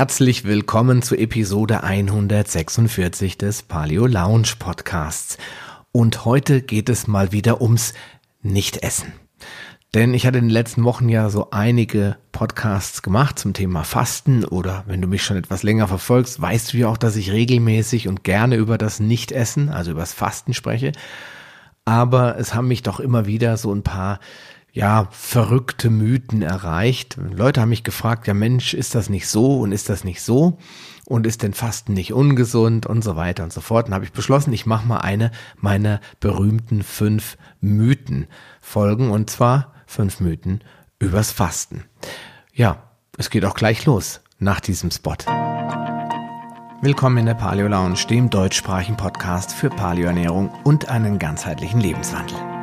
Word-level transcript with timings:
Herzlich 0.00 0.44
willkommen 0.44 1.02
zu 1.02 1.14
Episode 1.14 1.84
146 1.84 3.36
des 3.36 3.62
Paleo 3.62 4.06
Lounge 4.06 4.54
Podcasts. 4.58 5.36
Und 5.92 6.24
heute 6.24 6.62
geht 6.62 6.88
es 6.88 7.06
mal 7.06 7.32
wieder 7.32 7.60
ums 7.60 7.92
Nichtessen. 8.40 9.12
Denn 9.92 10.14
ich 10.14 10.26
hatte 10.26 10.38
in 10.38 10.44
den 10.44 10.50
letzten 10.50 10.84
Wochen 10.84 11.10
ja 11.10 11.28
so 11.28 11.50
einige 11.50 12.16
Podcasts 12.32 13.02
gemacht 13.02 13.38
zum 13.38 13.52
Thema 13.52 13.84
Fasten 13.84 14.46
oder 14.46 14.84
wenn 14.86 15.02
du 15.02 15.06
mich 15.06 15.22
schon 15.22 15.36
etwas 15.36 15.62
länger 15.64 15.86
verfolgst, 15.86 16.40
weißt 16.40 16.72
du 16.72 16.78
ja 16.78 16.88
auch, 16.88 16.96
dass 16.96 17.16
ich 17.16 17.30
regelmäßig 17.30 18.08
und 18.08 18.24
gerne 18.24 18.56
über 18.56 18.78
das 18.78 19.00
Nichtessen, 19.00 19.68
also 19.68 19.90
über 19.90 20.00
das 20.00 20.14
Fasten 20.14 20.54
spreche. 20.54 20.92
Aber 21.84 22.38
es 22.38 22.54
haben 22.54 22.68
mich 22.68 22.82
doch 22.82 23.00
immer 23.00 23.26
wieder 23.26 23.58
so 23.58 23.70
ein 23.70 23.82
paar 23.82 24.18
ja, 24.72 25.08
verrückte 25.10 25.90
Mythen 25.90 26.42
erreicht. 26.42 27.16
Leute 27.32 27.60
haben 27.60 27.70
mich 27.70 27.84
gefragt, 27.84 28.26
ja 28.26 28.34
Mensch, 28.34 28.74
ist 28.74 28.94
das 28.94 29.08
nicht 29.08 29.26
so 29.26 29.60
und 29.60 29.72
ist 29.72 29.88
das 29.88 30.04
nicht 30.04 30.22
so? 30.22 30.58
Und 31.06 31.26
ist 31.26 31.42
denn 31.42 31.54
Fasten 31.54 31.92
nicht 31.92 32.12
ungesund 32.12 32.86
und 32.86 33.02
so 33.02 33.16
weiter 33.16 33.42
und 33.42 33.52
so 33.52 33.60
fort? 33.60 33.88
Und 33.88 33.94
habe 33.94 34.04
ich 34.04 34.12
beschlossen, 34.12 34.52
ich 34.52 34.66
mache 34.66 34.86
mal 34.86 34.98
eine 34.98 35.32
meiner 35.56 36.00
berühmten 36.20 36.84
fünf 36.84 37.36
Mythen 37.60 38.28
folgen 38.60 39.10
und 39.10 39.28
zwar 39.28 39.74
fünf 39.86 40.20
Mythen 40.20 40.62
übers 41.00 41.32
Fasten. 41.32 41.84
Ja, 42.54 42.90
es 43.18 43.30
geht 43.30 43.44
auch 43.44 43.54
gleich 43.54 43.86
los 43.86 44.20
nach 44.38 44.60
diesem 44.60 44.92
Spot. 44.92 45.16
Willkommen 46.80 47.18
in 47.18 47.26
der 47.26 47.34
Paleo 47.34 47.66
Lounge, 47.66 48.06
dem 48.08 48.30
deutschsprachigen 48.30 48.96
Podcast 48.96 49.52
für 49.52 49.68
Paleoernährung 49.68 50.50
und 50.64 50.88
einen 50.88 51.18
ganzheitlichen 51.18 51.80
Lebenswandel. 51.80 52.59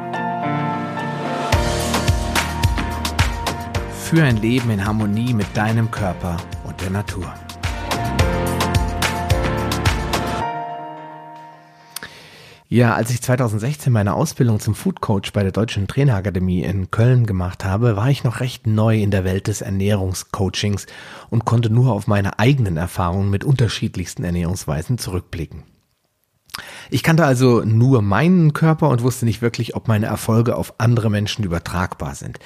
Für 4.09 4.23
ein 4.23 4.38
Leben 4.38 4.70
in 4.70 4.85
Harmonie 4.85 5.34
mit 5.34 5.47
deinem 5.53 5.91
Körper 5.91 6.38
und 6.63 6.79
der 6.79 6.91
Natur. 6.91 7.34
Ja, 12.69 12.95
als 12.95 13.09
ich 13.09 13.22
2016 13.22 13.91
meine 13.91 14.13
Ausbildung 14.13 14.61
zum 14.61 14.75
Food 14.75 15.02
Coach 15.02 15.33
bei 15.33 15.44
der 15.44 15.52
Deutschen 15.52 15.89
Trainerakademie 15.89 16.61
in 16.61 16.89
Köln 16.89 17.25
gemacht 17.25 17.66
habe, 17.66 17.97
war 17.97 18.09
ich 18.09 18.23
noch 18.23 18.39
recht 18.39 18.66
neu 18.66 18.97
in 18.97 19.11
der 19.11 19.25
Welt 19.25 19.47
des 19.47 19.59
Ernährungscoachings 19.59 20.85
und 21.30 21.44
konnte 21.44 21.69
nur 21.69 21.91
auf 21.91 22.08
meine 22.08 22.39
eigenen 22.39 22.78
Erfahrungen 22.78 23.30
mit 23.30 23.44
unterschiedlichsten 23.44 24.23
Ernährungsweisen 24.23 24.97
zurückblicken. 24.97 25.63
Ich 26.89 27.03
kannte 27.03 27.25
also 27.25 27.66
nur 27.66 28.02
meinen 28.02 28.53
Körper 28.53 28.88
und 28.88 29.03
wusste 29.03 29.25
nicht 29.25 29.41
wirklich, 29.41 29.75
ob 29.75 29.89
meine 29.89 30.05
Erfolge 30.05 30.55
auf 30.55 30.75
andere 30.78 31.09
Menschen 31.09 31.44
übertragbar 31.44 32.16
sind. 32.16 32.39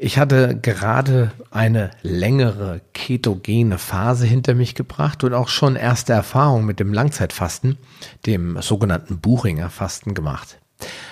Ich 0.00 0.16
hatte 0.16 0.56
gerade 0.62 1.32
eine 1.50 1.90
längere 2.02 2.80
ketogene 2.94 3.78
Phase 3.78 4.26
hinter 4.26 4.54
mich 4.54 4.76
gebracht 4.76 5.24
und 5.24 5.34
auch 5.34 5.48
schon 5.48 5.74
erste 5.74 6.12
Erfahrungen 6.12 6.66
mit 6.66 6.78
dem 6.78 6.92
Langzeitfasten, 6.92 7.78
dem 8.24 8.62
sogenannten 8.62 9.18
Buchinger 9.18 9.70
Fasten 9.70 10.14
gemacht. 10.14 10.60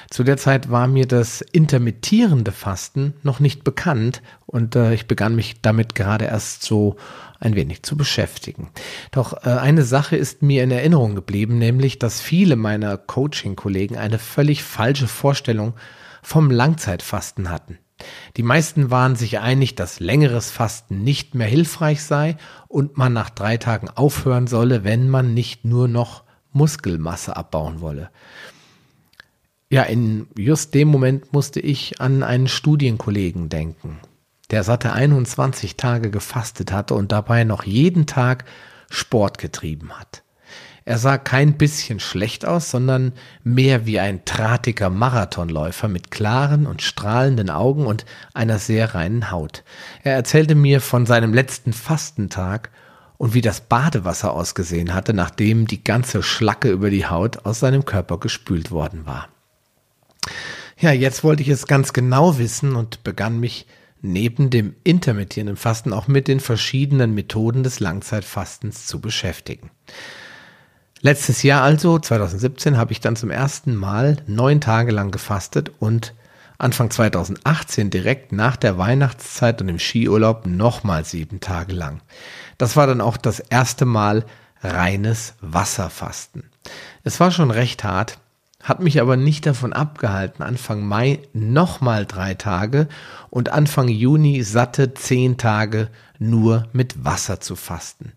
Zu 0.08 0.22
der 0.22 0.36
Zeit 0.36 0.70
war 0.70 0.86
mir 0.86 1.06
das 1.06 1.40
intermittierende 1.40 2.52
Fasten 2.52 3.14
noch 3.24 3.40
nicht 3.40 3.64
bekannt 3.64 4.22
und 4.46 4.76
äh, 4.76 4.94
ich 4.94 5.08
begann 5.08 5.34
mich 5.34 5.60
damit 5.60 5.96
gerade 5.96 6.26
erst 6.26 6.62
so 6.62 6.94
ein 7.40 7.56
wenig 7.56 7.82
zu 7.82 7.96
beschäftigen. 7.96 8.70
Doch 9.10 9.44
äh, 9.44 9.50
eine 9.50 9.82
Sache 9.82 10.14
ist 10.14 10.42
mir 10.42 10.62
in 10.62 10.70
Erinnerung 10.70 11.16
geblieben, 11.16 11.58
nämlich 11.58 11.98
dass 11.98 12.20
viele 12.20 12.54
meiner 12.54 12.96
Coaching-Kollegen 12.96 13.96
eine 13.96 14.20
völlig 14.20 14.62
falsche 14.62 15.08
Vorstellung 15.08 15.74
vom 16.22 16.52
Langzeitfasten 16.52 17.50
hatten. 17.50 17.78
Die 18.36 18.42
meisten 18.42 18.90
waren 18.90 19.16
sich 19.16 19.38
einig, 19.38 19.74
dass 19.74 20.00
längeres 20.00 20.50
Fasten 20.50 21.02
nicht 21.02 21.34
mehr 21.34 21.46
hilfreich 21.46 22.02
sei 22.02 22.36
und 22.68 22.98
man 22.98 23.12
nach 23.12 23.30
drei 23.30 23.56
Tagen 23.56 23.88
aufhören 23.88 24.46
solle, 24.46 24.84
wenn 24.84 25.08
man 25.08 25.32
nicht 25.34 25.64
nur 25.64 25.88
noch 25.88 26.22
Muskelmasse 26.52 27.36
abbauen 27.36 27.80
wolle. 27.80 28.10
Ja, 29.68 29.82
in 29.82 30.28
just 30.36 30.74
dem 30.74 30.88
Moment 30.88 31.32
musste 31.32 31.60
ich 31.60 32.00
an 32.00 32.22
einen 32.22 32.48
Studienkollegen 32.48 33.48
denken, 33.48 33.98
der 34.50 34.62
satte 34.62 34.92
21 34.92 35.76
Tage 35.76 36.10
gefastet 36.10 36.70
hatte 36.72 36.94
und 36.94 37.10
dabei 37.12 37.44
noch 37.44 37.64
jeden 37.64 38.06
Tag 38.06 38.44
Sport 38.90 39.38
getrieben 39.38 39.98
hat. 39.98 40.22
Er 40.84 40.98
sah 40.98 41.18
kein 41.18 41.58
bisschen 41.58 41.98
schlecht 41.98 42.46
aus, 42.46 42.70
sondern 42.70 43.12
mehr 43.42 43.86
wie 43.86 43.98
ein 43.98 44.20
drahtiger 44.24 44.88
Marathonläufer 44.88 45.88
mit 45.88 46.12
klaren 46.12 46.66
und 46.66 46.80
strahlenden 46.80 47.50
Augen 47.50 47.86
und 47.86 48.06
einer 48.34 48.60
sehr 48.60 48.94
reinen 48.94 49.32
Haut. 49.32 49.64
Er 50.04 50.14
erzählte 50.14 50.54
mir 50.54 50.80
von 50.80 51.04
seinem 51.04 51.34
letzten 51.34 51.72
Fastentag 51.72 52.70
und 53.18 53.34
wie 53.34 53.40
das 53.40 53.62
Badewasser 53.62 54.32
ausgesehen 54.32 54.94
hatte, 54.94 55.12
nachdem 55.12 55.66
die 55.66 55.82
ganze 55.82 56.22
Schlacke 56.22 56.70
über 56.70 56.90
die 56.90 57.06
Haut 57.06 57.44
aus 57.46 57.60
seinem 57.60 57.84
Körper 57.84 58.18
gespült 58.18 58.70
worden 58.70 59.06
war. 59.06 59.28
Ja, 60.78 60.92
jetzt 60.92 61.24
wollte 61.24 61.42
ich 61.42 61.48
es 61.48 61.66
ganz 61.66 61.94
genau 61.94 62.38
wissen 62.38 62.76
und 62.76 63.02
begann 63.02 63.40
mich 63.40 63.66
neben 64.02 64.50
dem 64.50 64.76
intermittierenden 64.84 65.56
Fasten 65.56 65.92
auch 65.92 66.06
mit 66.06 66.28
den 66.28 66.38
verschiedenen 66.38 67.14
Methoden 67.14 67.62
des 67.62 67.80
Langzeitfastens 67.80 68.86
zu 68.86 69.00
beschäftigen. 69.00 69.70
Letztes 71.06 71.44
Jahr 71.44 71.62
also, 71.62 72.00
2017, 72.00 72.76
habe 72.76 72.90
ich 72.90 72.98
dann 72.98 73.14
zum 73.14 73.30
ersten 73.30 73.76
Mal 73.76 74.16
neun 74.26 74.60
Tage 74.60 74.90
lang 74.90 75.12
gefastet 75.12 75.70
und 75.78 76.14
Anfang 76.58 76.90
2018 76.90 77.90
direkt 77.90 78.32
nach 78.32 78.56
der 78.56 78.76
Weihnachtszeit 78.76 79.60
und 79.60 79.68
dem 79.68 79.78
Skiurlaub 79.78 80.46
nochmal 80.46 81.04
sieben 81.04 81.38
Tage 81.38 81.74
lang. 81.74 82.00
Das 82.58 82.74
war 82.74 82.88
dann 82.88 83.00
auch 83.00 83.18
das 83.18 83.38
erste 83.38 83.84
Mal 83.84 84.24
reines 84.64 85.34
Wasserfasten. 85.40 86.50
Es 87.04 87.20
war 87.20 87.30
schon 87.30 87.52
recht 87.52 87.84
hart, 87.84 88.18
hat 88.60 88.80
mich 88.80 89.00
aber 89.00 89.16
nicht 89.16 89.46
davon 89.46 89.72
abgehalten, 89.72 90.42
Anfang 90.42 90.84
Mai 90.84 91.20
nochmal 91.32 92.04
drei 92.04 92.34
Tage 92.34 92.88
und 93.30 93.50
Anfang 93.50 93.86
Juni 93.86 94.42
satte 94.42 94.92
zehn 94.94 95.38
Tage 95.38 95.88
nur 96.18 96.66
mit 96.72 97.04
Wasser 97.04 97.38
zu 97.38 97.54
fasten. 97.54 98.12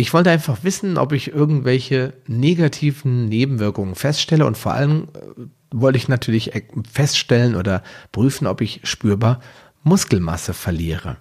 Ich 0.00 0.14
wollte 0.14 0.30
einfach 0.30 0.62
wissen, 0.62 0.96
ob 0.96 1.12
ich 1.12 1.32
irgendwelche 1.32 2.12
negativen 2.28 3.24
Nebenwirkungen 3.24 3.96
feststelle 3.96 4.46
und 4.46 4.56
vor 4.56 4.72
allem 4.72 5.08
äh, 5.12 5.42
wollte 5.72 5.98
ich 5.98 6.06
natürlich 6.06 6.52
feststellen 6.90 7.56
oder 7.56 7.82
prüfen, 8.12 8.46
ob 8.46 8.60
ich 8.60 8.80
spürbar 8.84 9.40
Muskelmasse 9.82 10.54
verliere. 10.54 11.16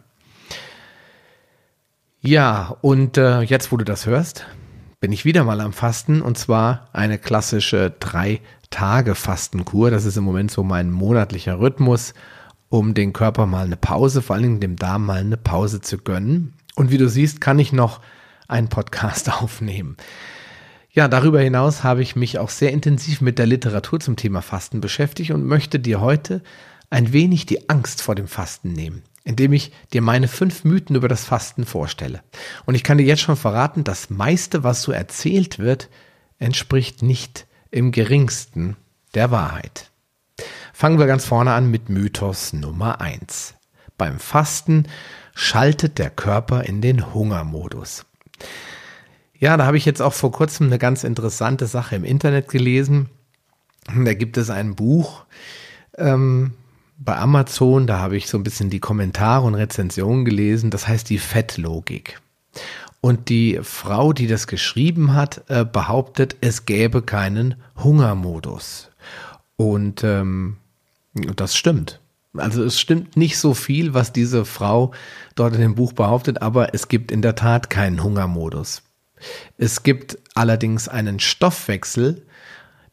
Ja, 2.22 2.78
und 2.82 3.18
äh, 3.18 3.42
jetzt, 3.42 3.72
wo 3.72 3.78
du 3.78 3.84
das 3.84 4.06
hörst, 4.06 4.46
bin 5.00 5.12
ich 5.12 5.26
wieder 5.26 5.44
mal 5.44 5.60
am 5.62 5.74
Fasten 5.74 6.22
und 6.22 6.38
zwar 6.38 6.88
eine 6.94 7.18
klassische 7.18 7.96
drei 8.00 8.42
Tage 8.70 9.16
Fastenkur. 9.16 9.90
Das 9.90 10.06
ist 10.06 10.18
im 10.18 10.24
Moment 10.24 10.52
so 10.52 10.62
mein 10.62 10.92
monatlicher 10.92 11.60
Rhythmus, 11.60 12.14
um 12.70 12.94
den 12.94 13.12
Körper 13.12 13.48
mal 13.48 13.66
eine 13.66 13.78
Pause, 13.78 14.22
vor 14.22 14.36
allen 14.36 14.44
Dingen 14.44 14.60
dem 14.60 14.76
Darm 14.76 15.08
mal 15.08 15.22
eine 15.22 15.38
Pause 15.38 15.82
zu 15.82 15.98
gönnen. 15.98 16.54
Und 16.76 16.92
wie 16.92 17.00
du 17.00 17.10
siehst, 17.10 17.42
kann 17.42 17.58
ich 17.58 17.74
noch 17.74 18.02
einen 18.48 18.70
Podcast 18.70 19.32
aufnehmen. 19.42 19.98
Ja, 20.92 21.08
darüber 21.08 21.40
hinaus 21.40 21.84
habe 21.84 22.02
ich 22.02 22.16
mich 22.16 22.40
auch 22.40 22.50
sehr 22.50 22.72
intensiv 22.72 23.22
mit 23.22 23.38
der 23.38 23.46
Literatur 23.46 24.00
zum 24.00 24.16
Thema 24.16 24.42
Fasten 24.42 24.82
beschäftigt 24.82 25.32
und 25.32 25.46
möchte 25.46 25.80
dir 25.80 26.02
heute 26.02 26.42
ein 26.90 27.14
wenig 27.14 27.46
die 27.46 27.70
Angst 27.70 28.02
vor 28.02 28.16
dem 28.16 28.28
Fasten 28.28 28.74
nehmen, 28.74 29.04
indem 29.24 29.54
ich 29.54 29.72
dir 29.94 30.02
meine 30.02 30.28
fünf 30.28 30.64
Mythen 30.64 30.96
über 30.96 31.08
das 31.08 31.24
Fasten 31.24 31.66
vorstelle. 31.66 32.24
Und 32.66 32.74
ich 32.74 32.84
kann 32.84 32.98
dir 32.98 33.04
jetzt 33.04 33.22
schon 33.22 33.36
verraten, 33.36 33.84
das 33.84 34.10
meiste, 34.10 34.64
was 34.64 34.82
so 34.82 34.92
erzählt 34.92 35.60
wird, 35.60 35.90
entspricht 36.40 37.04
nicht 37.04 37.46
im 37.70 37.92
geringsten 37.92 38.76
der 39.14 39.30
Wahrheit. 39.30 39.92
Fangen 40.74 40.98
wir 40.98 41.06
ganz 41.06 41.26
vorne 41.26 41.54
an 41.54 41.70
mit 41.70 41.90
Mythos 41.90 42.54
Nummer 42.54 43.02
eins. 43.02 43.54
Beim 44.00 44.20
Fasten 44.20 44.88
schaltet 45.36 46.00
der 46.00 46.10
Körper 46.10 46.64
in 46.64 46.82
den 46.82 47.14
Hungermodus. 47.14 48.07
Ja, 49.40 49.56
da 49.58 49.66
habe 49.66 49.78
ich 49.78 49.86
jetzt 49.86 50.02
auch 50.02 50.14
vor 50.14 50.32
kurzem 50.32 50.68
eine 50.68 50.80
ganz 50.80 51.04
interessante 51.04 51.68
Sache 51.68 51.96
im 51.96 52.04
Internet 52.04 52.50
gelesen. 52.50 53.10
Da 53.96 54.14
gibt 54.14 54.38
es 54.38 54.50
ein 54.50 54.76
Buch 54.76 55.26
ähm, 55.98 56.54
bei 56.98 57.16
Amazon, 57.16 57.88
da 57.88 58.00
habe 58.00 58.18
ich 58.18 58.28
so 58.28 58.38
ein 58.38 58.44
bisschen 58.44 58.70
die 58.70 58.80
Kommentare 58.80 59.46
und 59.46 59.56
Rezensionen 59.56 60.26
gelesen. 60.26 60.72
Das 60.72 60.88
heißt 60.88 61.10
die 61.10 61.20
Fettlogik. 61.20 62.20
Und 63.00 63.30
die 63.30 63.60
Frau, 63.62 64.12
die 64.12 64.28
das 64.28 64.48
geschrieben 64.48 65.14
hat, 65.14 65.44
äh, 65.50 65.64
behauptet, 65.64 66.36
es 66.42 66.66
gäbe 66.66 67.04
keinen 67.04 67.56
Hungermodus. 67.78 68.90
Und 69.56 70.04
ähm, 70.04 70.58
das 71.14 71.56
stimmt. 71.56 72.00
Also 72.40 72.64
es 72.64 72.80
stimmt 72.80 73.18
nicht 73.18 73.38
so 73.38 73.54
viel, 73.54 73.94
was 73.94 74.14
diese 74.14 74.46
Frau 74.46 74.92
dort 75.36 75.56
in 75.56 75.62
dem 75.62 75.76
Buch 75.76 75.94
behauptet, 75.94 76.42
aber 76.42 76.74
es 76.74 76.88
gibt 76.88 77.12
in 77.12 77.22
der 77.22 77.36
Tat 77.36 77.70
keinen 77.70 78.04
Hungermodus. 78.04 78.84
Es 79.58 79.84
gibt 79.84 80.18
allerdings 80.36 80.88
einen 80.88 81.20
Stoffwechsel, 81.20 82.26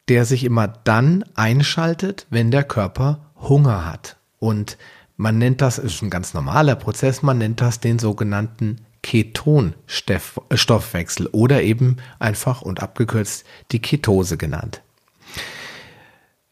der 0.07 0.25
sich 0.25 0.43
immer 0.43 0.67
dann 0.67 1.23
einschaltet, 1.35 2.25
wenn 2.29 2.51
der 2.51 2.63
Körper 2.63 3.31
Hunger 3.35 3.85
hat. 3.85 4.17
Und 4.39 4.77
man 5.17 5.37
nennt 5.37 5.61
das, 5.61 5.77
ist 5.77 6.01
ein 6.01 6.09
ganz 6.09 6.33
normaler 6.33 6.75
Prozess, 6.75 7.21
man 7.21 7.37
nennt 7.37 7.61
das 7.61 7.79
den 7.79 7.99
sogenannten 7.99 8.81
Ketonstoffwechsel 9.01 11.27
oder 11.27 11.61
eben 11.61 11.97
einfach 12.19 12.63
und 12.63 12.81
abgekürzt 12.81 13.45
die 13.71 13.79
Ketose 13.79 14.35
genannt. 14.37 14.81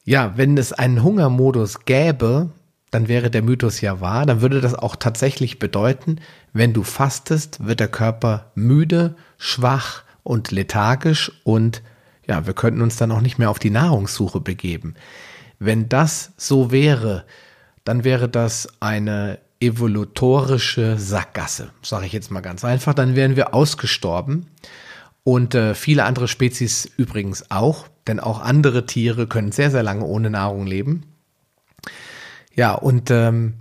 Ja, 0.05 0.37
wenn 0.37 0.57
es 0.57 0.73
einen 0.73 1.01
Hungermodus 1.01 1.85
gäbe, 1.85 2.49
dann 2.93 3.07
wäre 3.07 3.31
der 3.31 3.41
Mythos 3.41 3.81
ja 3.81 4.01
wahr, 4.01 4.25
dann 4.25 4.41
würde 4.41 4.61
das 4.61 4.75
auch 4.75 4.95
tatsächlich 4.95 5.57
bedeuten, 5.57 6.19
wenn 6.53 6.73
du 6.73 6.83
fastest, 6.83 7.65
wird 7.65 7.79
der 7.79 7.87
Körper 7.87 8.51
müde, 8.55 9.15
schwach 9.37 10.03
und 10.21 10.51
lethargisch 10.51 11.31
und 11.43 11.81
ja, 12.27 12.45
wir 12.45 12.53
könnten 12.53 12.81
uns 12.81 12.95
dann 12.95 13.11
auch 13.11 13.21
nicht 13.21 13.39
mehr 13.39 13.49
auf 13.49 13.59
die 13.59 13.71
Nahrungssuche 13.71 14.39
begeben. 14.39 14.93
Wenn 15.59 15.89
das 15.89 16.33
so 16.37 16.71
wäre, 16.71 17.25
dann 17.83 18.03
wäre 18.03 18.29
das 18.29 18.69
eine 18.79 19.39
evolutorische 19.59 20.97
Sackgasse, 20.97 21.71
sage 21.81 22.05
ich 22.05 22.13
jetzt 22.13 22.31
mal 22.31 22.41
ganz 22.41 22.63
einfach. 22.63 22.93
Dann 22.93 23.15
wären 23.15 23.35
wir 23.35 23.53
ausgestorben 23.53 24.47
und 25.23 25.55
äh, 25.55 25.73
viele 25.73 26.03
andere 26.03 26.27
Spezies 26.27 26.85
übrigens 26.97 27.49
auch, 27.49 27.87
denn 28.07 28.19
auch 28.19 28.41
andere 28.41 28.85
Tiere 28.85 29.25
können 29.25 29.51
sehr, 29.51 29.71
sehr 29.71 29.83
lange 29.83 30.05
ohne 30.05 30.29
Nahrung 30.29 30.67
leben. 30.67 31.12
Ja, 32.55 32.73
und 32.73 33.09
ähm, 33.11 33.55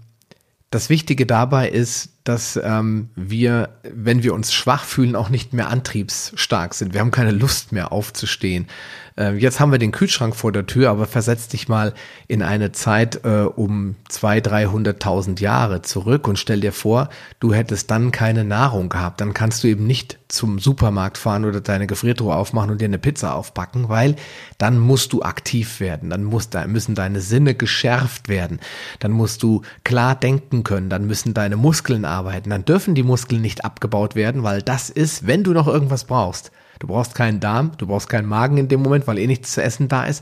das 0.71 0.89
Wichtige 0.91 1.27
dabei 1.27 1.69
ist, 1.69 2.11
dass 2.25 2.59
ähm, 2.63 3.11
wir, 3.17 3.71
wenn 3.83 4.23
wir 4.23 4.35
uns 4.35 4.53
schwach 4.53 4.85
fühlen, 4.85 5.17
auch 5.17 5.29
nicht 5.29 5.53
mehr 5.53 5.69
antriebsstark 5.69 6.75
sind. 6.75 6.95
Wir 6.95 7.01
haben 7.01 7.11
keine 7.11 7.33
Lust 7.33 7.73
mehr 7.73 7.93
aufzustehen. 7.93 8.69
Äh, 9.17 9.35
jetzt 9.35 9.61
haben 9.61 9.73
wir 9.73 9.79
den 9.79 9.93
Kühlschrank 9.93 10.35
vor 10.35 10.53
der 10.53 10.67
Tür, 10.67 10.91
aber 10.91 11.07
versetz 11.07 11.49
dich 11.49 11.69
mal 11.69 11.95
in 12.29 12.43
eine 12.43 12.73
Zeit 12.73 13.25
äh, 13.25 13.43
um 13.43 13.97
zwei, 14.09 14.41
dreihunderttausend 14.41 15.41
Jahre 15.41 15.83
zurück 15.83 16.29
und 16.29 16.39
stell 16.39 16.61
dir 16.61 16.73
vor, 16.73 17.09
du 17.41 17.53
hättest 17.53 17.91
dann 17.91 18.13
keine 18.13 18.45
Nahrung 18.45 18.89
gehabt. 18.89 19.21
Dann 19.21 19.35
kannst 19.35 19.65
du 19.65 19.69
eben 19.69 19.87
nicht 19.87 20.19
zum 20.29 20.59
Supermarkt 20.59 21.19
fahren 21.19 21.45
oder 21.45 21.61
deine 21.61 21.87
Gefriertruhe 21.87 22.35
aufmachen 22.35 22.71
und 22.71 22.81
dir 22.81 22.87
eine 22.87 22.99
Pizza 22.99 23.35
aufbacken, 23.35 23.89
weil 23.89 24.17
dann 24.57 24.79
musst 24.79 25.13
du 25.13 25.23
aktiv 25.23 25.81
werden. 25.81 26.09
Dann 26.09 26.25
muss, 26.25 26.49
da 26.49 26.67
müssen 26.67 26.95
deine 26.95 27.21
Sinne 27.21 27.55
geschärft 27.55 28.29
werden. 28.29 28.61
Dann 28.99 29.13
musst 29.13 29.43
du 29.43 29.63
klar 29.85 30.15
denken 30.15 30.65
können. 30.65 30.89
Dann 30.89 31.07
müssen 31.07 31.35
deine 31.35 31.57
Muskeln 31.57 32.05
arbeiten. 32.13 32.51
Dann 32.51 32.65
dürfen 32.65 32.95
die 32.95 33.03
Muskeln 33.03 33.43
nicht 33.43 33.65
abgebaut 33.65 34.15
werden, 34.15 34.43
weil 34.43 34.63
das 34.63 34.91
ist, 34.91 35.27
wenn 35.27 35.43
du 35.43 35.53
noch 35.53 35.67
irgendwas 35.67 36.05
brauchst, 36.05 36.53
Du 36.83 36.89
brauchst 36.89 37.15
keinen 37.15 37.39
Darm, 37.39 37.71
du 37.79 37.87
brauchst 37.87 38.09
keinen 38.09 38.27
Magen 38.27 38.59
in 38.59 38.67
dem 38.67 38.83
Moment, 38.83 39.07
weil 39.07 39.17
eh 39.17 39.29
nichts 39.29 39.53
zu 39.53 39.63
essen 39.63 39.87
da 39.87 40.03
ist. 40.03 40.21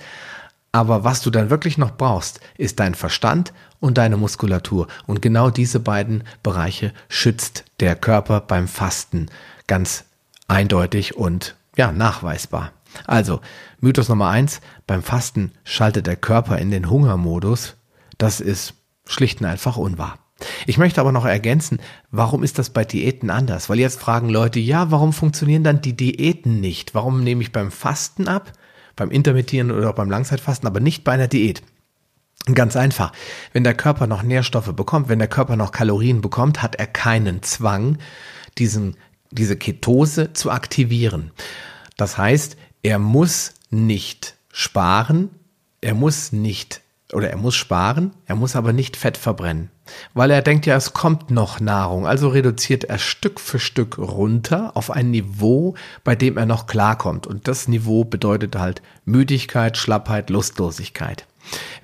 Aber 0.72 1.04
was 1.04 1.22
du 1.22 1.30
dann 1.30 1.48
wirklich 1.48 1.78
noch 1.78 1.96
brauchst, 1.96 2.38
ist 2.58 2.80
dein 2.80 2.94
Verstand 2.94 3.54
und 3.80 3.96
deine 3.96 4.18
Muskulatur. 4.18 4.86
Und 5.06 5.22
genau 5.22 5.48
diese 5.48 5.80
beiden 5.80 6.22
Bereiche 6.42 6.92
schützt 7.08 7.64
der 7.80 7.96
Körper 7.96 8.42
beim 8.42 8.68
Fasten 8.68 9.30
ganz 9.68 10.04
eindeutig 10.48 11.16
und 11.16 11.56
ja, 11.78 11.92
nachweisbar. 11.92 12.72
Also, 13.06 13.40
Mythos 13.80 14.10
Nummer 14.10 14.28
eins, 14.28 14.60
beim 14.86 15.02
Fasten 15.02 15.52
schaltet 15.64 16.06
der 16.06 16.16
Körper 16.16 16.58
in 16.58 16.70
den 16.70 16.90
Hungermodus. 16.90 17.76
Das 18.18 18.40
ist 18.40 18.74
schlicht 19.06 19.40
und 19.40 19.46
einfach 19.46 19.78
unwahr. 19.78 20.18
Ich 20.66 20.78
möchte 20.78 21.00
aber 21.00 21.12
noch 21.12 21.24
ergänzen, 21.24 21.80
warum 22.10 22.42
ist 22.42 22.58
das 22.58 22.70
bei 22.70 22.84
Diäten 22.84 23.30
anders? 23.30 23.68
Weil 23.68 23.78
jetzt 23.78 24.00
fragen 24.00 24.28
Leute, 24.28 24.60
ja, 24.60 24.90
warum 24.90 25.12
funktionieren 25.12 25.64
dann 25.64 25.82
die 25.82 25.96
Diäten 25.96 26.60
nicht? 26.60 26.94
Warum 26.94 27.22
nehme 27.22 27.42
ich 27.42 27.52
beim 27.52 27.70
Fasten 27.70 28.28
ab, 28.28 28.52
beim 28.96 29.10
Intermittieren 29.10 29.70
oder 29.70 29.92
beim 29.92 30.10
Langzeitfasten, 30.10 30.66
aber 30.66 30.80
nicht 30.80 31.04
bei 31.04 31.12
einer 31.12 31.28
Diät? 31.28 31.62
Ganz 32.54 32.74
einfach. 32.74 33.12
Wenn 33.52 33.64
der 33.64 33.74
Körper 33.74 34.06
noch 34.06 34.22
Nährstoffe 34.22 34.72
bekommt, 34.74 35.08
wenn 35.08 35.18
der 35.18 35.28
Körper 35.28 35.56
noch 35.56 35.72
Kalorien 35.72 36.20
bekommt, 36.20 36.62
hat 36.62 36.74
er 36.76 36.86
keinen 36.86 37.42
Zwang, 37.42 37.98
diesen, 38.58 38.96
diese 39.30 39.56
Ketose 39.56 40.32
zu 40.32 40.50
aktivieren. 40.50 41.32
Das 41.96 42.16
heißt, 42.16 42.56
er 42.82 42.98
muss 42.98 43.54
nicht 43.68 44.36
sparen, 44.52 45.30
er 45.80 45.94
muss 45.94 46.32
nicht 46.32 46.80
oder 47.12 47.30
er 47.30 47.36
muss 47.36 47.54
sparen, 47.54 48.12
er 48.26 48.36
muss 48.36 48.56
aber 48.56 48.72
nicht 48.72 48.96
Fett 48.96 49.16
verbrennen. 49.16 49.70
Weil 50.14 50.30
er 50.30 50.42
denkt 50.42 50.66
ja, 50.66 50.76
es 50.76 50.92
kommt 50.92 51.30
noch 51.30 51.60
Nahrung. 51.60 52.06
Also 52.06 52.28
reduziert 52.28 52.84
er 52.84 52.98
Stück 52.98 53.40
für 53.40 53.58
Stück 53.58 53.98
runter 53.98 54.76
auf 54.76 54.90
ein 54.90 55.10
Niveau, 55.10 55.74
bei 56.04 56.14
dem 56.14 56.36
er 56.36 56.46
noch 56.46 56.66
klarkommt. 56.66 57.26
Und 57.26 57.48
das 57.48 57.68
Niveau 57.68 58.04
bedeutet 58.04 58.56
halt 58.56 58.82
Müdigkeit, 59.04 59.76
Schlappheit, 59.76 60.30
Lustlosigkeit. 60.30 61.26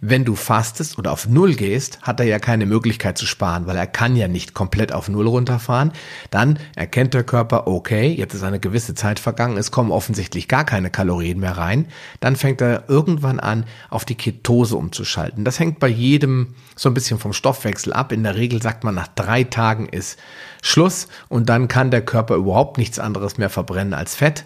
Wenn 0.01 0.25
du 0.25 0.35
fastest 0.35 0.99
oder 0.99 1.13
auf 1.13 1.29
Null 1.29 1.55
gehst, 1.55 2.01
hat 2.03 2.21
er 2.21 2.27
ja 2.27 2.39
keine 2.39 2.67
Möglichkeit 2.67 3.17
zu 3.19 3.27
sparen, 3.27 3.67
weil 3.67 3.77
er 3.77 3.87
kann 3.87 4.15
ja 4.15 4.29
nicht 4.29 4.55
komplett 4.55 4.93
auf 4.93 5.09
Null 5.09 5.27
runterfahren. 5.27 5.93
Dann 6.31 6.59
erkennt 6.75 7.15
der 7.15 7.25
Körper, 7.25 7.67
okay, 7.67 8.09
jetzt 8.09 8.35
ist 8.35 8.43
eine 8.43 8.61
gewisse 8.61 8.95
Zeit 8.95 9.19
vergangen, 9.19 9.57
es 9.57 9.71
kommen 9.71 9.91
offensichtlich 9.91 10.49
gar 10.49 10.65
keine 10.65 10.91
Kalorien 10.91 11.41
mehr 11.41 11.57
rein. 11.57 11.87
Dann 12.21 12.37
fängt 12.37 12.61
er 12.61 12.85
irgendwann 12.89 13.41
an, 13.41 13.65
auf 13.89 14.05
die 14.05 14.15
Ketose 14.15 14.77
umzuschalten. 14.77 15.45
Das 15.45 15.59
hängt 15.59 15.79
bei 15.79 15.89
jedem 15.89 16.55
so 16.77 16.91
ein 16.91 16.95
bisschen 16.95 17.19
vom 17.19 17.33
Stoffwechsel 17.33 17.93
ab. 17.93 18.13
In 18.13 18.23
der 18.23 18.37
Regel 18.37 18.63
sagt 18.63 18.85
man, 18.85 18.95
nach 18.95 19.09
drei 19.09 19.45
Tagen 19.45 19.89
ist 19.89 20.19
Schluss 20.63 21.09
und 21.29 21.49
dann 21.49 21.69
kann 21.69 21.91
der 21.91 22.05
Körper 22.05 22.35
überhaupt 22.37 22.77
nichts 22.77 22.99
anderes 22.99 23.39
mehr 23.39 23.51
verbrennen 23.51 23.95
als 23.95 24.15
Fett. 24.15 24.45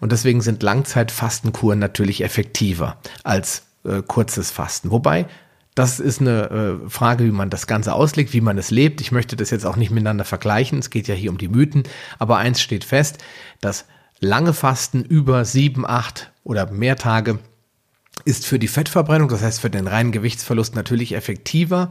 Und 0.00 0.12
deswegen 0.12 0.40
sind 0.40 0.62
Langzeitfastenkuren 0.62 1.78
natürlich 1.78 2.22
effektiver 2.22 2.98
als 3.24 3.64
äh, 3.84 4.02
kurzes 4.02 4.50
Fasten. 4.50 4.90
Wobei, 4.90 5.26
das 5.74 6.00
ist 6.00 6.20
eine 6.20 6.50
äh, 6.84 6.90
Frage, 6.90 7.24
wie 7.24 7.30
man 7.30 7.48
das 7.48 7.66
Ganze 7.66 7.94
auslegt, 7.94 8.32
wie 8.32 8.40
man 8.42 8.58
es 8.58 8.70
lebt. 8.70 9.00
Ich 9.00 9.12
möchte 9.12 9.36
das 9.36 9.50
jetzt 9.50 9.64
auch 9.64 9.76
nicht 9.76 9.90
miteinander 9.90 10.24
vergleichen. 10.24 10.78
Es 10.78 10.90
geht 10.90 11.08
ja 11.08 11.14
hier 11.14 11.30
um 11.30 11.38
die 11.38 11.48
Mythen. 11.48 11.84
Aber 12.18 12.36
eins 12.36 12.60
steht 12.60 12.84
fest, 12.84 13.18
dass 13.60 13.86
lange 14.20 14.52
Fasten 14.52 15.02
über 15.02 15.44
sieben, 15.44 15.86
acht 15.86 16.30
oder 16.44 16.70
mehr 16.70 16.96
Tage 16.96 17.38
ist 18.24 18.46
für 18.46 18.58
die 18.58 18.68
Fettverbrennung, 18.68 19.28
das 19.28 19.42
heißt 19.42 19.60
für 19.60 19.70
den 19.70 19.88
reinen 19.88 20.12
Gewichtsverlust 20.12 20.74
natürlich 20.74 21.14
effektiver. 21.14 21.90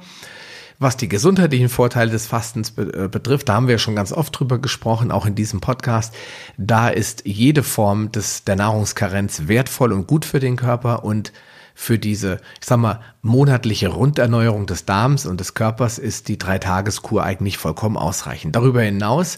Was 0.80 0.98
die 0.98 1.10
gesundheitlichen 1.10 1.70
Vorteile 1.70 2.10
des 2.10 2.26
Fastens 2.26 2.74
äh, 2.78 3.08
betrifft, 3.08 3.50
da 3.50 3.54
haben 3.54 3.68
wir 3.68 3.78
schon 3.78 3.96
ganz 3.96 4.12
oft 4.12 4.40
drüber 4.40 4.58
gesprochen, 4.58 5.12
auch 5.12 5.28
in 5.28 5.36
diesem 5.36 5.62
Podcast. 5.62 6.14
Da 6.58 6.90
ist 6.90 7.24
jede 7.26 7.62
Form 7.62 8.12
des, 8.12 8.46
der 8.46 8.56
Nahrungskarenz 8.56 9.44
wertvoll 9.48 9.92
und 9.92 10.08
gut 10.08 10.26
für 10.26 10.40
den 10.40 10.56
Körper 10.56 11.04
und 11.04 11.34
für 11.74 11.98
diese, 11.98 12.38
ich 12.60 12.68
sag 12.68 12.78
mal, 12.78 13.02
monatliche 13.22 13.90
Runderneuerung 13.90 14.66
des 14.66 14.86
Darms 14.86 15.26
und 15.26 15.40
des 15.40 15.54
Körpers 15.54 15.98
ist 15.98 16.28
die 16.28 16.38
Dreitageskur 16.38 17.24
eigentlich 17.24 17.58
vollkommen 17.58 17.98
ausreichend. 17.98 18.56
Darüber 18.56 18.82
hinaus 18.82 19.38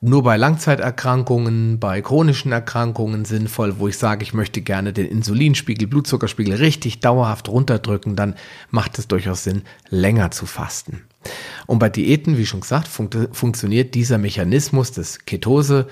nur 0.00 0.22
bei 0.22 0.36
Langzeiterkrankungen, 0.36 1.80
bei 1.80 2.00
chronischen 2.02 2.52
Erkrankungen 2.52 3.24
sinnvoll, 3.24 3.80
wo 3.80 3.88
ich 3.88 3.98
sage, 3.98 4.22
ich 4.22 4.32
möchte 4.32 4.60
gerne 4.60 4.92
den 4.92 5.06
Insulinspiegel, 5.06 5.88
Blutzuckerspiegel 5.88 6.54
richtig 6.54 7.00
dauerhaft 7.00 7.48
runterdrücken, 7.48 8.14
dann 8.14 8.34
macht 8.70 8.98
es 8.98 9.08
durchaus 9.08 9.42
Sinn, 9.42 9.62
länger 9.88 10.30
zu 10.30 10.46
fasten. 10.46 11.02
Und 11.66 11.80
bei 11.80 11.88
Diäten, 11.88 12.38
wie 12.38 12.46
schon 12.46 12.60
gesagt, 12.60 12.86
fun 12.86 13.10
funktioniert 13.32 13.94
dieser 13.94 14.18
Mechanismus 14.18 14.92
des 14.92 15.24
Ketose, 15.26 15.88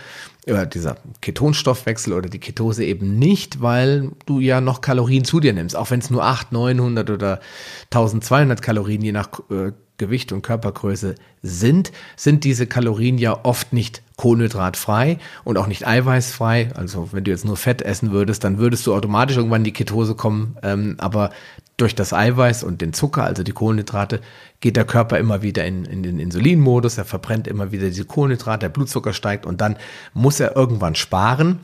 äh, 0.47 0.67
dieser 0.67 0.97
Ketonstoffwechsel 1.21 2.13
oder 2.13 2.29
die 2.29 2.39
Ketose 2.39 2.85
eben 2.85 3.19
nicht, 3.19 3.61
weil 3.61 4.13
du 4.27 4.41
ja 4.41 4.61
noch 4.61 4.81
Kalorien 4.81 5.25
zu 5.25 5.41
dir 5.41 5.53
nimmst. 5.53 5.77
Auch 5.77 5.91
wenn 5.91 6.01
es 6.01 6.09
nur 6.09 6.25
800, 6.25 6.53
900 6.53 7.11
oder 7.11 7.41
1200 7.87 8.63
Kalorien 8.63 9.03
je 9.03 9.13
nach 9.13 9.29
äh, 9.51 9.73
Gewicht 9.99 10.33
und 10.33 10.43
Körpergröße 10.43 11.15
sind, 11.43 11.91
sind 12.17 12.45
diese 12.45 12.67
Kalorien 12.67 13.19
ja 13.19 13.45
oft 13.45 13.73
nicht 13.73 14.03
kohlenhydratfrei 14.17 15.19
und 15.45 15.59
auch 15.59 15.67
nicht 15.67 15.87
eiweißfrei. 15.87 16.71
Also 16.75 17.09
wenn 17.13 17.25
du 17.25 17.31
jetzt 17.31 17.45
nur 17.45 17.57
Fett 17.57 17.83
essen 17.83 18.13
würdest, 18.13 18.45
dann 18.45 18.59
würdest 18.59 18.87
du 18.87 18.95
automatisch 18.95 19.37
irgendwann 19.37 19.63
in 19.63 19.65
die 19.65 19.73
Ketose 19.73 20.15
kommen. 20.15 20.57
Ähm, 20.63 20.97
aber 20.99 21.31
durch 21.77 21.95
das 21.95 22.13
Eiweiß 22.13 22.65
und 22.65 22.81
den 22.81 22.93
Zucker, 22.93 23.25
also 23.25 23.43
die 23.43 23.53
Kohlenhydrate, 23.53 24.21
geht 24.61 24.77
der 24.77 24.85
Körper 24.85 25.19
immer 25.19 25.43
wieder 25.43 25.65
in, 25.65 25.85
in 25.85 26.03
den 26.03 26.19
Insulinmodus. 26.19 26.99
Er 26.99 27.05
verbrennt 27.05 27.47
immer 27.47 27.73
wieder 27.73 27.89
diese 27.89 28.05
Kohlenhydrate, 28.05 28.61
der 28.61 28.69
Blutzucker 28.69 29.13
steigt 29.13 29.47
und 29.47 29.61
dann 29.61 29.77
muss 30.15 30.41
er 30.41 30.57
irgendwann 30.57 30.95
sparen. 30.95 31.61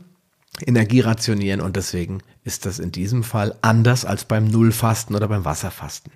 Energie 0.66 1.00
rationieren 1.00 1.60
und 1.60 1.76
deswegen 1.76 2.22
ist 2.44 2.66
das 2.66 2.78
in 2.78 2.92
diesem 2.92 3.22
Fall 3.22 3.54
anders 3.62 4.04
als 4.04 4.24
beim 4.26 4.46
Nullfasten 4.46 5.16
oder 5.16 5.28
beim 5.28 5.44
Wasserfasten. 5.44 6.12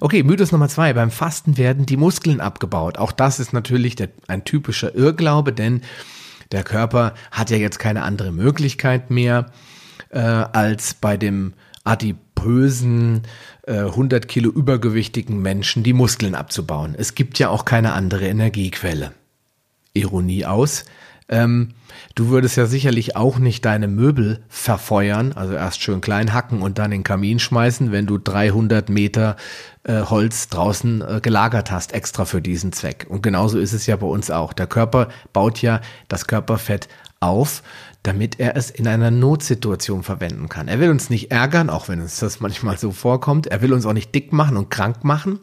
Okay, 0.00 0.22
Mythos 0.22 0.52
Nummer 0.52 0.68
zwei. 0.68 0.92
Beim 0.92 1.10
Fasten 1.10 1.56
werden 1.56 1.84
die 1.84 1.96
Muskeln 1.96 2.40
abgebaut. 2.40 2.98
Auch 2.98 3.10
das 3.10 3.40
ist 3.40 3.52
natürlich 3.52 3.96
der, 3.96 4.10
ein 4.28 4.44
typischer 4.44 4.94
Irrglaube, 4.94 5.52
denn 5.52 5.82
der 6.52 6.62
Körper 6.62 7.14
hat 7.32 7.50
ja 7.50 7.56
jetzt 7.56 7.78
keine 7.78 8.02
andere 8.02 8.30
Möglichkeit 8.30 9.10
mehr, 9.10 9.46
äh, 10.10 10.20
als 10.20 10.94
bei 10.94 11.16
dem 11.16 11.54
adipösen, 11.88 13.22
äh, 13.62 13.84
100 13.84 14.28
Kilo 14.28 14.50
übergewichtigen 14.50 15.40
Menschen 15.40 15.82
die 15.82 15.94
Muskeln 15.94 16.34
abzubauen. 16.34 16.94
Es 16.96 17.14
gibt 17.14 17.38
ja 17.38 17.48
auch 17.48 17.64
keine 17.64 17.92
andere 17.92 18.26
Energiequelle. 18.28 19.12
Ironie 19.94 20.44
aus. 20.44 20.84
Ähm, 21.30 21.74
du 22.14 22.28
würdest 22.28 22.56
ja 22.56 22.66
sicherlich 22.66 23.16
auch 23.16 23.38
nicht 23.38 23.64
deine 23.64 23.88
Möbel 23.88 24.40
verfeuern, 24.48 25.32
also 25.32 25.54
erst 25.54 25.82
schön 25.82 26.00
klein 26.00 26.32
hacken 26.32 26.62
und 26.62 26.78
dann 26.78 26.92
in 26.92 27.00
den 27.00 27.04
Kamin 27.04 27.38
schmeißen, 27.38 27.92
wenn 27.92 28.06
du 28.06 28.18
300 28.18 28.88
Meter 28.88 29.36
äh, 29.84 30.02
Holz 30.02 30.48
draußen 30.48 31.02
äh, 31.02 31.20
gelagert 31.20 31.70
hast, 31.70 31.92
extra 31.92 32.24
für 32.24 32.40
diesen 32.40 32.72
Zweck. 32.72 33.06
Und 33.08 33.22
genauso 33.22 33.58
ist 33.58 33.74
es 33.74 33.86
ja 33.86 33.96
bei 33.96 34.06
uns 34.06 34.30
auch. 34.30 34.52
Der 34.52 34.66
Körper 34.66 35.08
baut 35.32 35.60
ja 35.60 35.80
das 36.08 36.26
Körperfett 36.26 36.88
auf, 37.20 37.62
damit 38.02 38.38
er 38.38 38.56
es 38.56 38.70
in 38.70 38.86
einer 38.86 39.10
Notsituation 39.10 40.02
verwenden 40.02 40.48
kann. 40.48 40.68
Er 40.68 40.80
will 40.80 40.90
uns 40.90 41.10
nicht 41.10 41.30
ärgern, 41.30 41.68
auch 41.68 41.88
wenn 41.88 42.00
uns 42.00 42.18
das 42.18 42.40
manchmal 42.40 42.78
so 42.78 42.92
vorkommt. 42.92 43.48
Er 43.48 43.60
will 43.60 43.72
uns 43.72 43.86
auch 43.86 43.92
nicht 43.92 44.14
dick 44.14 44.32
machen 44.32 44.56
und 44.56 44.70
krank 44.70 45.04
machen. 45.04 45.40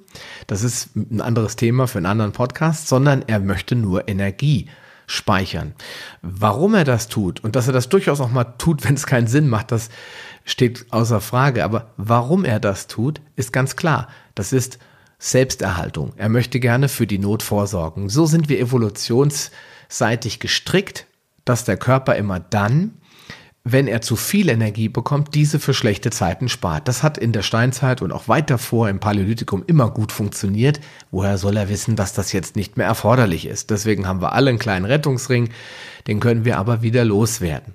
Das 0.47 0.63
ist 0.63 0.95
ein 0.95 1.21
anderes 1.21 1.55
Thema 1.55 1.87
für 1.87 1.97
einen 1.97 2.05
anderen 2.05 2.31
Podcast, 2.31 2.87
sondern 2.87 3.23
er 3.27 3.39
möchte 3.39 3.75
nur 3.75 4.07
Energie 4.07 4.69
speichern. 5.07 5.73
Warum 6.21 6.73
er 6.73 6.83
das 6.83 7.07
tut 7.07 7.43
und 7.43 7.55
dass 7.55 7.67
er 7.67 7.73
das 7.73 7.89
durchaus 7.89 8.21
auch 8.21 8.31
mal 8.31 8.55
tut, 8.57 8.83
wenn 8.87 8.95
es 8.95 9.05
keinen 9.05 9.27
Sinn 9.27 9.49
macht, 9.49 9.71
das 9.71 9.89
steht 10.45 10.85
außer 10.91 11.21
Frage. 11.21 11.63
Aber 11.63 11.91
warum 11.97 12.45
er 12.45 12.59
das 12.59 12.87
tut, 12.87 13.21
ist 13.35 13.51
ganz 13.51 13.75
klar. 13.75 14.07
Das 14.33 14.53
ist 14.53 14.79
Selbsterhaltung. 15.19 16.13
Er 16.17 16.29
möchte 16.29 16.59
gerne 16.59 16.89
für 16.89 17.07
die 17.07 17.19
Not 17.19 17.43
vorsorgen. 17.43 18.09
So 18.09 18.25
sind 18.25 18.49
wir 18.49 18.59
evolutionsseitig 18.59 20.39
gestrickt, 20.39 21.07
dass 21.45 21.63
der 21.63 21.77
Körper 21.77 22.15
immer 22.15 22.39
dann, 22.39 22.95
wenn 23.67 23.87
er 23.87 24.01
zu 24.01 24.15
viel 24.15 24.49
Energie 24.49 24.89
bekommt, 24.89 25.33
diese 25.33 25.59
für 25.59 25.73
schlechte 25.73 26.11
Zeiten 26.11 26.49
spart. 26.49 26.87
Das 26.87 27.01
hat 27.01 27.17
in 27.17 27.31
der 27.31 27.41
Steinzeit 27.41 28.03
und 28.03 28.11
auch 28.11 28.27
weit 28.27 28.51
davor 28.51 28.89
im 28.89 28.99
Paläolithikum 28.99 29.63
immer 29.65 29.89
gut 29.89 30.11
funktioniert. 30.11 30.79
Woher 31.09 31.39
soll 31.39 31.57
er 31.57 31.67
wissen, 31.67 31.95
dass 31.95 32.13
das 32.13 32.31
jetzt 32.31 32.55
nicht 32.55 32.77
mehr 32.77 32.85
erforderlich 32.85 33.47
ist? 33.47 33.71
Deswegen 33.71 34.07
haben 34.07 34.21
wir 34.21 34.33
alle 34.33 34.51
einen 34.51 34.59
kleinen 34.59 34.85
Rettungsring, 34.85 35.49
den 36.05 36.19
können 36.19 36.45
wir 36.45 36.59
aber 36.59 36.83
wieder 36.83 37.03
loswerden. 37.03 37.73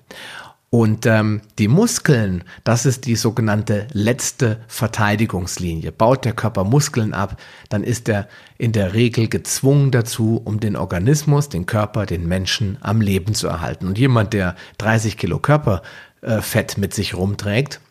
Und 0.73 1.05
ähm, 1.05 1.41
die 1.59 1.67
Muskeln, 1.67 2.45
das 2.63 2.85
ist 2.85 3.05
die 3.05 3.17
sogenannte 3.17 3.87
letzte 3.91 4.61
Verteidigungslinie. 4.69 5.91
Baut 5.91 6.23
der 6.23 6.31
Körper 6.31 6.63
Muskeln 6.63 7.13
ab, 7.13 7.35
dann 7.67 7.83
ist 7.83 8.07
er 8.07 8.29
in 8.57 8.71
der 8.71 8.93
Regel 8.93 9.27
gezwungen 9.27 9.91
dazu, 9.91 10.41
um 10.45 10.61
den 10.61 10.77
Organismus, 10.77 11.49
den 11.49 11.65
Körper, 11.65 12.05
den 12.05 12.25
Menschen 12.25 12.77
am 12.79 13.01
Leben 13.01 13.33
zu 13.33 13.49
erhalten. 13.49 13.85
Und 13.85 13.99
jemand, 13.99 14.31
der 14.31 14.55
30 14.77 15.17
Kilo 15.17 15.39
Körperfett 15.39 16.77
mit 16.77 16.93
sich 16.93 17.15
rumträgt, 17.15 17.81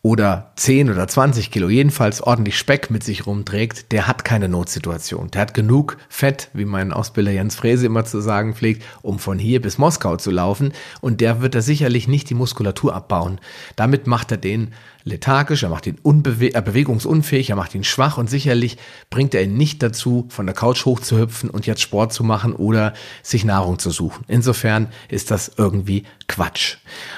oder 0.00 0.52
10 0.56 0.90
oder 0.90 1.08
20 1.08 1.50
Kilo, 1.50 1.68
jedenfalls 1.68 2.22
ordentlich 2.22 2.56
Speck 2.56 2.90
mit 2.90 3.02
sich 3.02 3.26
rumträgt, 3.26 3.90
der 3.90 4.06
hat 4.06 4.24
keine 4.24 4.48
Notsituation. 4.48 5.30
Der 5.32 5.40
hat 5.42 5.54
genug 5.54 5.98
Fett, 6.08 6.50
wie 6.52 6.64
mein 6.64 6.92
Ausbilder 6.92 7.32
Jens 7.32 7.56
Frese 7.56 7.86
immer 7.86 8.04
zu 8.04 8.20
sagen 8.20 8.54
pflegt, 8.54 8.84
um 9.02 9.18
von 9.18 9.38
hier 9.40 9.60
bis 9.60 9.76
Moskau 9.76 10.16
zu 10.16 10.30
laufen. 10.30 10.72
Und 11.00 11.20
der 11.20 11.40
wird 11.40 11.56
da 11.56 11.62
sicherlich 11.62 12.06
nicht 12.06 12.30
die 12.30 12.34
Muskulatur 12.34 12.94
abbauen. 12.94 13.40
Damit 13.74 14.06
macht 14.06 14.30
er 14.30 14.38
den 14.38 14.72
lethargisch, 15.04 15.62
er 15.62 15.68
macht 15.68 15.86
ihn 15.86 15.98
unbewe 16.02 16.54
äh, 16.54 16.62
bewegungsunfähig, 16.62 17.50
er 17.50 17.56
macht 17.56 17.74
ihn 17.74 17.84
schwach 17.84 18.18
und 18.18 18.28
sicherlich 18.28 18.76
bringt 19.10 19.34
er 19.34 19.42
ihn 19.42 19.56
nicht 19.56 19.82
dazu, 19.82 20.26
von 20.28 20.46
der 20.46 20.54
Couch 20.54 20.84
hochzuhüpfen 20.84 21.50
und 21.50 21.66
jetzt 21.66 21.80
Sport 21.80 22.12
zu 22.12 22.24
machen 22.24 22.52
oder 22.54 22.94
sich 23.22 23.44
Nahrung 23.44 23.78
zu 23.78 23.90
suchen. 23.90 24.24
Insofern 24.28 24.88
ist 25.08 25.30
das 25.30 25.52
irgendwie 25.56 26.04
Quatsch. 26.26 26.76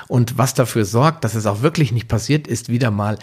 Und 0.09 0.39
was 0.39 0.55
dafür 0.55 0.85
sorgt, 0.85 1.25
dass 1.25 1.35
es 1.35 1.47
auch 1.47 1.63
wirklich 1.63 1.93
nicht 1.93 2.09
passiert, 2.09 2.47
ist 2.47 2.69
wieder 2.69 2.91
mal 2.91 3.19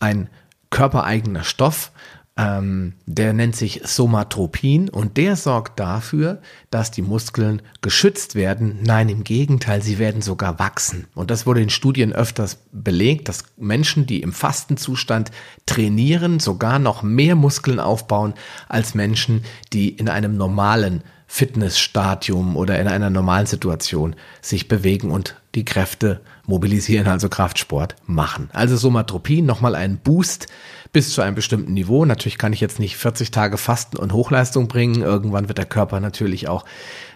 ein 0.00 0.28
körpereigener 0.70 1.44
Stoff, 1.44 1.92
ähm, 2.36 2.94
der 3.06 3.32
nennt 3.32 3.56
sich 3.56 3.82
Somatropin 3.84 4.88
und 4.88 5.16
der 5.16 5.36
sorgt 5.36 5.78
dafür, 5.80 6.40
dass 6.70 6.90
die 6.90 7.02
Muskeln 7.02 7.60
geschützt 7.82 8.34
werden. 8.34 8.78
Nein, 8.82 9.08
im 9.08 9.24
Gegenteil, 9.24 9.82
sie 9.82 9.98
werden 9.98 10.22
sogar 10.22 10.58
wachsen. 10.58 11.06
Und 11.14 11.30
das 11.30 11.44
wurde 11.46 11.60
in 11.60 11.70
Studien 11.70 12.12
öfters 12.12 12.58
belegt, 12.72 13.28
dass 13.28 13.44
Menschen, 13.56 14.06
die 14.06 14.22
im 14.22 14.32
Fastenzustand 14.32 15.30
trainieren, 15.66 16.40
sogar 16.40 16.78
noch 16.78 17.02
mehr 17.02 17.34
Muskeln 17.34 17.80
aufbauen 17.80 18.34
als 18.68 18.94
Menschen, 18.94 19.44
die 19.72 19.90
in 19.90 20.08
einem 20.08 20.36
normalen 20.36 21.02
Fitnessstadium 21.32 22.56
oder 22.56 22.80
in 22.80 22.88
einer 22.88 23.08
normalen 23.08 23.46
Situation 23.46 24.16
sich 24.42 24.66
bewegen 24.66 25.12
und 25.12 25.36
die 25.54 25.64
Kräfte 25.64 26.22
mobilisieren, 26.44 27.06
also 27.06 27.28
Kraftsport 27.28 27.94
machen. 28.04 28.50
Also 28.52 28.76
Somatropin, 28.76 29.46
nochmal 29.46 29.76
ein 29.76 29.98
Boost 29.98 30.48
bis 30.92 31.14
zu 31.14 31.22
einem 31.22 31.36
bestimmten 31.36 31.72
Niveau. 31.72 32.04
Natürlich 32.04 32.36
kann 32.36 32.52
ich 32.52 32.60
jetzt 32.60 32.80
nicht 32.80 32.96
40 32.96 33.30
Tage 33.30 33.58
fasten 33.58 33.96
und 33.96 34.12
Hochleistung 34.12 34.66
bringen. 34.66 35.02
Irgendwann 35.02 35.46
wird 35.46 35.58
der 35.58 35.66
Körper 35.66 36.00
natürlich 36.00 36.48
auch 36.48 36.64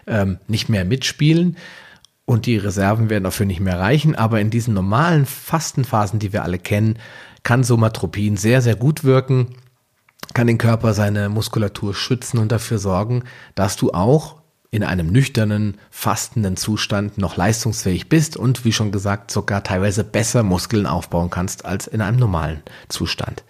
ähm, 0.07 0.39
nicht 0.47 0.69
mehr 0.69 0.85
mitspielen 0.85 1.57
und 2.23 2.45
die 2.45 2.55
Reserven 2.55 3.09
werden 3.09 3.25
dafür 3.25 3.45
nicht 3.45 3.59
mehr 3.59 3.81
reichen. 3.81 4.15
Aber 4.15 4.39
in 4.39 4.49
diesen 4.49 4.73
normalen 4.73 5.25
Fastenphasen, 5.25 6.19
die 6.19 6.31
wir 6.31 6.43
alle 6.43 6.57
kennen, 6.57 6.99
kann 7.43 7.65
Somatropin 7.65 8.37
sehr, 8.37 8.61
sehr 8.61 8.77
gut 8.77 9.03
wirken, 9.03 9.57
kann 10.33 10.47
den 10.47 10.57
Körper 10.57 10.93
seine 10.93 11.29
Muskulatur 11.29 11.93
schützen 11.93 12.37
und 12.39 12.51
dafür 12.51 12.77
sorgen, 12.77 13.23
dass 13.55 13.77
du 13.77 13.91
auch 13.91 14.41
in 14.75 14.83
einem 14.83 15.07
nüchternen, 15.07 15.77
fastenden 15.89 16.57
Zustand 16.57 17.17
noch 17.17 17.37
leistungsfähig 17.37 18.09
bist 18.09 18.35
und 18.35 18.65
wie 18.65 18.73
schon 18.73 18.91
gesagt 18.91 19.31
sogar 19.31 19.63
teilweise 19.63 20.03
besser 20.03 20.43
Muskeln 20.43 20.85
aufbauen 20.85 21.29
kannst 21.29 21.63
als 21.63 21.87
in 21.87 22.01
einem 22.01 22.17
normalen 22.17 22.61
Zustand. 22.89 23.45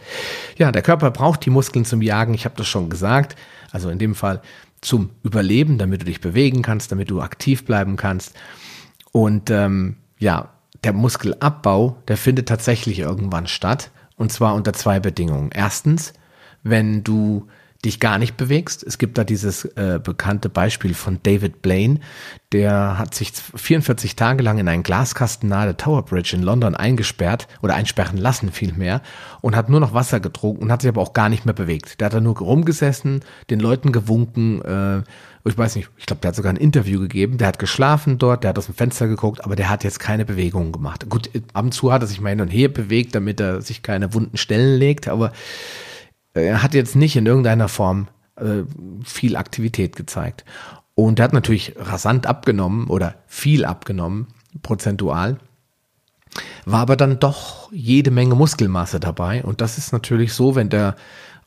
Ja, 0.58 0.72
der 0.72 0.84
Körper 0.84 1.10
braucht 1.10 1.44
die 1.44 1.50
Muskeln 1.50 1.84
zum 1.84 2.04
Jagen, 2.04 2.36
ich 2.36 2.46
habe 2.46 2.56
das 2.56 2.68
schon 2.68 2.92
gesagt, 2.92 3.36
also 3.72 3.90
in 3.90 3.98
dem 3.98 4.14
Fall 4.14 4.42
zum 4.82 5.10
Überleben, 5.24 5.80
damit 5.80 6.02
du 6.02 6.06
dich 6.06 6.22
bewegen 6.22 6.62
kannst, 6.62 6.92
damit 6.92 7.10
du 7.10 7.20
aktiv 7.22 7.66
bleiben 7.66 7.96
kannst. 7.96 8.36
Und 9.12 9.50
ähm, 9.50 9.98
ja, 10.20 10.50
der 10.84 10.94
Muskelabbau, 10.94 11.98
der 12.08 12.18
findet 12.18 12.48
tatsächlich 12.48 13.00
irgendwann 13.00 13.48
statt 13.48 13.90
und 14.16 14.32
zwar 14.32 14.54
unter 14.54 14.74
zwei 14.74 15.00
Bedingungen. 15.00 15.50
Erstens, 15.52 16.14
wenn 16.66 17.04
du 17.04 17.48
dich 17.86 18.00
gar 18.00 18.18
nicht 18.18 18.36
bewegst. 18.36 18.84
Es 18.84 18.98
gibt 18.98 19.18
da 19.18 19.24
dieses 19.24 19.64
äh, 19.64 20.00
bekannte 20.04 20.50
Beispiel 20.50 20.94
von 20.94 21.20
David 21.24 21.62
Blaine, 21.62 22.00
der 22.52 22.98
hat 22.98 23.14
sich 23.14 23.32
44 23.32 24.16
Tage 24.16 24.44
lang 24.44 24.58
in 24.58 24.68
einen 24.68 24.84
Glaskasten 24.84 25.50
nahe 25.50 25.66
der 25.66 25.78
Tower 25.78 26.04
Bridge 26.04 26.36
in 26.36 26.42
London 26.42 26.76
eingesperrt 26.76 27.48
oder 27.62 27.76
einsperren 27.76 28.18
lassen 28.18 28.52
vielmehr 28.52 29.02
und 29.42 29.56
hat 29.56 29.70
nur 29.70 29.80
noch 29.80 29.94
Wasser 29.94 30.20
getrunken 30.20 30.64
und 30.64 30.72
hat 30.72 30.82
sich 30.82 30.90
aber 30.90 31.02
auch 31.02 31.14
gar 31.14 31.30
nicht 31.30 31.46
mehr 31.46 31.54
bewegt. 31.54 32.00
Der 32.00 32.08
hat 32.08 32.14
da 32.14 32.22
nur 32.22 32.38
rumgesessen, 32.38 33.22
den 33.50 33.60
Leuten 33.60 33.92
gewunken, 33.92 34.62
äh, 34.64 35.04
ich 35.48 35.58
weiß 35.58 35.76
nicht, 35.76 35.92
ich 35.98 36.08
glaube, 36.08 36.22
der 36.22 36.30
hat 36.30 36.36
sogar 36.36 36.52
ein 36.52 36.58
Interview 36.58 37.00
gegeben, 37.00 37.38
der 37.38 37.50
hat 37.50 37.60
geschlafen 37.60 38.18
dort, 38.18 38.44
der 38.44 38.50
hat 38.50 38.58
aus 38.58 38.66
dem 38.66 38.74
Fenster 38.74 39.08
geguckt, 39.08 39.46
aber 39.46 39.56
der 39.56 39.70
hat 39.70 39.84
jetzt 39.84 40.00
keine 40.00 40.26
Bewegungen 40.26 40.72
gemacht. 40.72 41.08
Gut, 41.08 41.30
ab 41.54 41.66
und 41.66 41.72
zu 41.72 41.94
hat 41.94 42.02
er 42.02 42.08
sich 42.08 42.20
mal 42.20 42.30
hin 42.30 42.42
und 42.42 42.50
her 42.50 42.70
bewegt, 42.70 43.14
damit 43.14 43.40
er 43.40 43.62
sich 43.62 43.84
keine 43.84 44.16
wunden 44.16 44.38
Stellen 44.38 44.80
legt, 44.80 45.08
aber 45.08 45.32
er 46.42 46.62
hat 46.62 46.74
jetzt 46.74 46.96
nicht 46.96 47.16
in 47.16 47.26
irgendeiner 47.26 47.68
Form 47.68 48.08
äh, 48.36 48.64
viel 49.04 49.36
Aktivität 49.36 49.96
gezeigt. 49.96 50.46
Und 50.94 51.20
er 51.20 51.26
hat 51.26 51.34
natürlich 51.34 51.76
rasant 51.78 52.28
abgenommen 52.28 52.88
oder 52.88 53.16
viel 53.28 53.66
abgenommen, 53.66 54.28
prozentual. 54.62 55.38
War 56.66 56.82
aber 56.82 56.98
dann 56.98 57.20
doch 57.20 57.72
jede 57.72 58.12
Menge 58.12 58.36
Muskelmasse 58.36 59.00
dabei. 59.00 59.44
Und 59.44 59.62
das 59.62 59.78
ist 59.78 59.94
natürlich 59.94 60.34
so, 60.34 60.56
wenn 60.56 60.70
der 60.70 60.96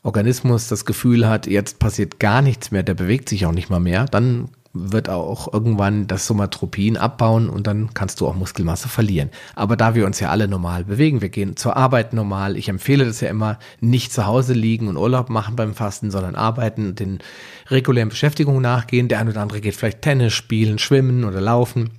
Organismus 0.01 0.67
das 0.67 0.85
Gefühl 0.85 1.27
hat, 1.27 1.45
jetzt 1.45 1.79
passiert 1.79 2.19
gar 2.19 2.41
nichts 2.41 2.71
mehr, 2.71 2.83
der 2.83 2.93
bewegt 2.93 3.29
sich 3.29 3.45
auch 3.45 3.51
nicht 3.51 3.69
mal 3.69 3.79
mehr, 3.79 4.05
dann 4.05 4.49
wird 4.73 5.09
auch 5.09 5.51
irgendwann 5.51 6.05
das 6.05 6.27
Somatropin 6.27 6.95
abbauen 6.95 7.49
und 7.49 7.65
dann 7.65 7.93
kannst 7.93 8.21
du 8.21 8.27
auch 8.27 8.35
Muskelmasse 8.35 8.87
verlieren. 8.87 9.31
Aber 9.55 9.75
da 9.75 9.95
wir 9.95 10.05
uns 10.05 10.19
ja 10.19 10.29
alle 10.29 10.47
normal 10.47 10.85
bewegen, 10.85 11.21
wir 11.21 11.29
gehen 11.29 11.57
zur 11.57 11.75
Arbeit 11.75 12.13
normal, 12.13 12.55
ich 12.55 12.69
empfehle 12.69 13.05
das 13.05 13.19
ja 13.21 13.29
immer, 13.29 13.57
nicht 13.79 14.13
zu 14.13 14.27
Hause 14.27 14.53
liegen 14.53 14.87
und 14.87 14.97
Urlaub 14.97 15.29
machen 15.29 15.55
beim 15.55 15.73
Fasten, 15.73 16.11
sondern 16.11 16.35
arbeiten, 16.35 16.93
den 16.93 17.19
regulären 17.67 18.09
Beschäftigungen 18.09 18.61
nachgehen. 18.61 19.07
Der 19.07 19.19
eine 19.19 19.31
oder 19.31 19.41
andere 19.41 19.61
geht 19.61 19.75
vielleicht 19.75 20.03
Tennis 20.03 20.33
spielen, 20.33 20.77
schwimmen 20.77 21.23
oder 21.23 21.41
laufen. 21.41 21.91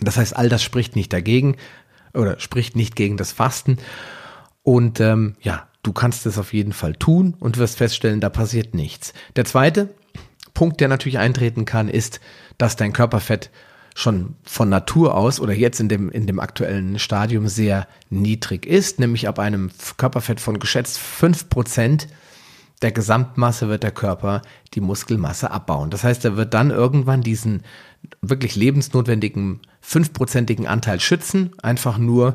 Das 0.00 0.18
heißt, 0.18 0.36
all 0.36 0.50
das 0.50 0.62
spricht 0.62 0.96
nicht 0.96 1.12
dagegen 1.12 1.56
oder 2.12 2.38
spricht 2.40 2.76
nicht 2.76 2.94
gegen 2.94 3.16
das 3.16 3.32
Fasten. 3.32 3.78
Und 4.62 5.00
ähm, 5.00 5.36
ja, 5.40 5.66
du 5.82 5.92
kannst 5.92 6.26
es 6.26 6.38
auf 6.38 6.52
jeden 6.52 6.72
Fall 6.72 6.94
tun 6.94 7.34
und 7.38 7.56
wirst 7.56 7.78
feststellen, 7.78 8.20
da 8.20 8.28
passiert 8.28 8.74
nichts. 8.74 9.14
Der 9.36 9.44
zweite, 9.44 9.94
Punkt, 10.56 10.80
der 10.80 10.88
natürlich 10.88 11.18
eintreten 11.18 11.66
kann, 11.66 11.88
ist, 11.88 12.18
dass 12.56 12.76
dein 12.76 12.94
Körperfett 12.94 13.50
schon 13.94 14.36
von 14.42 14.70
Natur 14.70 15.14
aus 15.14 15.38
oder 15.38 15.52
jetzt 15.52 15.80
in 15.80 15.88
dem, 15.88 16.10
in 16.10 16.26
dem 16.26 16.40
aktuellen 16.40 16.98
Stadium 16.98 17.46
sehr 17.46 17.86
niedrig 18.08 18.64
ist, 18.64 18.98
nämlich 18.98 19.28
ab 19.28 19.38
einem 19.38 19.70
Körperfett 19.98 20.40
von 20.40 20.58
geschätzt 20.58 20.98
fünf 20.98 21.50
Prozent 21.50 22.08
der 22.82 22.92
Gesamtmasse 22.92 23.68
wird 23.68 23.82
der 23.82 23.90
Körper 23.90 24.42
die 24.74 24.80
Muskelmasse 24.80 25.50
abbauen. 25.50 25.90
Das 25.90 26.04
heißt, 26.04 26.24
er 26.24 26.36
wird 26.36 26.52
dann 26.52 26.70
irgendwann 26.70 27.22
diesen 27.22 27.62
wirklich 28.20 28.56
lebensnotwendigen 28.56 29.60
fünfprozentigen 29.80 30.66
Anteil 30.66 31.00
schützen, 31.00 31.52
einfach 31.62 31.98
nur, 31.98 32.34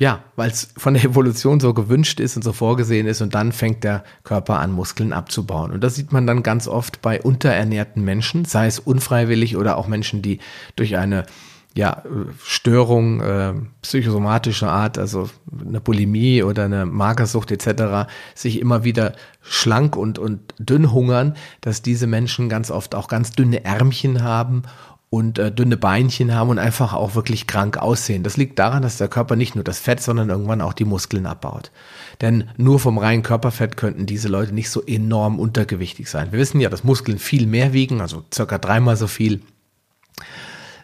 ja, 0.00 0.24
weil 0.34 0.50
es 0.50 0.72
von 0.78 0.94
der 0.94 1.04
Evolution 1.04 1.60
so 1.60 1.74
gewünscht 1.74 2.20
ist 2.20 2.34
und 2.34 2.42
so 2.42 2.54
vorgesehen 2.54 3.06
ist 3.06 3.20
und 3.20 3.34
dann 3.34 3.52
fängt 3.52 3.84
der 3.84 4.02
Körper 4.24 4.58
an, 4.58 4.72
Muskeln 4.72 5.12
abzubauen. 5.12 5.72
Und 5.72 5.84
das 5.84 5.94
sieht 5.94 6.10
man 6.10 6.26
dann 6.26 6.42
ganz 6.42 6.66
oft 6.68 7.02
bei 7.02 7.20
unterernährten 7.20 8.02
Menschen, 8.02 8.46
sei 8.46 8.66
es 8.66 8.78
unfreiwillig 8.78 9.58
oder 9.58 9.76
auch 9.76 9.88
Menschen, 9.88 10.22
die 10.22 10.38
durch 10.74 10.96
eine 10.96 11.26
ja, 11.74 12.02
Störung 12.42 13.20
äh, 13.20 13.52
psychosomatischer 13.82 14.72
Art, 14.72 14.96
also 14.96 15.28
eine 15.60 15.82
Bulimie 15.82 16.42
oder 16.42 16.64
eine 16.64 16.86
Magersucht 16.86 17.52
etc., 17.52 18.10
sich 18.34 18.58
immer 18.58 18.84
wieder 18.84 19.12
schlank 19.42 19.96
und, 19.96 20.18
und 20.18 20.54
dünn 20.58 20.92
hungern, 20.92 21.36
dass 21.60 21.82
diese 21.82 22.06
Menschen 22.06 22.48
ganz 22.48 22.70
oft 22.70 22.94
auch 22.94 23.06
ganz 23.06 23.32
dünne 23.32 23.66
Ärmchen 23.66 24.22
haben 24.22 24.62
und 25.10 25.40
äh, 25.40 25.50
dünne 25.50 25.76
Beinchen 25.76 26.32
haben 26.34 26.50
und 26.50 26.60
einfach 26.60 26.94
auch 26.94 27.16
wirklich 27.16 27.48
krank 27.48 27.76
aussehen. 27.76 28.22
Das 28.22 28.36
liegt 28.36 28.60
daran, 28.60 28.82
dass 28.82 28.96
der 28.96 29.08
Körper 29.08 29.34
nicht 29.34 29.56
nur 29.56 29.64
das 29.64 29.80
Fett, 29.80 30.00
sondern 30.00 30.30
irgendwann 30.30 30.60
auch 30.60 30.72
die 30.72 30.84
Muskeln 30.84 31.26
abbaut. 31.26 31.72
Denn 32.20 32.48
nur 32.56 32.78
vom 32.78 32.96
reinen 32.96 33.24
Körperfett 33.24 33.76
könnten 33.76 34.06
diese 34.06 34.28
Leute 34.28 34.54
nicht 34.54 34.70
so 34.70 34.82
enorm 34.82 35.40
untergewichtig 35.40 36.08
sein. 36.08 36.30
Wir 36.30 36.38
wissen 36.38 36.60
ja, 36.60 36.70
dass 36.70 36.84
Muskeln 36.84 37.18
viel 37.18 37.48
mehr 37.48 37.72
wiegen, 37.72 38.00
also 38.00 38.22
circa 38.32 38.58
dreimal 38.58 38.96
so 38.96 39.08
viel 39.08 39.40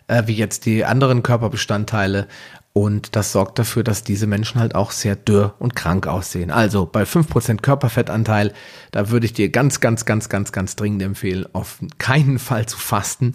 äh, 0.09 0.25
wie 0.26 0.35
jetzt 0.35 0.66
die 0.66 0.85
anderen 0.85 1.23
Körperbestandteile. 1.23 2.26
Und 2.73 3.16
das 3.16 3.33
sorgt 3.33 3.59
dafür, 3.59 3.85
dass 3.85 4.04
diese 4.04 4.26
Menschen 4.26 4.61
halt 4.61 4.75
auch 4.75 4.90
sehr 4.90 5.16
dürr 5.16 5.54
und 5.61 5.75
krank 5.76 6.06
aussehen. 6.09 6.50
Also 6.50 6.85
bei 6.85 7.06
fünf 7.06 7.28
Prozent 7.28 7.62
Körperfettanteil, 7.62 8.52
da 8.90 9.09
würde 9.09 9.25
ich 9.25 9.33
dir 9.33 9.49
ganz, 9.50 9.80
ganz, 9.80 10.04
ganz, 10.04 10.28
ganz, 10.28 10.52
ganz 10.52 10.76
dringend 10.76 11.02
empfehlen, 11.02 11.47
auf 11.54 11.78
keinen 11.99 12.38
Fall 12.38 12.66
zu 12.66 12.76
fasten 12.76 13.35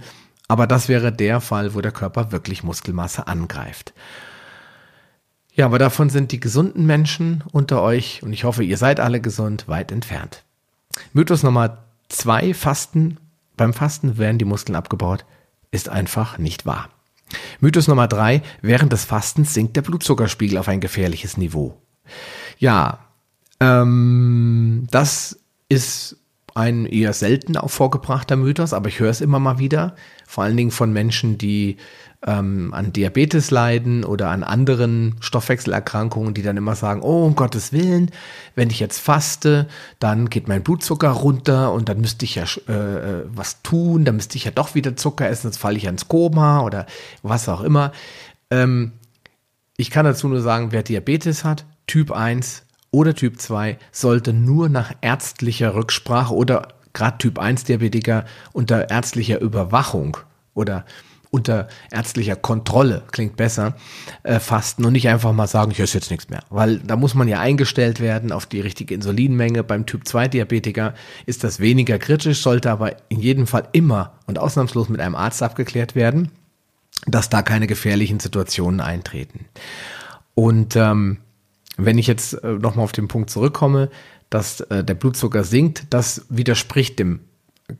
aber 0.52 0.68
das 0.68 0.90
wäre 0.90 1.14
der 1.14 1.40
Fall, 1.40 1.76
wo 1.76 1.80
der 1.80 1.94
Körper 1.94 2.34
wirklich 2.34 2.62
Muskelmasse 2.62 3.26
angreift. 3.26 3.94
Ja, 5.54 5.66
aber 5.66 5.80
davon 5.80 6.10
sind 6.10 6.34
die 6.34 6.42
gesunden 6.42 6.86
Menschen 6.86 7.42
unter 7.54 7.82
euch, 7.82 8.22
und 8.22 8.34
ich 8.34 8.44
hoffe, 8.44 8.62
ihr 8.62 8.76
seid 8.76 9.00
alle 9.00 9.22
gesund, 9.22 9.70
weit 9.70 9.94
entfernt. 9.94 10.44
Mythos 11.14 11.44
Nummer 11.44 11.86
zwei, 12.10 12.54
Fasten. 12.54 13.18
Beim 13.56 13.74
Fasten 13.74 14.18
werden 14.18 14.40
die 14.40 14.46
Muskeln 14.46 14.76
abgebaut, 14.76 15.24
ist 15.72 15.88
einfach 15.88 16.38
nicht 16.38 16.66
wahr. 16.66 16.90
Mythos 17.62 17.88
Nummer 17.88 18.10
drei, 18.10 18.42
während 18.62 18.92
des 18.92 19.06
Fastens 19.06 19.54
sinkt 19.54 19.78
der 19.78 19.84
Blutzuckerspiegel 19.84 20.58
auf 20.58 20.68
ein 20.68 20.82
gefährliches 20.82 21.38
Niveau. 21.38 21.82
Ja, 22.58 23.00
ähm, 23.62 24.86
das 24.92 25.40
ist 25.70 26.18
ein 26.56 26.86
eher 26.86 27.14
selten 27.14 27.58
auch 27.58 27.70
vorgebrachter 27.70 28.36
Mythos, 28.36 28.74
aber 28.74 28.90
ich 28.90 29.00
höre 29.00 29.10
es 29.10 29.22
immer 29.22 29.40
mal 29.40 29.60
wieder, 29.60 29.96
vor 30.28 30.44
allen 30.44 30.58
Dingen 30.58 30.72
von 30.72 30.92
Menschen, 30.92 31.38
die 31.38 31.78
ähm, 32.26 32.74
an 32.74 32.94
Diabetes 32.94 33.50
leiden 33.50 34.04
oder 34.04 34.30
an 34.30 34.44
anderen 34.44 35.16
Stoffwechselerkrankungen, 35.22 36.34
die 36.34 36.44
dann 36.44 36.58
immer 36.58 36.76
sagen, 36.76 37.02
oh 37.02 37.26
um 37.26 37.36
Gottes 37.36 37.74
Willen, 37.74 38.12
wenn 38.56 38.70
ich 38.70 38.80
jetzt 38.80 39.00
faste, 39.00 39.68
dann 40.00 40.30
geht 40.30 40.48
mein 40.48 40.64
Blutzucker 40.64 41.10
runter 41.10 41.72
und 41.74 41.90
dann 41.90 42.00
müsste 42.00 42.26
ich 42.26 42.36
ja 42.36 42.44
äh, 42.68 42.74
äh, 42.74 43.24
was 43.28 43.64
tun, 43.64 44.06
dann 44.06 44.18
müsste 44.18 44.38
ich 44.38 44.46
ja 44.46 44.52
doch 44.52 44.76
wieder 44.76 44.96
Zucker 44.96 45.28
essen, 45.28 45.44
sonst 45.44 45.58
falle 45.58 45.78
ich 45.78 45.86
ins 45.86 46.08
Koma 46.08 46.62
oder 46.62 46.86
was 47.24 47.50
auch 47.50 47.62
immer. 47.62 47.92
Ähm, 48.52 48.94
ich 49.78 49.90
kann 49.90 50.06
dazu 50.06 50.28
nur 50.28 50.42
sagen, 50.42 50.72
wer 50.72 50.84
Diabetes 50.84 51.44
hat, 51.44 51.66
Typ 51.88 52.12
1, 52.12 52.64
oder 52.92 53.16
Typ 53.16 53.40
2 53.40 53.78
sollte 53.92 54.34
nur 54.34 54.70
nach 54.70 54.94
ärztlicher 55.02 55.74
Rücksprache 55.76 56.34
oder 56.34 56.68
gerade 56.94 57.18
Typ 57.18 57.40
1 57.40 57.64
Diabetiker 57.64 58.26
unter 58.54 58.90
ärztlicher 58.90 59.40
Überwachung 59.40 60.18
oder 60.54 60.86
unter 61.32 61.70
ärztlicher 61.92 62.36
Kontrolle, 62.36 63.04
klingt 63.12 63.38
besser, 63.38 63.76
äh, 64.24 64.40
fasten 64.40 64.84
und 64.84 64.92
nicht 64.92 65.08
einfach 65.08 65.32
mal 65.32 65.48
sagen, 65.48 65.72
ich 65.72 65.80
esse 65.80 65.98
jetzt 65.98 66.12
nichts 66.12 66.30
mehr. 66.30 66.44
Weil 66.50 66.80
da 66.80 66.98
muss 66.98 67.16
man 67.16 67.30
ja 67.30 67.40
eingestellt 67.40 68.02
werden 68.02 68.34
auf 68.34 68.46
die 68.46 68.60
richtige 68.60 68.94
Insulinmenge. 68.94 69.64
Beim 69.64 69.86
Typ 69.86 70.06
2 70.06 70.28
Diabetiker 70.28 70.94
ist 71.26 71.46
das 71.46 71.62
weniger 71.62 71.98
kritisch, 72.00 72.42
sollte 72.42 72.70
aber 72.70 72.98
in 73.08 73.22
jedem 73.22 73.48
Fall 73.48 73.70
immer 73.72 74.20
und 74.28 74.40
ausnahmslos 74.40 74.90
mit 74.90 75.00
einem 75.00 75.16
Arzt 75.16 75.42
abgeklärt 75.42 75.96
werden, 75.96 76.32
dass 77.08 77.30
da 77.30 77.42
keine 77.42 77.68
gefährlichen 77.68 78.20
Situationen 78.20 78.82
eintreten. 78.82 79.46
Und 80.36 80.76
ähm, 80.76 81.20
wenn 81.78 81.98
ich 81.98 82.08
jetzt 82.08 82.34
äh, 82.44 82.54
nochmal 82.54 82.84
auf 82.84 82.92
den 82.92 83.08
Punkt 83.08 83.30
zurückkomme, 83.30 83.90
dass 84.30 84.62
äh, 84.62 84.84
der 84.84 84.94
Blutzucker 84.96 85.44
sinkt, 85.44 85.86
das 85.90 86.26
widerspricht 86.30 87.00
dem 87.00 87.22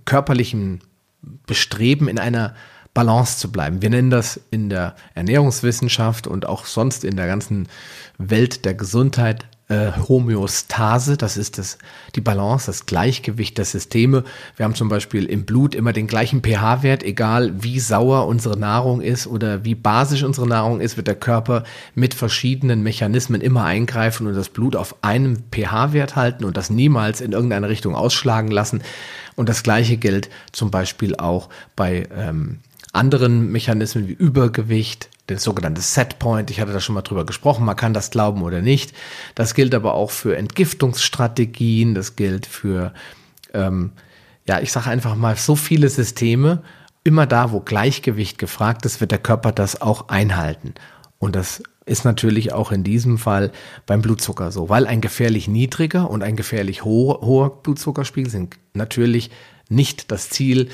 körperlichen 0.06 0.82
Bestreben 1.46 2.08
in 2.08 2.20
einer 2.20 2.56
Balance 2.94 3.38
zu 3.38 3.52
bleiben. 3.52 3.82
Wir 3.82 3.90
nennen 3.90 4.10
das 4.10 4.40
in 4.52 4.70
der 4.70 4.96
Ernährungswissenschaft 5.16 6.28
und 6.28 6.46
auch 6.46 6.66
sonst 6.66 7.04
in 7.04 7.16
der 7.16 7.28
ganzen 7.28 7.68
Welt 8.18 8.66
der 8.66 8.74
Gesundheit 8.74 9.46
äh, 9.72 9.94
Homöostase, 10.10 11.16
das 11.16 11.38
ist 11.38 11.58
das, 11.58 11.78
die 12.16 12.22
Balance, 12.22 12.66
das 12.66 12.86
Gleichgewicht 12.86 13.58
der 13.58 13.64
Systeme. 13.64 14.26
Wir 14.58 14.66
haben 14.66 14.76
zum 14.76 14.90
Beispiel 14.90 15.26
im 15.26 15.46
Blut 15.46 15.76
immer 15.76 15.94
den 15.94 16.08
gleichen 16.08 16.42
pH-Wert, 16.42 17.04
egal 17.04 17.64
wie 17.64 17.80
sauer 17.80 18.28
unsere 18.28 18.60
Nahrung 18.60 19.00
ist 19.00 19.28
oder 19.28 19.64
wie 19.64 19.76
basisch 19.76 20.24
unsere 20.24 20.46
Nahrung 20.46 20.82
ist, 20.82 20.98
wird 20.98 21.08
der 21.08 21.16
Körper 21.16 21.64
mit 21.96 22.14
verschiedenen 22.14 22.84
Mechanismen 22.84 23.40
immer 23.40 23.64
eingreifen 23.64 24.28
und 24.28 24.34
das 24.34 24.50
Blut 24.50 24.76
auf 24.76 24.96
einem 25.04 25.38
pH-Wert 25.52 26.18
halten 26.18 26.44
und 26.44 26.58
das 26.58 26.70
niemals 26.70 27.22
in 27.22 27.32
irgendeine 27.32 27.70
Richtung 27.70 27.96
ausschlagen 27.96 28.52
lassen. 28.52 28.82
Und 29.38 29.48
das 29.48 29.64
gleiche 29.64 29.96
gilt 29.96 30.30
zum 30.52 30.70
Beispiel 30.70 31.16
auch 31.16 31.48
bei 31.78 32.08
ähm, 32.14 32.60
anderen 32.94 33.52
Mechanismen 33.52 34.08
wie 34.08 34.14
Übergewicht, 34.14 35.10
das 35.28 35.44
sogenannte 35.44 35.82
Setpoint. 35.82 36.52
Ich 36.52 36.60
hatte 36.60 36.74
da 36.74 36.80
schon 36.80 36.96
mal 36.96 37.02
drüber 37.02 37.26
gesprochen. 37.26 37.66
Man 37.66 37.76
kann 37.76 37.94
das 37.94 38.12
glauben 38.12 38.42
oder 38.42 38.62
nicht. 38.62 38.94
Das 39.36 39.54
gilt 39.54 39.74
aber 39.74 39.94
auch 39.94 40.12
für 40.12 40.36
Entgiftungsstrategien. 40.36 41.96
Das 41.96 42.16
gilt 42.16 42.46
für, 42.46 42.94
ähm, 43.54 43.92
ja, 44.48 44.60
ich 44.60 44.72
sage 44.72 44.90
einfach 44.90 45.16
mal 45.16 45.38
so 45.38 45.56
viele 45.56 45.90
Systeme. 45.90 46.64
Immer 47.04 47.26
da, 47.26 47.52
wo 47.52 47.62
Gleichgewicht 47.62 48.38
gefragt 48.38 48.86
ist, 48.86 49.00
wird 49.00 49.12
der 49.12 49.20
Körper 49.20 49.52
das 49.52 49.82
auch 49.82 50.10
einhalten. 50.10 50.74
Und 51.18 51.36
das 51.36 51.64
ist 51.86 52.06
natürlich 52.06 52.54
auch 52.54 52.72
in 52.72 52.84
diesem 52.84 53.18
Fall 53.18 53.52
beim 53.86 54.02
Blutzucker 54.02 54.52
so, 54.52 54.70
weil 54.70 54.86
ein 54.86 55.02
gefährlich 55.02 55.48
niedriger 55.48 56.10
und 56.10 56.24
ein 56.24 56.36
gefährlich 56.36 56.84
hoher, 56.84 57.22
hoher 57.22 57.64
Blutzuckerspiegel 57.64 58.30
sind 58.30 58.58
natürlich 58.74 59.32
nicht 59.70 60.12
das 60.12 60.30
Ziel 60.30 60.70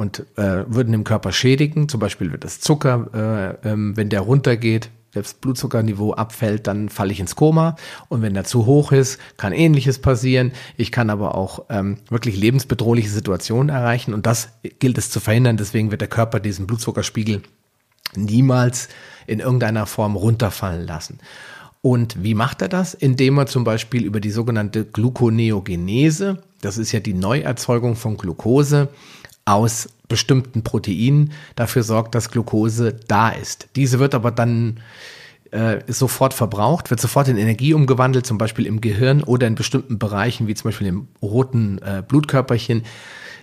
und 0.00 0.24
äh, 0.36 0.64
würden 0.66 0.92
dem 0.92 1.04
Körper 1.04 1.30
schädigen. 1.30 1.88
Zum 1.88 2.00
Beispiel 2.00 2.32
wird 2.32 2.44
das 2.44 2.58
Zucker, 2.58 3.58
äh, 3.62 3.68
ähm, 3.68 3.96
wenn 3.98 4.08
der 4.08 4.22
runtergeht, 4.22 4.90
das 5.12 5.34
Blutzuckerniveau 5.34 6.12
abfällt, 6.12 6.66
dann 6.66 6.88
falle 6.88 7.12
ich 7.12 7.20
ins 7.20 7.36
Koma. 7.36 7.76
Und 8.08 8.22
wenn 8.22 8.32
der 8.32 8.44
zu 8.44 8.64
hoch 8.64 8.92
ist, 8.92 9.18
kann 9.36 9.52
ähnliches 9.52 9.98
passieren. 9.98 10.52
Ich 10.76 10.90
kann 10.90 11.10
aber 11.10 11.34
auch 11.34 11.66
ähm, 11.68 11.98
wirklich 12.08 12.36
lebensbedrohliche 12.36 13.10
Situationen 13.10 13.68
erreichen. 13.68 14.14
Und 14.14 14.24
das 14.24 14.50
gilt 14.78 14.96
es 14.96 15.10
zu 15.10 15.20
verhindern. 15.20 15.58
Deswegen 15.58 15.90
wird 15.90 16.00
der 16.00 16.08
Körper 16.08 16.40
diesen 16.40 16.66
Blutzuckerspiegel 16.66 17.42
niemals 18.16 18.88
in 19.26 19.40
irgendeiner 19.40 19.84
Form 19.86 20.16
runterfallen 20.16 20.86
lassen. 20.86 21.18
Und 21.82 22.22
wie 22.22 22.34
macht 22.34 22.62
er 22.62 22.68
das? 22.68 22.94
Indem 22.94 23.38
er 23.38 23.46
zum 23.46 23.64
Beispiel 23.64 24.04
über 24.04 24.20
die 24.20 24.30
sogenannte 24.30 24.84
Gluconeogenese, 24.84 26.42
das 26.60 26.78
ist 26.78 26.92
ja 26.92 27.00
die 27.00 27.14
Neuerzeugung 27.14 27.96
von 27.96 28.16
Glucose, 28.16 28.88
aus 29.44 29.88
bestimmten 30.08 30.62
Proteinen 30.62 31.32
dafür 31.56 31.82
sorgt, 31.82 32.14
dass 32.14 32.30
Glucose 32.30 32.96
da 33.08 33.30
ist. 33.30 33.68
Diese 33.76 33.98
wird 33.98 34.14
aber 34.14 34.30
dann 34.30 34.80
äh, 35.50 35.80
sofort 35.88 36.34
verbraucht, 36.34 36.90
wird 36.90 37.00
sofort 37.00 37.28
in 37.28 37.36
Energie 37.36 37.74
umgewandelt, 37.74 38.26
zum 38.26 38.38
Beispiel 38.38 38.66
im 38.66 38.80
Gehirn 38.80 39.22
oder 39.22 39.46
in 39.46 39.54
bestimmten 39.54 39.98
Bereichen, 39.98 40.46
wie 40.46 40.54
zum 40.54 40.68
Beispiel 40.68 40.86
im 40.86 41.08
roten 41.22 41.78
äh, 41.78 42.02
Blutkörperchen. 42.06 42.82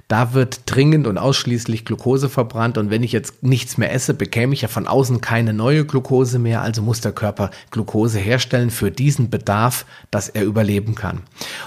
Da 0.08 0.34
wird 0.34 0.62
dringend 0.66 1.06
und 1.06 1.18
ausschließlich 1.18 1.84
Glucose 1.84 2.30
verbrannt 2.30 2.78
und 2.78 2.90
wenn 2.90 3.04
ich 3.04 3.12
jetzt 3.12 3.44
nichts 3.44 3.78
mehr 3.78 3.92
esse, 3.92 4.14
bekäme 4.14 4.54
ich 4.54 4.62
ja 4.62 4.70
von 4.70 4.88
außen 4.88 5.20
keine 5.20 5.52
neue 5.52 5.84
Glucose 5.84 6.40
mehr, 6.40 6.62
also 6.62 6.82
muss 6.82 7.02
der 7.02 7.12
Körper 7.12 7.52
Glucose 7.72 8.18
herstellen 8.18 8.70
für 8.70 8.90
diesen 8.90 9.30
Bedarf, 9.30 9.86
dass 10.10 10.30
er 10.30 10.46
überleben 10.46 10.96
kann. 10.96 11.24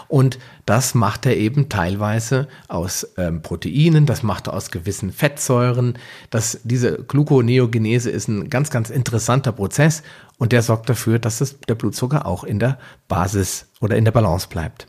Und 0.09 0.38
das 0.64 0.94
macht 0.94 1.26
er 1.26 1.37
eben 1.37 1.68
teilweise 1.68 2.48
aus 2.68 3.07
ähm, 3.18 3.42
Proteinen, 3.42 4.07
das 4.07 4.22
macht 4.22 4.46
er 4.46 4.55
aus 4.55 4.70
gewissen 4.70 5.12
Fettsäuren. 5.12 5.98
Das, 6.31 6.61
diese 6.64 7.03
Gluconeogenese 7.03 8.09
ist 8.09 8.29
ein 8.29 8.48
ganz, 8.48 8.70
ganz 8.70 8.88
interessanter 8.88 9.53
Prozess 9.53 10.03
und 10.38 10.53
der 10.53 10.62
sorgt 10.62 10.88
dafür, 10.88 11.18
dass 11.18 11.42
es, 11.42 11.61
der 11.61 11.74
Blutzucker 11.74 12.24
auch 12.24 12.44
in 12.44 12.59
der 12.59 12.79
Basis 13.07 13.66
oder 13.83 13.96
in 13.96 14.07
der 14.07 14.12
Balance 14.12 14.48
bleibt. 14.48 14.87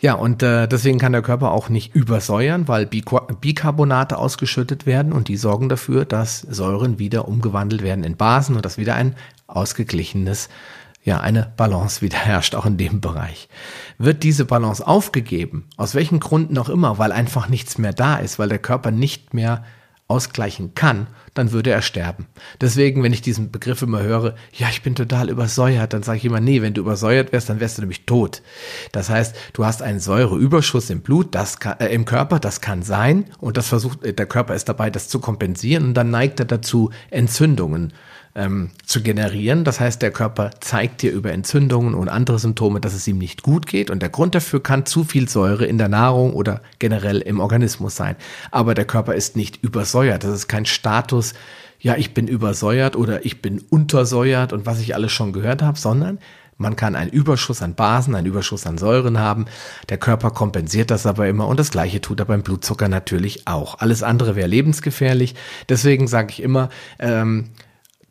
Ja, 0.00 0.14
und 0.14 0.42
äh, 0.42 0.66
deswegen 0.66 0.98
kann 0.98 1.12
der 1.12 1.20
Körper 1.20 1.50
auch 1.50 1.68
nicht 1.68 1.94
übersäuern, 1.94 2.68
weil 2.68 2.86
Bicarbonate 2.86 4.16
ausgeschüttet 4.16 4.86
werden 4.86 5.12
und 5.12 5.28
die 5.28 5.36
sorgen 5.36 5.68
dafür, 5.68 6.06
dass 6.06 6.40
Säuren 6.40 6.98
wieder 6.98 7.28
umgewandelt 7.28 7.82
werden 7.82 8.02
in 8.02 8.16
Basen 8.16 8.56
und 8.56 8.64
dass 8.64 8.78
wieder 8.78 8.94
ein 8.94 9.14
ausgeglichenes, 9.46 10.48
ja, 11.04 11.20
eine 11.20 11.52
Balance 11.56 12.00
wieder 12.02 12.16
herrscht, 12.16 12.54
auch 12.54 12.64
in 12.64 12.78
dem 12.78 13.02
Bereich. 13.02 13.50
Wird 13.98 14.22
diese 14.22 14.46
Balance 14.46 14.86
aufgegeben, 14.86 15.66
aus 15.76 15.94
welchen 15.94 16.18
Gründen 16.18 16.56
auch 16.56 16.70
immer, 16.70 16.98
weil 16.98 17.12
einfach 17.12 17.50
nichts 17.50 17.76
mehr 17.76 17.92
da 17.92 18.16
ist, 18.16 18.38
weil 18.38 18.48
der 18.48 18.58
Körper 18.58 18.90
nicht 18.90 19.34
mehr 19.34 19.64
ausgleichen 20.08 20.74
kann, 20.74 21.08
dann 21.34 21.52
würde 21.52 21.70
er 21.70 21.82
sterben. 21.82 22.26
Deswegen, 22.60 23.02
wenn 23.02 23.12
ich 23.12 23.22
diesen 23.22 23.50
Begriff 23.50 23.82
immer 23.82 24.02
höre, 24.02 24.34
ja, 24.52 24.68
ich 24.70 24.82
bin 24.82 24.94
total 24.94 25.30
übersäuert, 25.30 25.92
dann 25.92 26.02
sage 26.02 26.18
ich 26.18 26.24
immer, 26.24 26.40
nee, 26.40 26.62
wenn 26.62 26.74
du 26.74 26.80
übersäuert 26.80 27.32
wärst, 27.32 27.48
dann 27.48 27.60
wärst 27.60 27.78
du 27.78 27.82
nämlich 27.82 28.06
tot. 28.06 28.42
Das 28.92 29.10
heißt, 29.10 29.34
du 29.52 29.64
hast 29.64 29.82
einen 29.82 30.00
Säureüberschuss 30.00 30.90
im 30.90 31.00
Blut, 31.00 31.34
das 31.34 31.60
kann, 31.60 31.78
äh, 31.80 31.88
im 31.88 32.04
Körper, 32.04 32.40
das 32.40 32.60
kann 32.60 32.82
sein 32.82 33.26
und 33.38 33.56
das 33.56 33.68
versucht, 33.68 34.00
der 34.04 34.26
Körper 34.26 34.54
ist 34.54 34.68
dabei, 34.68 34.90
das 34.90 35.08
zu 35.08 35.20
kompensieren 35.20 35.86
und 35.86 35.94
dann 35.94 36.10
neigt 36.10 36.40
er 36.40 36.46
dazu, 36.46 36.90
Entzündungen 37.10 37.92
ähm, 38.34 38.70
zu 38.84 39.02
generieren. 39.02 39.64
Das 39.64 39.80
heißt, 39.80 40.00
der 40.02 40.10
Körper 40.10 40.50
zeigt 40.60 41.02
dir 41.02 41.12
über 41.12 41.32
Entzündungen 41.32 41.94
und 41.94 42.08
andere 42.08 42.38
Symptome, 42.38 42.80
dass 42.80 42.94
es 42.94 43.06
ihm 43.08 43.18
nicht 43.18 43.42
gut 43.42 43.66
geht. 43.66 43.90
Und 43.90 44.00
der 44.02 44.08
Grund 44.08 44.34
dafür 44.34 44.62
kann 44.62 44.86
zu 44.86 45.04
viel 45.04 45.28
Säure 45.28 45.66
in 45.66 45.78
der 45.78 45.88
Nahrung 45.88 46.32
oder 46.32 46.62
generell 46.78 47.20
im 47.20 47.40
Organismus 47.40 47.96
sein. 47.96 48.16
Aber 48.50 48.74
der 48.74 48.84
Körper 48.84 49.14
ist 49.14 49.36
nicht 49.36 49.62
übersäuert. 49.62 50.24
Das 50.24 50.32
ist 50.32 50.48
kein 50.48 50.66
Status, 50.66 51.19
ja, 51.80 51.96
ich 51.96 52.12
bin 52.12 52.28
übersäuert 52.28 52.96
oder 52.96 53.24
ich 53.24 53.40
bin 53.40 53.60
untersäuert 53.70 54.52
und 54.52 54.66
was 54.66 54.80
ich 54.80 54.94
alles 54.94 55.12
schon 55.12 55.32
gehört 55.32 55.62
habe, 55.62 55.78
sondern 55.78 56.18
man 56.60 56.76
kann 56.76 56.94
einen 56.94 57.10
Überschuss 57.10 57.62
an 57.62 57.74
Basen, 57.74 58.14
einen 58.14 58.26
Überschuss 58.26 58.66
an 58.66 58.76
Säuren 58.76 59.18
haben. 59.18 59.46
Der 59.88 59.96
Körper 59.96 60.30
kompensiert 60.30 60.90
das 60.90 61.06
aber 61.06 61.26
immer 61.26 61.48
und 61.48 61.58
das 61.58 61.70
gleiche 61.70 62.02
tut 62.02 62.20
er 62.20 62.26
beim 62.26 62.42
Blutzucker 62.42 62.88
natürlich 62.88 63.46
auch. 63.46 63.78
Alles 63.78 64.02
andere 64.02 64.36
wäre 64.36 64.46
lebensgefährlich. 64.46 65.34
Deswegen 65.70 66.06
sage 66.06 66.28
ich 66.32 66.42
immer, 66.42 66.68
ähm, 66.98 67.46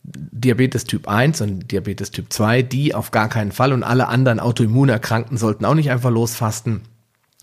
Diabetes 0.01 0.85
Typ 0.85 1.07
1 1.07 1.41
und 1.41 1.71
Diabetes 1.71 2.09
Typ 2.09 2.33
2, 2.33 2.63
die 2.63 2.95
auf 2.95 3.11
gar 3.11 3.29
keinen 3.29 3.51
Fall 3.51 3.71
und 3.71 3.83
alle 3.83 4.07
anderen 4.07 4.39
Autoimmunerkrankten 4.39 5.37
sollten 5.37 5.65
auch 5.65 5.75
nicht 5.75 5.91
einfach 5.91 6.09
losfasten, 6.09 6.81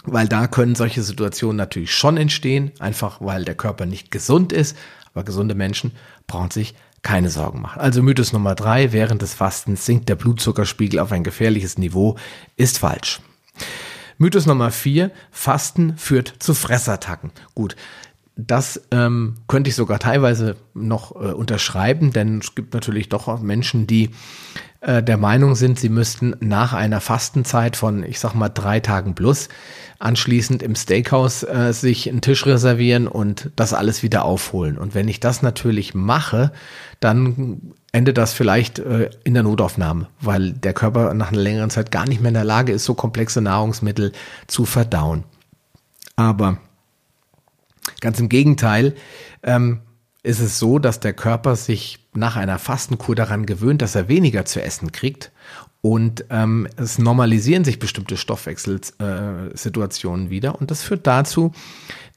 weil 0.02 0.26
da 0.26 0.48
können 0.48 0.74
solche 0.74 1.02
Situationen 1.02 1.57
natürlich 1.57 1.94
schon 1.94 2.16
entstehen, 2.16 2.72
einfach 2.81 3.20
weil 3.20 3.44
der 3.44 3.55
Körper 3.55 3.87
nicht 3.87 4.11
gesund 4.11 4.52
ist, 4.52 4.76
aber 5.16 5.24
gesunde 5.24 5.55
Menschen 5.55 5.92
brauchen 6.26 6.50
sich 6.50 6.74
keine 7.00 7.31
Sorgen 7.31 7.62
machen. 7.62 7.81
Also 7.81 8.02
Mythos 8.02 8.35
Nummer 8.35 8.55
drei, 8.55 8.92
während 8.92 9.22
des 9.22 9.33
Fastens 9.33 9.87
sinkt 9.87 10.11
der 10.11 10.14
Blutzuckerspiegel 10.14 11.00
auf 11.00 11.11
ein 11.11 11.24
gefährliches 11.24 11.79
Niveau, 11.79 12.16
ist 12.57 12.79
falsch. 12.79 13.20
Mythos 14.18 14.44
Nummer 14.44 14.70
vier, 14.70 15.11
Fasten 15.31 15.96
führt 15.96 16.35
zu 16.38 16.52
Fressattacken. 16.52 17.33
Gut, 17.55 17.76
das 18.37 18.83
ähm, 18.90 19.35
könnte 19.49 19.70
ich 19.70 19.77
sogar 19.77 19.99
teilweise 19.99 20.57
noch 20.75 21.12
äh, 21.12 21.33
unterschreiben, 21.33 22.12
denn 22.12 22.38
es 22.38 22.55
gibt 22.55 22.75
natürlich 22.75 23.09
doch 23.09 23.29
auch 23.29 23.40
Menschen, 23.40 23.87
die 23.87 24.11
äh, 24.83 25.03
der 25.03 25.16
Meinung 25.16 25.55
sind, 25.55 25.81
sie 25.81 25.88
müssten 25.88 26.37
nach 26.40 26.75
einer 26.75 27.01
Fastenzeit 27.01 27.77
von, 27.77 28.05
ich 28.05 28.20
sag 28.20 28.35
mal, 28.35 28.51
drei 28.51 28.81
Tagen 28.81 29.14
plus 29.14 29.49
anschließend 29.99 30.62
im 30.62 30.77
Steakhouse 30.77 31.44
äh, 31.44 31.72
sich 31.72 32.11
einen 32.11 32.20
Tisch 32.20 32.44
reservieren 32.44 33.09
und 33.09 33.51
das 33.57 33.72
alles 33.72 34.03
wieder 34.03 34.27
aufholen. 34.27 34.77
Und 34.77 34.94
wenn 34.94 35.09
ich 35.09 35.20
das 35.20 35.40
natürlich 35.40 35.94
mache, 35.94 36.53
dann 37.01 37.72
endet 37.92 38.18
das 38.18 38.35
vielleicht 38.35 38.79
äh, 38.79 39.09
in 39.25 39.33
der 39.33 39.44
Notaufnahme, 39.44 40.09
weil 40.20 40.53
der 40.53 40.75
Körper 40.75 41.14
nach 41.14 41.33
einer 41.33 41.40
längeren 41.40 41.70
Zeit 41.70 41.90
gar 41.90 42.07
nicht 42.07 42.20
mehr 42.20 42.29
in 42.29 42.35
der 42.35 42.44
Lage 42.44 42.72
ist, 42.72 42.85
so 42.85 42.92
komplexe 42.92 43.40
Nahrungsmittel 43.40 44.12
zu 44.46 44.66
verdauen. 44.66 45.25
Aber 46.16 46.59
Ganz 48.01 48.20
im 48.20 48.29
Gegenteil 48.29 48.94
ähm, 49.42 49.81
ist 50.22 50.40
es 50.40 50.59
so, 50.59 50.79
dass 50.79 51.01
der 51.01 51.12
Körper 51.12 51.57
sich 51.57 51.99
nach 52.14 52.37
einer 52.37 52.59
Fastenkur 52.59 53.14
daran 53.14 53.46
gewöhnt, 53.46 53.83
dass 53.83 53.94
er 53.94 54.09
weniger 54.09 54.44
zu 54.44 54.62
essen 54.62 54.92
kriegt 54.92 55.33
und 55.83 56.25
ähm, 56.31 56.66
es 56.77 56.99
normalisieren 56.99 57.62
sich 57.62 57.79
bestimmte 57.79 58.16
Stoffwechselsituationen 58.16 60.31
wieder 60.31 60.61
und 60.61 60.72
das 60.72 60.83
führt 60.83 61.07
dazu, 61.07 61.53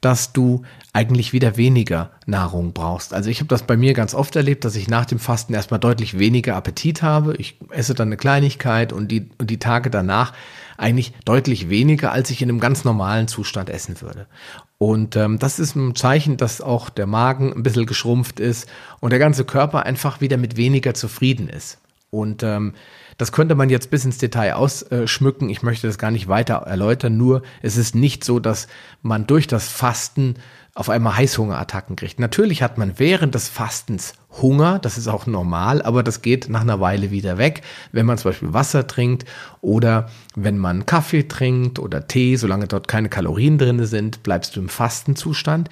dass 0.02 0.34
du 0.34 0.64
eigentlich 0.92 1.34
wieder 1.34 1.56
weniger 1.56 2.10
Nahrung 2.26 2.74
brauchst. 2.74 3.14
Also 3.14 3.30
ich 3.30 3.42
habe 3.42 3.50
das 3.50 3.62
bei 3.64 3.78
mir 3.78 3.94
ganz 3.94 4.16
oft 4.16 4.36
erlebt, 4.36 4.66
dass 4.66 4.76
ich 4.76 4.88
nach 4.88 5.06
dem 5.06 5.20
Fasten 5.20 5.54
erstmal 5.54 5.80
deutlich 5.80 6.18
weniger 6.18 6.56
Appetit 6.56 7.04
habe. 7.04 7.36
Ich 7.36 7.60
esse 7.70 7.94
dann 7.94 8.08
eine 8.08 8.18
Kleinigkeit 8.18 8.92
und 8.92 9.10
die, 9.10 9.30
und 9.38 9.52
die 9.52 9.60
Tage 9.60 9.92
danach 9.92 10.34
eigentlich 10.78 11.14
deutlich 11.26 11.70
weniger, 11.70 12.12
als 12.12 12.32
ich 12.32 12.42
in 12.42 12.50
einem 12.50 12.60
ganz 12.60 12.86
normalen 12.86 13.28
Zustand 13.28 13.70
essen 13.70 14.02
würde. 14.02 14.26
Und 14.80 15.18
ähm, 15.18 15.40
das 15.40 15.60
ist 15.60 15.76
ein 15.76 15.94
Zeichen, 15.94 16.38
dass 16.38 16.62
auch 16.62 16.90
der 16.90 17.06
Magen 17.06 17.54
ein 17.54 17.64
bisschen 17.64 17.86
geschrumpft 17.86 18.40
ist 18.40 18.68
und 19.02 19.12
der 19.12 19.20
ganze 19.20 19.44
Körper 19.44 19.86
einfach 19.86 20.22
wieder 20.22 20.38
mit 20.38 20.56
weniger 20.56 20.94
zufrieden 20.94 21.50
ist. 21.50 21.80
Und 22.12 22.42
ähm, 22.44 22.74
das 23.18 23.32
könnte 23.32 23.56
man 23.56 23.70
jetzt 23.70 23.92
bis 23.92 24.06
ins 24.06 24.18
Detail 24.18 24.54
ausschmücken. 24.54 25.50
Ich 25.50 25.62
möchte 25.62 25.88
das 25.88 25.98
gar 25.98 26.12
nicht 26.12 26.28
weiter 26.28 26.56
erläutern. 26.56 27.18
Nur 27.18 27.44
es 27.62 27.78
ist 27.78 27.94
nicht 27.94 28.24
so, 28.24 28.40
dass 28.40 28.68
man 29.02 29.28
durch 29.28 29.46
das 29.46 29.68
Fasten 29.68 30.36
auf 30.74 30.90
einmal 30.90 31.18
Heißhungerattacken 31.18 31.98
kriegt. 31.98 32.20
Natürlich 32.20 32.64
hat 32.64 32.78
man 32.78 32.98
während 32.98 33.36
des 33.36 33.50
Fastens 33.50 34.14
Hunger, 34.42 34.80
das 34.80 34.98
ist 34.98 35.10
auch 35.10 35.26
normal, 35.26 35.82
aber 35.82 36.04
das 36.04 36.22
geht 36.22 36.48
nach 36.48 36.62
einer 36.62 36.80
Weile 36.80 37.12
wieder 37.12 37.38
weg, 37.38 37.64
wenn 37.92 38.06
man 38.06 38.18
zum 38.18 38.32
Beispiel 38.32 38.54
Wasser 38.54 38.88
trinkt 38.88 39.26
oder 39.60 40.10
wenn 40.36 40.58
man 40.58 40.86
Kaffee 40.86 41.28
trinkt 41.28 41.80
oder 41.80 42.08
Tee, 42.08 42.38
solange 42.38 42.68
dort 42.68 42.88
keine 42.88 43.10
Kalorien 43.10 43.58
drin 43.58 43.86
sind, 43.86 44.24
bleibst 44.24 44.56
du 44.56 44.62
im 44.62 44.70
Fastenzustand. 44.70 45.70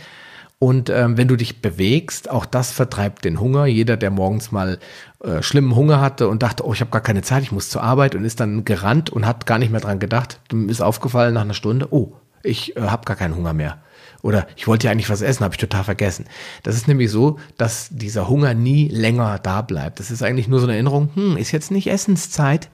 Und 0.59 0.89
ähm, 0.89 1.17
wenn 1.17 1.27
du 1.27 1.35
dich 1.35 1.61
bewegst, 1.61 2.29
auch 2.29 2.45
das 2.45 2.71
vertreibt 2.71 3.25
den 3.25 3.39
Hunger. 3.39 3.67
Jeder, 3.67 3.95
der 3.95 4.09
morgens 4.09 4.51
mal 4.51 4.79
äh, 5.23 5.43
schlimmen 5.43 5.75
Hunger 5.75 6.01
hatte 6.01 6.27
und 6.29 6.41
dachte, 6.41 6.65
oh, 6.65 6.73
ich 6.73 6.81
habe 6.81 6.89
gar 6.89 7.01
keine 7.01 7.21
Zeit, 7.21 7.43
ich 7.43 7.51
muss 7.51 7.69
zur 7.69 7.83
Arbeit 7.83 8.15
und 8.15 8.25
ist 8.25 8.39
dann 8.39 8.65
gerannt 8.65 9.11
und 9.11 9.25
hat 9.25 9.45
gar 9.45 9.59
nicht 9.59 9.71
mehr 9.71 9.81
dran 9.81 9.99
gedacht, 9.99 10.39
dem 10.51 10.69
ist 10.69 10.81
aufgefallen 10.81 11.35
nach 11.35 11.41
einer 11.41 11.53
Stunde, 11.53 11.93
oh, 11.93 12.13
ich 12.41 12.75
äh, 12.75 12.81
habe 12.81 13.05
gar 13.05 13.15
keinen 13.15 13.35
Hunger 13.35 13.53
mehr. 13.53 13.77
Oder 14.23 14.47
ich 14.55 14.67
wollte 14.67 14.87
ja 14.87 14.91
eigentlich 14.91 15.11
was 15.11 15.21
essen, 15.21 15.43
habe 15.43 15.53
ich 15.53 15.59
total 15.59 15.83
vergessen. 15.83 16.25
Das 16.63 16.75
ist 16.75 16.87
nämlich 16.87 17.11
so, 17.11 17.37
dass 17.57 17.89
dieser 17.91 18.27
Hunger 18.27 18.55
nie 18.55 18.87
länger 18.87 19.37
da 19.37 19.61
bleibt. 19.61 19.99
Das 19.99 20.09
ist 20.09 20.23
eigentlich 20.23 20.47
nur 20.47 20.59
so 20.59 20.65
eine 20.65 20.73
Erinnerung, 20.73 21.09
hm, 21.13 21.37
ist 21.37 21.51
jetzt 21.51 21.69
nicht 21.69 21.87
Essenszeit. 21.87 22.69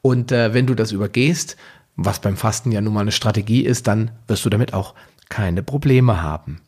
Und 0.00 0.32
äh, 0.32 0.54
wenn 0.54 0.66
du 0.66 0.74
das 0.74 0.92
übergehst, 0.92 1.58
was 1.96 2.20
beim 2.20 2.38
Fasten 2.38 2.72
ja 2.72 2.80
nun 2.80 2.94
mal 2.94 3.00
eine 3.00 3.12
Strategie 3.12 3.62
ist, 3.62 3.86
dann 3.86 4.10
wirst 4.26 4.44
du 4.46 4.50
damit 4.50 4.72
auch 4.72 4.94
keine 5.28 5.62
Probleme 5.62 6.22
haben. 6.22 6.60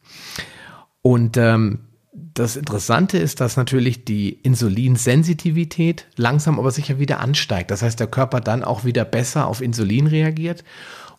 Und 1.03 1.37
ähm, 1.37 1.81
das 2.13 2.57
Interessante 2.57 3.19
ist, 3.19 3.41
dass 3.41 3.57
natürlich 3.57 4.05
die 4.05 4.31
Insulinsensitivität 4.31 6.07
langsam 6.17 6.59
aber 6.59 6.71
sicher 6.71 6.99
wieder 6.99 7.21
ansteigt. 7.21 7.71
Das 7.71 7.83
heißt, 7.83 8.01
der 8.01 8.07
Körper 8.07 8.41
dann 8.41 8.65
auch 8.65 8.85
wieder 8.85 9.05
besser 9.05 9.47
auf 9.47 9.61
Insulin 9.61 10.07
reagiert 10.07 10.65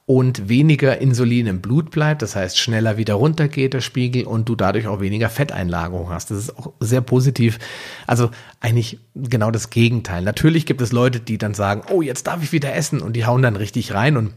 und 0.06 0.50
weniger 0.50 1.00
Insulin 1.00 1.48
im 1.48 1.62
Blut 1.62 1.90
bleibt, 1.90 2.22
das 2.22 2.36
heißt 2.36 2.60
schneller 2.60 2.98
wieder 2.98 3.14
runtergeht 3.14 3.74
der 3.74 3.80
Spiegel 3.80 4.26
und 4.26 4.50
du 4.50 4.56
dadurch 4.56 4.88
auch 4.88 5.00
weniger 5.00 5.30
Fetteinlagerung 5.30 6.10
hast. 6.10 6.30
Das 6.30 6.38
ist 6.40 6.58
auch 6.58 6.74
sehr 6.82 7.02
positiv. 7.02 7.58
Also 8.06 8.30
eigentlich 8.60 9.00
genau 9.16 9.50
das 9.50 9.70
Gegenteil. 9.70 10.22
Natürlich 10.22 10.66
gibt 10.66 10.82
es 10.82 10.92
Leute, 10.92 11.22
die 11.22 11.38
dann 11.38 11.54
sagen, 11.54 11.84
oh, 11.90 12.02
jetzt 12.02 12.28
darf 12.28 12.44
ich 12.44 12.52
wieder 12.52 12.76
essen 12.76 13.02
und 13.02 13.14
die 13.14 13.26
hauen 13.26 13.42
dann 13.42 13.56
richtig 13.56 13.94
rein 13.94 14.18
und 14.18 14.34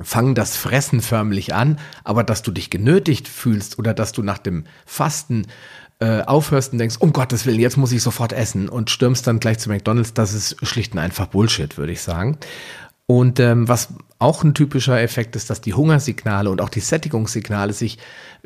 fangen 0.00 0.34
das 0.34 0.56
Fressen 0.56 1.00
förmlich 1.00 1.54
an, 1.54 1.78
aber 2.04 2.24
dass 2.24 2.42
du 2.42 2.50
dich 2.50 2.70
genötigt 2.70 3.28
fühlst 3.28 3.78
oder 3.78 3.94
dass 3.94 4.12
du 4.12 4.22
nach 4.22 4.38
dem 4.38 4.64
Fasten 4.84 5.46
äh, 5.98 6.22
aufhörst 6.22 6.72
und 6.72 6.78
denkst, 6.78 6.96
um 6.98 7.12
Gottes 7.12 7.46
Willen, 7.46 7.60
jetzt 7.60 7.76
muss 7.76 7.92
ich 7.92 8.02
sofort 8.02 8.32
essen 8.32 8.68
und 8.68 8.90
stürmst 8.90 9.26
dann 9.26 9.40
gleich 9.40 9.58
zu 9.58 9.70
McDonalds, 9.70 10.12
das 10.12 10.34
ist 10.34 10.56
schlicht 10.66 10.92
und 10.92 10.98
einfach 10.98 11.26
Bullshit, 11.26 11.78
würde 11.78 11.92
ich 11.92 12.02
sagen. 12.02 12.36
Und 13.06 13.40
ähm, 13.40 13.68
was 13.68 13.88
auch 14.18 14.44
ein 14.44 14.54
typischer 14.54 15.00
Effekt 15.00 15.36
ist, 15.36 15.50
dass 15.50 15.60
die 15.60 15.74
Hungersignale 15.74 16.50
und 16.50 16.62
auch 16.62 16.70
die 16.70 16.80
Sättigungssignale 16.80 17.74
sich, 17.74 17.98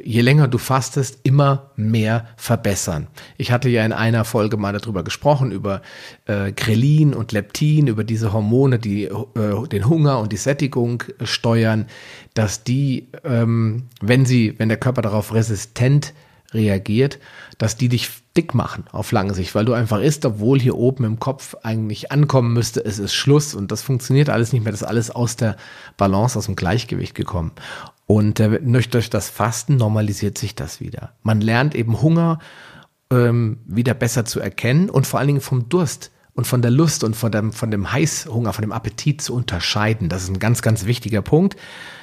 je 0.03 0.21
länger 0.21 0.49
du 0.49 0.59
fastest, 0.59 1.21
immer 1.23 1.71
mehr 1.77 2.27
verbessern. 2.37 3.07
Ich 3.39 3.53
hatte 3.53 3.69
ja 3.69 3.85
in 3.85 3.93
einer 3.93 4.25
Folge 4.25 4.57
mal 4.57 4.73
darüber 4.73 5.05
gesprochen, 5.05 5.53
über 5.53 5.81
äh, 6.27 6.51
Grelin 6.53 7.15
und 7.15 7.31
Leptin, 7.31 7.87
über 7.87 8.03
diese 8.03 8.33
Hormone, 8.33 8.81
die 8.81 9.05
äh, 9.05 9.69
den 9.71 9.89
Hunger 9.89 10.19
und 10.19 10.33
die 10.33 10.39
Sättigung 10.39 11.05
steuern, 11.23 11.87
dass 12.35 12.65
die, 12.65 13.09
ähm, 13.23 13.85
wenn 14.01 14.27
sie, 14.27 14.55
wenn 14.59 14.69
der 14.69 14.79
Körper 14.79 15.03
darauf 15.03 15.33
resistent 15.33 16.15
reagiert, 16.53 17.19
dass 17.59 17.77
die 17.77 17.89
dich 17.89 18.11
dick 18.37 18.55
machen 18.55 18.85
auf 18.93 19.13
lange 19.13 19.35
Sicht, 19.35 19.55
weil 19.55 19.65
du 19.65 19.73
einfach 19.73 20.01
isst, 20.01 20.25
obwohl 20.25 20.61
hier 20.61 20.77
oben 20.77 21.05
im 21.05 21.19
Kopf 21.19 21.57
eigentlich 21.63 22.13
ankommen 22.13 22.53
müsste, 22.53 22.85
es 22.85 22.99
ist 22.99 23.15
Schluss 23.15 23.55
und 23.55 23.73
das 23.73 23.83
funktioniert 23.83 24.29
alles 24.29 24.53
nicht 24.53 24.63
mehr, 24.63 24.73
das 24.73 24.83
ist 24.83 24.89
alles 24.89 25.11
aus 25.11 25.37
der 25.37 25.57
Balance, 25.97 26.39
aus 26.39 26.47
dem 26.47 26.57
Gleichgewicht 26.57 27.15
gekommen. 27.15 27.53
Und 28.07 28.41
äh, 28.41 28.61
durch 28.61 29.11
das 29.11 29.31
Fasten 29.31 29.77
normalisiert 29.77 30.39
sich 30.39 30.55
das 30.55 30.81
wieder. 30.81 31.13
Man 31.23 31.41
lernt 31.41 31.75
eben 31.75 32.03
Hunger 32.03 32.39
ähm, 33.13 33.59
wieder 33.67 33.95
besser 33.95 34.25
zu 34.25 34.41
erkennen 34.41 34.91
und 34.91 35.07
vor 35.07 35.19
allen 35.19 35.29
Dingen 35.29 35.41
vom 35.41 35.69
Durst 35.69 36.11
und 36.41 36.47
von 36.47 36.63
der 36.63 36.71
Lust 36.71 37.05
und 37.05 37.17
von 37.17 37.31
dem, 37.31 37.53
von 37.53 37.71
dem 37.71 37.93
Heißhunger, 37.93 38.55
von 38.55 38.63
dem 38.63 38.73
Appetit 38.73 39.21
zu 39.21 39.35
unterscheiden. 39.35 40.09
Das 40.09 40.23
ist 40.23 40.31
ein 40.31 40.39
ganz, 40.39 40.63
ganz 40.63 40.87
wichtiger 40.87 41.21
Punkt. 41.21 41.55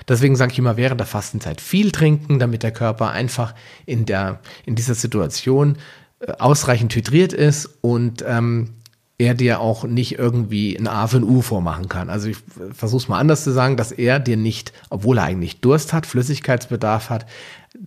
Deswegen 0.08 0.36
sage 0.36 0.52
ich 0.52 0.60
immer 0.60 0.78
während 0.78 1.00
der 1.00 1.08
Fastenzeit 1.08 1.60
viel 1.60 1.92
trinken, 1.92 2.38
damit 2.38 2.62
der 2.62 2.72
Körper 2.72 3.10
einfach 3.10 3.56
in 3.88 4.06
der, 4.06 4.40
in 4.68 4.76
dieser 4.76 4.94
Situation 4.94 5.78
äh, 6.20 6.34
ausreichend 6.34 6.94
hydriert 6.94 7.34
ist 7.34 7.68
und 7.82 8.24
ähm, 8.28 8.76
er 9.18 9.34
dir 9.34 9.60
auch 9.60 9.86
nicht 9.86 10.20
irgendwie 10.20 10.78
ein 10.78 10.86
A 10.86 11.08
für 11.08 11.18
ein 11.18 11.24
U 11.24 11.42
vormachen 11.42 11.90
kann. 11.90 12.12
Also 12.12 12.30
ich 12.30 12.38
versuche 12.74 13.02
es 13.02 13.08
mal 13.08 13.18
anders 13.18 13.44
zu 13.44 13.50
sagen, 13.52 13.76
dass 13.76 13.92
er 13.92 14.20
dir 14.20 14.38
nicht, 14.38 14.72
obwohl 14.92 15.18
er 15.18 15.24
eigentlich 15.24 15.62
Durst 15.62 15.94
hat, 15.94 16.06
Flüssigkeitsbedarf 16.06 17.10
hat, 17.10 17.26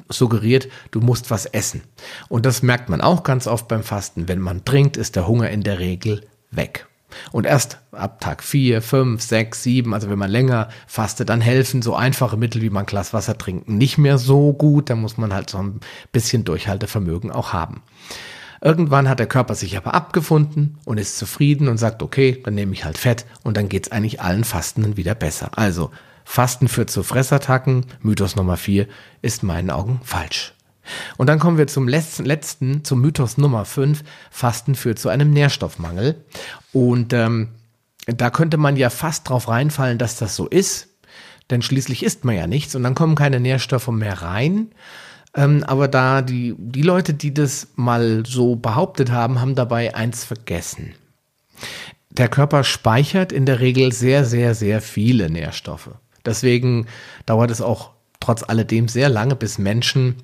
suggeriert, 0.08 0.66
du 0.90 1.00
musst 1.00 1.30
was 1.30 1.46
essen. 1.46 1.82
Und 2.28 2.44
das 2.44 2.64
merkt 2.64 2.88
man 2.88 3.00
auch 3.00 3.22
ganz 3.22 3.46
oft 3.46 3.68
beim 3.68 3.84
Fasten. 3.84 4.26
Wenn 4.26 4.40
man 4.40 4.64
trinkt, 4.64 4.96
ist 4.96 5.14
der 5.14 5.28
Hunger 5.28 5.48
in 5.50 5.62
der 5.62 5.78
Regel 5.78 6.22
weg. 6.50 6.86
Und 7.32 7.46
erst 7.46 7.78
ab 7.92 8.20
Tag 8.20 8.42
4, 8.42 8.82
5, 8.82 9.20
6, 9.20 9.62
7, 9.62 9.94
also 9.94 10.10
wenn 10.10 10.18
man 10.18 10.30
länger 10.30 10.68
fastet, 10.86 11.28
dann 11.28 11.40
helfen 11.40 11.82
so 11.82 11.94
einfache 11.94 12.36
Mittel 12.36 12.62
wie 12.62 12.70
man 12.70 12.86
Glas 12.86 13.12
Wasser 13.12 13.36
trinken 13.36 13.78
nicht 13.78 13.98
mehr 13.98 14.18
so 14.18 14.52
gut. 14.52 14.90
Da 14.90 14.96
muss 14.96 15.16
man 15.16 15.34
halt 15.34 15.50
so 15.50 15.58
ein 15.58 15.80
bisschen 16.12 16.44
Durchhaltevermögen 16.44 17.32
auch 17.32 17.52
haben. 17.52 17.82
Irgendwann 18.62 19.08
hat 19.08 19.18
der 19.18 19.26
Körper 19.26 19.54
sich 19.54 19.76
aber 19.76 19.94
abgefunden 19.94 20.78
und 20.84 20.98
ist 20.98 21.18
zufrieden 21.18 21.68
und 21.68 21.78
sagt, 21.78 22.02
okay, 22.02 22.40
dann 22.44 22.54
nehme 22.54 22.74
ich 22.74 22.84
halt 22.84 22.98
Fett 22.98 23.24
und 23.42 23.56
dann 23.56 23.70
geht's 23.70 23.90
eigentlich 23.90 24.20
allen 24.20 24.44
Fastenden 24.44 24.96
wieder 24.98 25.14
besser. 25.14 25.50
Also 25.56 25.90
Fasten 26.24 26.68
führt 26.68 26.90
zu 26.90 27.02
Fressattacken. 27.02 27.86
Mythos 28.02 28.36
Nummer 28.36 28.58
4 28.58 28.86
ist 29.22 29.42
in 29.42 29.46
meinen 29.46 29.70
Augen 29.70 30.00
falsch. 30.04 30.54
Und 31.16 31.28
dann 31.28 31.38
kommen 31.38 31.58
wir 31.58 31.66
zum 31.66 31.88
letzten, 31.88 32.24
letzten 32.24 32.84
zum 32.84 33.00
Mythos 33.00 33.38
Nummer 33.38 33.64
5. 33.64 34.02
Fasten 34.30 34.74
führt 34.74 34.98
zu 34.98 35.08
einem 35.08 35.30
Nährstoffmangel. 35.30 36.24
Und 36.72 37.12
ähm, 37.12 37.48
da 38.06 38.30
könnte 38.30 38.56
man 38.56 38.76
ja 38.76 38.90
fast 38.90 39.28
drauf 39.28 39.48
reinfallen, 39.48 39.98
dass 39.98 40.16
das 40.16 40.36
so 40.36 40.46
ist. 40.46 40.88
Denn 41.50 41.62
schließlich 41.62 42.04
isst 42.04 42.24
man 42.24 42.36
ja 42.36 42.46
nichts 42.46 42.74
und 42.74 42.82
dann 42.82 42.94
kommen 42.94 43.16
keine 43.16 43.40
Nährstoffe 43.40 43.88
mehr 43.88 44.22
rein. 44.22 44.70
Ähm, 45.34 45.64
aber 45.64 45.88
da 45.88 46.22
die, 46.22 46.54
die 46.58 46.82
Leute, 46.82 47.14
die 47.14 47.34
das 47.34 47.68
mal 47.76 48.24
so 48.26 48.56
behauptet 48.56 49.10
haben, 49.10 49.40
haben 49.40 49.54
dabei 49.54 49.94
eins 49.94 50.24
vergessen. 50.24 50.94
Der 52.10 52.28
Körper 52.28 52.64
speichert 52.64 53.32
in 53.32 53.46
der 53.46 53.60
Regel 53.60 53.92
sehr, 53.92 54.24
sehr, 54.24 54.54
sehr 54.54 54.80
viele 54.80 55.30
Nährstoffe. 55.30 55.90
Deswegen 56.24 56.86
dauert 57.26 57.50
es 57.50 57.60
auch 57.60 57.90
trotz 58.18 58.42
alledem 58.42 58.88
sehr 58.88 59.08
lange, 59.08 59.36
bis 59.36 59.58
Menschen 59.58 60.16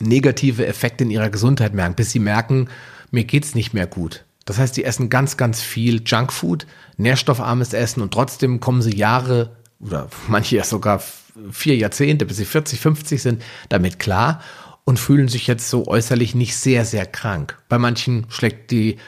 negative 0.00 0.66
Effekte 0.66 1.04
in 1.04 1.10
ihrer 1.10 1.30
Gesundheit 1.30 1.74
merken, 1.74 1.94
bis 1.94 2.10
sie 2.10 2.18
merken, 2.18 2.68
mir 3.10 3.24
geht's 3.24 3.54
nicht 3.54 3.74
mehr 3.74 3.86
gut. 3.86 4.24
Das 4.44 4.58
heißt, 4.58 4.76
die 4.76 4.84
essen 4.84 5.10
ganz, 5.10 5.36
ganz 5.36 5.60
viel 5.60 6.02
Junkfood, 6.04 6.66
nährstoffarmes 6.96 7.72
Essen 7.72 8.00
und 8.00 8.12
trotzdem 8.12 8.60
kommen 8.60 8.82
sie 8.82 8.96
Jahre 8.96 9.56
oder 9.80 10.08
manche 10.28 10.56
ja 10.56 10.64
sogar 10.64 11.02
vier 11.50 11.76
Jahrzehnte, 11.76 12.24
bis 12.24 12.38
sie 12.38 12.44
40, 12.44 12.80
50 12.80 13.22
sind, 13.22 13.42
damit 13.68 13.98
klar 13.98 14.40
und 14.84 15.00
fühlen 15.00 15.26
sich 15.26 15.48
jetzt 15.48 15.68
so 15.68 15.88
äußerlich 15.88 16.36
nicht 16.36 16.56
sehr, 16.56 16.84
sehr 16.84 17.06
krank. 17.06 17.58
Bei 17.68 17.76
manchen 17.76 18.26
schlägt 18.30 18.70
die 18.70 18.98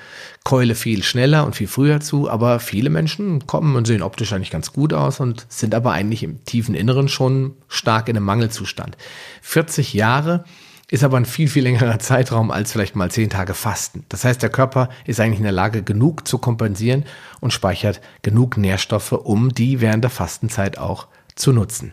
Keule 0.43 0.75
viel 0.75 1.05
schneller 1.05 1.47
und 1.47 1.55
viel 1.55 1.69
früher 1.69 2.01
zu, 2.01 2.29
aber 2.29 2.59
viele 2.59 2.91
Menschen 2.91 3.47
kommen 3.47 3.77
und 3.77 3.87
sehen 3.87 4.03
optisch 4.03 4.33
eigentlich 4.33 4.51
ganz 4.51 4.73
gut 4.73 4.93
aus 4.93 5.21
und 5.21 5.47
sind 5.49 5.77
aber 5.77 5.93
eigentlich 5.93 6.25
im 6.25 6.45
tiefen 6.45 6.75
Inneren 6.75 7.09
schon 7.09 7.55
stark 7.69 8.09
in 8.09 8.17
einem 8.17 8.27
Mangelzustand. 8.27 8.97
40 9.43 9.95
Jahre 9.95 10.45
ist 10.91 11.05
aber 11.05 11.19
ein 11.19 11.27
viel, 11.27 11.49
viel 11.49 11.65
längerer 11.65 11.99
Zeitraum 11.99 12.51
als 12.51 12.73
vielleicht 12.73 12.97
mal 12.97 13.11
10 13.11 13.31
Tage 13.31 13.55
Fasten. 13.55 14.05
Das 14.09 14.25
heißt, 14.25 14.43
der 14.43 14.51
Körper 14.51 14.89
ist 15.05 15.21
eigentlich 15.21 15.39
in 15.39 15.45
der 15.45 15.53
Lage, 15.53 15.83
genug 15.83 16.27
zu 16.27 16.39
kompensieren 16.39 17.05
und 17.41 17.53
speichert 17.53 18.01
genug 18.23 18.57
Nährstoffe, 18.57 19.13
um 19.13 19.53
die 19.53 19.81
während 19.81 20.05
der 20.05 20.11
Fastenzeit 20.11 20.79
auch 20.79 21.09
zu 21.35 21.53
nutzen. 21.53 21.93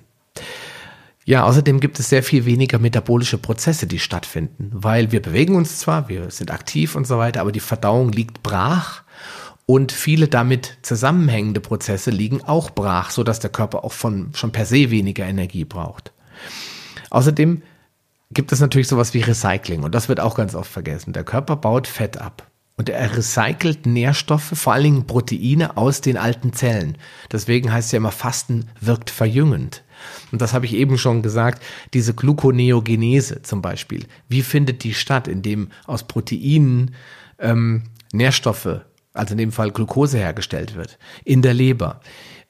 Ja, 1.26 1.44
außerdem 1.44 1.80
gibt 1.80 2.00
es 2.00 2.10
sehr 2.10 2.24
viel 2.24 2.46
weniger 2.46 2.78
metabolische 2.78 3.40
Prozesse, 3.40 3.88
die 3.88 4.00
stattfinden, 4.00 4.70
weil 4.72 5.12
wir 5.12 5.22
bewegen 5.22 5.56
uns 5.56 5.80
zwar, 5.80 6.08
wir 6.08 6.30
sind 6.30 6.52
aktiv 6.52 6.96
und 6.96 7.08
so 7.08 7.18
weiter, 7.18 7.42
aber 7.42 7.52
die 7.52 7.60
Verdauung 7.60 8.12
liegt 8.12 8.44
brach 8.44 9.02
und 9.66 9.92
viele 9.92 10.28
damit 10.28 10.78
zusammenhängende 10.84 11.62
Prozesse 11.62 12.12
liegen 12.12 12.44
auch 12.44 12.70
brach, 12.70 13.10
so 13.10 13.24
dass 13.24 13.40
der 13.40 13.50
Körper 13.50 13.84
auch 13.84 13.92
von 13.92 14.30
schon 14.36 14.52
per 14.52 14.68
se 14.68 14.92
weniger 14.92 15.26
Energie 15.26 15.66
braucht. 15.66 16.14
Außerdem 17.10 17.64
gibt 18.36 18.52
es 18.52 18.60
natürlich 18.60 18.88
sowas 18.88 19.16
wie 19.16 19.22
Recycling 19.22 19.82
und 19.82 19.96
das 19.96 20.08
wird 20.10 20.20
auch 20.20 20.36
ganz 20.36 20.54
oft 20.54 20.72
vergessen. 20.72 21.14
Der 21.14 21.24
Körper 21.24 21.56
baut 21.56 21.88
Fett 21.88 22.20
ab. 22.22 22.48
Und 22.78 22.90
er 22.90 23.16
recycelt 23.16 23.86
Nährstoffe, 23.86 24.52
vor 24.54 24.74
allen 24.74 24.84
Dingen 24.84 25.08
Proteine 25.08 25.78
aus 25.78 26.02
den 26.02 26.18
alten 26.18 26.52
Zellen. 26.52 26.98
Deswegen 27.32 27.72
heißt 27.72 27.88
es 27.88 27.92
ja 27.94 27.98
immer, 27.98 28.12
Fasten 28.12 28.68
wirkt 28.82 29.10
verjüngend. 29.10 29.84
Und 30.34 30.42
das 30.42 30.54
habe 30.54 30.66
ich 30.66 30.74
eben 30.74 30.98
schon 30.98 31.22
gesagt, 31.22 31.64
diese 31.94 32.14
Gluconeogenese 32.14 33.42
zum 33.44 33.62
Beispiel. 33.62 34.06
Wie 34.28 34.42
findet 34.42 34.84
die 34.84 34.94
statt, 34.94 35.30
indem 35.30 35.70
aus 35.86 36.04
Proteinen 36.04 36.96
ähm, 37.40 37.84
Nährstoffe, 38.12 38.82
also 39.14 39.32
in 39.32 39.38
dem 39.38 39.54
Fall 39.54 39.72
Glucose 39.72 40.18
hergestellt 40.18 40.76
wird, 40.76 41.00
in 41.24 41.42
der 41.42 41.54
Leber? 41.54 42.02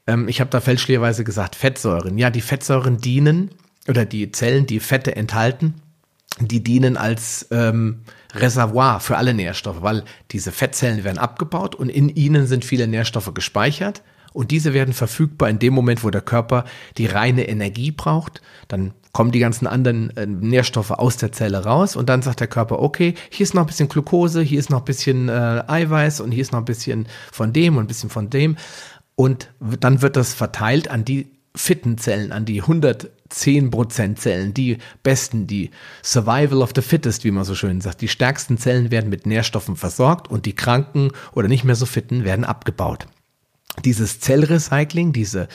Ähm, 0.08 0.28
ich 0.28 0.39
habe 0.39 0.50
da 0.50 0.60
fälschlicherweise 0.60 1.24
gesagt 1.24 1.56
Fettsäuren. 1.56 2.17
Ja, 2.17 2.32
die 2.32 2.41
Fettsäuren 2.41 2.98
dienen, 2.98 3.52
oder 3.88 4.06
die 4.06 4.32
Zellen, 4.32 4.65
die 4.65 4.80
Fette 4.80 5.15
enthalten, 5.15 5.76
die 6.39 6.63
dienen 6.63 6.98
als 6.98 7.48
ähm, 7.52 8.02
Reservoir 8.34 9.00
für 9.00 9.17
alle 9.17 9.34
Nährstoffe, 9.34 9.82
weil 9.82 10.04
diese 10.32 10.52
Fettzellen 10.52 11.04
werden 11.04 11.17
abgebaut 11.17 11.76
und 11.76 11.89
in 11.89 12.10
ihnen 12.10 12.48
sind 12.48 12.65
viele 12.65 12.88
Nährstoffe 12.88 13.34
gespeichert 13.34 14.04
und 14.34 14.52
diese 14.52 14.74
werden 14.74 14.93
verfügbar 14.93 15.50
in 15.50 15.60
dem 15.60 15.74
Moment, 15.74 16.04
wo 16.04 16.10
der 16.10 16.21
Körper 16.21 16.65
die 16.98 17.06
reine 17.06 17.48
Energie 17.48 17.91
braucht. 17.91 18.41
Dann 18.67 18.93
kommen 19.13 19.32
die 19.32 19.39
ganzen 19.39 19.65
anderen 19.65 20.15
äh, 20.17 20.26
Nährstoffe 20.26 20.91
aus 20.91 21.15
der 21.15 21.32
Zelle 21.32 21.63
raus 21.63 21.95
und 21.95 22.10
dann 22.10 22.21
sagt 22.21 22.41
der 22.41 22.48
Körper, 22.48 22.80
okay, 22.80 23.13
hier 23.30 23.45
ist 23.45 23.54
noch 23.54 23.62
ein 23.62 23.67
bisschen 23.67 23.88
Glucose, 23.88 24.41
hier 24.41 24.60
ist 24.60 24.69
noch 24.69 24.80
ein 24.80 24.86
bisschen 24.86 25.30
äh, 25.30 25.63
Eiweiß 25.65 26.19
und 26.19 26.34
hier 26.34 26.41
ist 26.41 26.52
noch 26.52 26.60
ein 26.60 26.65
bisschen 26.65 27.08
von 27.32 27.54
dem 27.54 27.78
und 27.78 27.86
ein 27.86 27.88
bisschen 27.88 28.10
von 28.10 28.30
dem. 28.30 28.58
Und 29.15 29.50
dann 29.62 30.02
wird 30.02 30.17
das 30.17 30.34
verteilt 30.34 30.89
an 30.89 31.06
die 31.06 31.32
fitten 31.56 31.98
Zellen, 31.98 32.34
an 32.34 32.43
die 32.43 32.62
110% 33.36 34.15
Zellen, 34.15 34.54
die 34.54 34.78
besten, 35.04 35.48
die 35.48 35.71
Survival 36.04 36.62
of 36.62 36.71
the 36.76 36.82
Fittest, 36.82 37.24
wie 37.24 37.32
man 37.32 37.43
so 37.43 37.56
schön 37.56 37.82
sagt. 37.82 38.02
Die 38.02 38.08
stärksten 38.08 38.58
Zellen 38.58 38.91
werden 38.91 39.10
mit 39.10 39.26
Nährstoffen 39.26 39.76
versorgt 39.76 40.30
und 40.30 40.45
die 40.45 40.56
kranken 40.56 41.12
oder 41.34 41.48
nicht 41.48 41.63
mehr 41.63 41.76
so 41.76 41.86
fitten 41.86 42.24
werden 42.24 42.45
abgebaut 42.45 43.08
dieses 43.84 44.19
Zellrecycling, 44.19 45.12
diese, 45.12 45.48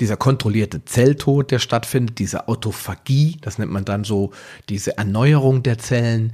dieser 0.00 0.16
kontrollierte 0.16 0.84
Zelltod, 0.84 1.50
der 1.50 1.58
stattfindet, 1.58 2.18
diese 2.18 2.48
Autophagie, 2.48 3.36
das 3.40 3.58
nennt 3.58 3.72
man 3.72 3.84
dann 3.84 4.04
so, 4.04 4.32
diese 4.68 4.96
Erneuerung 4.96 5.62
der 5.62 5.78
Zellen 5.78 6.32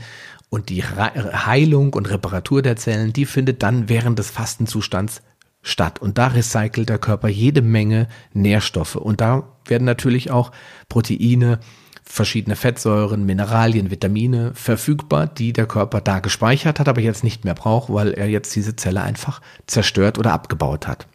und 0.50 0.68
die 0.68 0.84
Heilung 0.84 1.92
und 1.94 2.08
Reparatur 2.08 2.62
der 2.62 2.76
Zellen, 2.76 3.12
die 3.12 3.26
findet 3.26 3.62
dann 3.62 3.88
während 3.88 4.18
des 4.18 4.30
Fastenzustands 4.30 5.22
statt. 5.64 6.00
Und 6.00 6.18
da 6.18 6.28
recycelt 6.28 6.88
der 6.88 6.98
Körper 6.98 7.28
jede 7.28 7.62
Menge 7.62 8.06
Nährstoffe. 8.32 8.94
Und 8.94 9.20
da 9.20 9.48
werden 9.66 9.84
natürlich 9.84 10.30
auch 10.30 10.52
Proteine, 10.88 11.58
verschiedene 12.04 12.54
Fettsäuren, 12.54 13.24
Mineralien, 13.24 13.90
Vitamine 13.90 14.52
verfügbar, 14.54 15.26
die 15.26 15.52
der 15.52 15.66
Körper 15.66 16.00
da 16.00 16.20
gespeichert 16.20 16.78
hat, 16.78 16.86
aber 16.86 17.00
jetzt 17.00 17.24
nicht 17.24 17.44
mehr 17.44 17.54
braucht, 17.54 17.92
weil 17.92 18.12
er 18.12 18.28
jetzt 18.28 18.54
diese 18.54 18.76
Zelle 18.76 19.02
einfach 19.02 19.40
zerstört 19.66 20.18
oder 20.18 20.32
abgebaut 20.32 20.86
hat. 20.86 21.06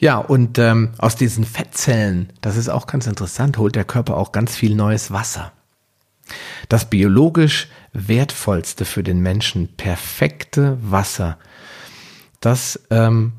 Ja, 0.00 0.18
und 0.18 0.58
ähm, 0.58 0.90
aus 0.98 1.16
diesen 1.16 1.44
Fettzellen, 1.44 2.32
das 2.40 2.56
ist 2.56 2.68
auch 2.68 2.86
ganz 2.86 3.06
interessant, 3.06 3.56
holt 3.56 3.76
der 3.76 3.84
Körper 3.84 4.16
auch 4.16 4.32
ganz 4.32 4.54
viel 4.56 4.74
neues 4.74 5.12
Wasser. 5.12 5.52
Das 6.68 6.90
biologisch 6.90 7.68
wertvollste 7.92 8.84
für 8.84 9.02
den 9.02 9.20
Menschen, 9.20 9.68
perfekte 9.76 10.76
Wasser, 10.82 11.38
das 12.44 12.80
ähm, 12.90 13.32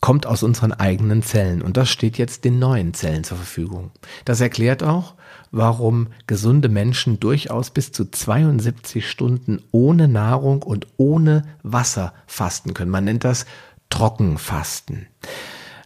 kommt 0.00 0.26
aus 0.26 0.42
unseren 0.42 0.72
eigenen 0.72 1.22
Zellen 1.22 1.60
und 1.60 1.76
das 1.76 1.90
steht 1.90 2.18
jetzt 2.18 2.44
den 2.44 2.58
neuen 2.58 2.94
Zellen 2.94 3.24
zur 3.24 3.36
Verfügung. 3.36 3.90
Das 4.24 4.40
erklärt 4.40 4.82
auch, 4.82 5.14
warum 5.50 6.08
gesunde 6.26 6.68
Menschen 6.68 7.20
durchaus 7.20 7.70
bis 7.70 7.92
zu 7.92 8.10
72 8.10 9.08
Stunden 9.08 9.62
ohne 9.70 10.08
Nahrung 10.08 10.62
und 10.62 10.86
ohne 10.96 11.42
Wasser 11.62 12.12
fasten 12.26 12.74
können. 12.74 12.90
Man 12.90 13.04
nennt 13.04 13.24
das 13.24 13.44
Trockenfasten. 13.90 15.06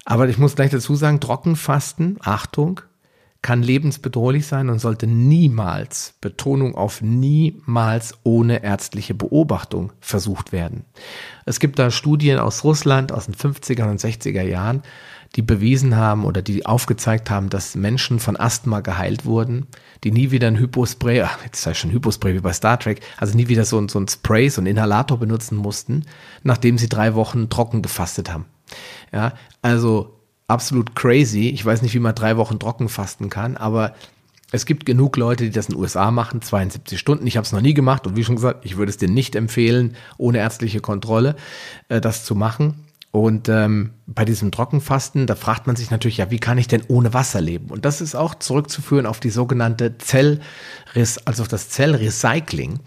Aber 0.05 0.29
ich 0.29 0.38
muss 0.38 0.57
gleich 0.57 0.70
dazu 0.70 0.94
sagen, 0.94 1.20
Trockenfasten, 1.20 2.18
Achtung, 2.20 2.81
kann 3.42 3.62
lebensbedrohlich 3.62 4.46
sein 4.46 4.70
und 4.70 4.78
sollte 4.78 5.09
niemals, 5.09 6.14
Betonung 6.20 6.76
auf 6.76 7.02
niemals 7.02 8.14
ohne 8.22 8.62
ärztliche 8.62 9.14
Beobachtung 9.14 9.92
versucht 10.00 10.52
werden. 10.52 10.85
Es 11.44 11.59
gibt 11.59 11.81
da 11.81 11.90
Studien 11.90 12.38
aus 12.38 12.62
Russland 12.62 13.11
aus 13.11 13.26
den 13.26 13.35
50er 13.35 13.90
und 13.90 14.00
60er 14.00 14.42
Jahren, 14.42 14.83
die 15.35 15.42
bewiesen 15.42 15.96
haben 15.96 16.24
oder 16.24 16.40
die 16.40 16.66
aufgezeigt 16.66 17.31
haben, 17.31 17.48
dass 17.48 17.74
Menschen 17.74 18.20
von 18.20 18.37
Asthma 18.37 18.81
geheilt 18.81 19.24
wurden, 19.24 19.66
die 20.05 20.12
nie 20.12 20.31
wieder 20.31 20.46
ein 20.46 20.59
Hypospray, 20.59 21.22
ach, 21.22 21.38
jetzt 21.44 21.62
sei 21.62 21.74
schon 21.74 21.90
Hypospray 21.90 22.35
wie 22.35 22.40
bei 22.40 22.52
Star 22.52 22.78
Trek, 22.78 23.00
also 23.16 23.37
nie 23.37 23.48
wieder 23.48 23.64
so, 23.64 23.78
ein 23.78 23.88
so 23.88 23.98
ein 23.98 24.09
Spray, 24.09 24.50
so 24.50 24.61
ein 24.61 24.66
Inhalator 24.66 25.18
benutzen 25.18 25.57
mussten, 25.57 26.05
nachdem 26.44 26.78
sie 26.78 26.88
drei 26.88 27.14
Wochen 27.14 27.48
trocken 27.48 27.83
gefastet 27.83 28.33
haben. 28.33 28.44
Ja, 29.12 29.33
also 29.62 30.21
absolut 30.52 30.94
crazy. 30.94 31.48
Ich 31.48 31.64
weiß 31.64 31.82
nicht, 31.82 31.94
wie 31.94 31.98
man 31.98 32.14
drei 32.14 32.36
Wochen 32.36 32.58
trocken 32.58 32.88
fasten 32.88 33.30
kann, 33.30 33.56
aber 33.56 33.94
Es 34.54 34.66
gibt 34.66 34.84
genug 34.84 35.16
Leute, 35.16 35.44
die 35.44 35.50
das 35.50 35.68
in 35.68 35.74
den 35.74 35.80
USA 35.80 36.10
machen, 36.10 36.42
72 36.42 36.98
Stunden. 36.98 37.26
Ich 37.26 37.38
habe 37.38 37.46
es 37.46 37.52
noch 37.52 37.62
nie 37.62 37.72
gemacht 37.72 38.06
und 38.06 38.16
wie 38.16 38.24
schon 38.24 38.36
gesagt, 38.36 38.66
ich 38.66 38.76
würde 38.76 38.90
es 38.90 38.98
dir 38.98 39.08
nicht 39.08 39.34
empfehlen, 39.34 39.96
ohne 40.18 40.38
ärztliche 40.38 40.80
Kontrolle 40.80 41.36
äh, 41.88 42.02
das 42.02 42.26
zu 42.26 42.34
machen. 42.34 42.74
Und 43.12 43.51
ähm, 43.51 43.90
bei 44.07 44.25
diesem 44.25 44.51
Trockenfasten, 44.51 45.27
da 45.27 45.35
fragt 45.35 45.66
man 45.66 45.77
sich 45.77 45.90
natürlich, 45.90 46.16
ja, 46.16 46.31
wie 46.31 46.38
kann 46.38 46.57
ich 46.57 46.66
denn 46.66 46.83
ohne 46.88 47.12
Wasser 47.12 47.42
leben? 47.42 47.68
Und 47.68 47.85
das 47.85 48.01
ist 48.01 48.14
auch 48.14 48.35
zurückzuführen 48.35 49.05
auf 49.05 49.20
die 49.20 49.29
sogenannte 49.29 49.98
Zellriss, 49.98 51.18
also 51.27 51.42
auf 51.42 51.48
das 51.48 51.68
Zellrecycling. 51.68 52.81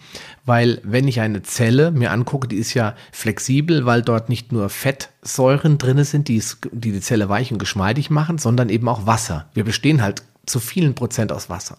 Weil 0.44 0.82
wenn 0.84 1.08
ich 1.08 1.20
eine 1.22 1.44
Zelle 1.44 1.92
mir 1.92 2.12
angucke, 2.12 2.48
die 2.48 2.56
ist 2.56 2.74
ja 2.74 2.96
flexibel, 3.12 3.86
weil 3.86 4.02
dort 4.02 4.30
nicht 4.30 4.52
nur 4.52 4.70
Fettsäuren 4.70 5.78
drinne 5.78 6.06
sind, 6.06 6.28
die, 6.28 6.42
die 6.72 6.92
die 6.92 7.02
Zelle 7.02 7.30
weich 7.30 7.52
und 7.52 7.60
geschmeidig 7.60 8.10
machen, 8.10 8.40
sondern 8.40 8.70
eben 8.70 8.90
auch 8.90 9.06
Wasser. 9.06 9.46
Wir 9.54 9.64
bestehen 9.64 10.02
halt 10.02 10.24
zu 10.48 10.60
vielen 10.60 10.96
Prozent 10.96 11.32
aus 11.32 11.52
Wasser. 11.52 11.78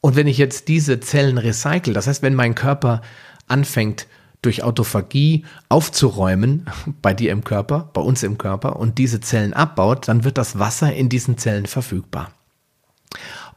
Und 0.00 0.16
wenn 0.16 0.26
ich 0.26 0.38
jetzt 0.38 0.66
diese 0.66 0.98
Zellen 0.98 1.38
recycle, 1.38 1.94
das 1.94 2.08
heißt, 2.08 2.22
wenn 2.22 2.34
mein 2.34 2.56
Körper 2.56 3.02
anfängt, 3.46 4.08
durch 4.46 4.62
Autophagie 4.62 5.44
aufzuräumen 5.68 6.66
bei 7.02 7.12
dir 7.12 7.32
im 7.32 7.44
Körper, 7.44 7.90
bei 7.92 8.00
uns 8.00 8.22
im 8.22 8.38
Körper 8.38 8.76
und 8.76 8.96
diese 8.96 9.20
Zellen 9.20 9.52
abbaut, 9.52 10.08
dann 10.08 10.24
wird 10.24 10.38
das 10.38 10.58
Wasser 10.58 10.94
in 10.94 11.08
diesen 11.08 11.36
Zellen 11.36 11.66
verfügbar. 11.66 12.30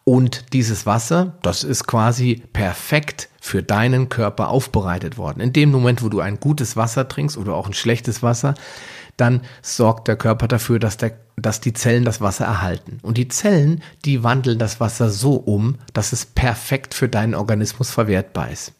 Und 0.03 0.53
dieses 0.53 0.87
Wasser, 0.87 1.37
das 1.43 1.63
ist 1.63 1.85
quasi 1.85 2.41
perfekt 2.53 3.29
für 3.39 3.61
deinen 3.61 4.09
Körper 4.09 4.47
aufbereitet 4.47 5.19
worden. 5.19 5.39
In 5.39 5.53
dem 5.53 5.69
Moment, 5.69 6.01
wo 6.01 6.09
du 6.09 6.19
ein 6.19 6.39
gutes 6.39 6.75
Wasser 6.75 7.07
trinkst 7.07 7.37
oder 7.37 7.53
auch 7.53 7.67
ein 7.67 7.73
schlechtes 7.73 8.23
Wasser, 8.23 8.55
dann 9.17 9.41
sorgt 9.61 10.07
der 10.07 10.15
Körper 10.15 10.47
dafür, 10.47 10.79
dass, 10.79 10.97
der, 10.97 11.11
dass 11.35 11.61
die 11.61 11.73
Zellen 11.73 12.05
das 12.05 12.21
Wasser 12.21 12.45
erhalten. 12.45 12.97
Und 13.03 13.17
die 13.17 13.27
Zellen, 13.27 13.83
die 14.05 14.23
wandeln 14.23 14.57
das 14.57 14.79
Wasser 14.79 15.11
so 15.11 15.33
um, 15.33 15.77
dass 15.93 16.13
es 16.13 16.25
perfekt 16.25 16.95
für 16.95 17.09
deinen 17.09 17.35
Organismus 17.35 17.91
verwertbar 17.91 18.49
ist. 18.49 18.73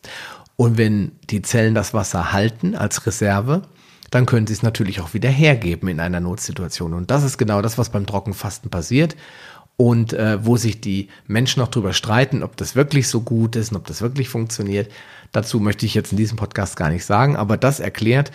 Und 0.59 0.77
wenn 0.77 1.13
die 1.29 1.41
Zellen 1.41 1.73
das 1.73 1.93
Wasser 1.93 2.33
halten 2.33 2.75
als 2.75 3.05
Reserve, 3.07 3.61
dann 4.11 4.25
können 4.25 4.45
sie 4.45 4.51
es 4.51 4.61
natürlich 4.61 4.99
auch 4.99 5.13
wieder 5.13 5.29
hergeben 5.29 5.87
in 5.87 6.01
einer 6.01 6.19
Notsituation. 6.19 6.93
Und 6.93 7.11
das 7.11 7.23
ist 7.23 7.37
genau 7.37 7.61
das, 7.61 7.77
was 7.77 7.91
beim 7.91 8.05
Trockenfasten 8.05 8.69
passiert 8.69 9.15
und 9.77 10.11
äh, 10.11 10.45
wo 10.45 10.57
sich 10.57 10.81
die 10.81 11.07
Menschen 11.27 11.61
noch 11.61 11.69
drüber 11.69 11.93
streiten, 11.93 12.43
ob 12.43 12.57
das 12.57 12.75
wirklich 12.75 13.07
so 13.07 13.21
gut 13.21 13.55
ist 13.55 13.71
und 13.71 13.77
ob 13.77 13.87
das 13.87 14.01
wirklich 14.01 14.27
funktioniert. 14.27 14.91
Dazu 15.31 15.61
möchte 15.61 15.85
ich 15.85 15.93
jetzt 15.93 16.11
in 16.11 16.17
diesem 16.17 16.35
Podcast 16.35 16.75
gar 16.75 16.89
nicht 16.89 17.05
sagen, 17.05 17.37
aber 17.37 17.55
das 17.55 17.79
erklärt 17.79 18.33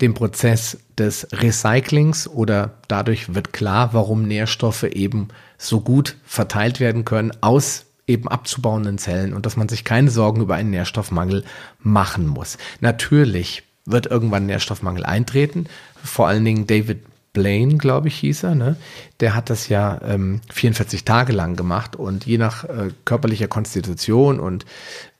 den 0.00 0.12
Prozess 0.12 0.78
des 0.98 1.28
Recyclings 1.30 2.26
oder 2.26 2.78
dadurch 2.88 3.32
wird 3.32 3.52
klar, 3.52 3.90
warum 3.92 4.26
Nährstoffe 4.26 4.82
eben 4.82 5.28
so 5.56 5.80
gut 5.80 6.16
verteilt 6.24 6.80
werden 6.80 7.04
können 7.04 7.30
aus 7.42 7.84
eben 8.06 8.28
abzubauenden 8.28 8.98
Zellen 8.98 9.32
und 9.32 9.46
dass 9.46 9.56
man 9.56 9.68
sich 9.68 9.84
keine 9.84 10.10
Sorgen 10.10 10.42
über 10.42 10.54
einen 10.54 10.70
Nährstoffmangel 10.70 11.44
machen 11.80 12.26
muss. 12.26 12.58
Natürlich 12.80 13.62
wird 13.86 14.06
irgendwann 14.06 14.46
Nährstoffmangel 14.46 15.04
eintreten. 15.04 15.66
Vor 16.02 16.28
allen 16.28 16.44
Dingen 16.44 16.66
David 16.66 17.04
Blaine, 17.34 17.78
glaube 17.78 18.08
ich, 18.08 18.16
hieß 18.16 18.44
er, 18.44 18.54
ne? 18.54 18.76
Der 19.18 19.34
hat 19.34 19.50
das 19.50 19.68
ja 19.68 20.00
ähm, 20.04 20.40
44 20.52 21.04
Tage 21.04 21.32
lang 21.32 21.56
gemacht 21.56 21.96
und 21.96 22.24
je 22.24 22.38
nach 22.38 22.64
äh, 22.64 22.90
körperlicher 23.04 23.48
Konstitution 23.48 24.38
und 24.38 24.64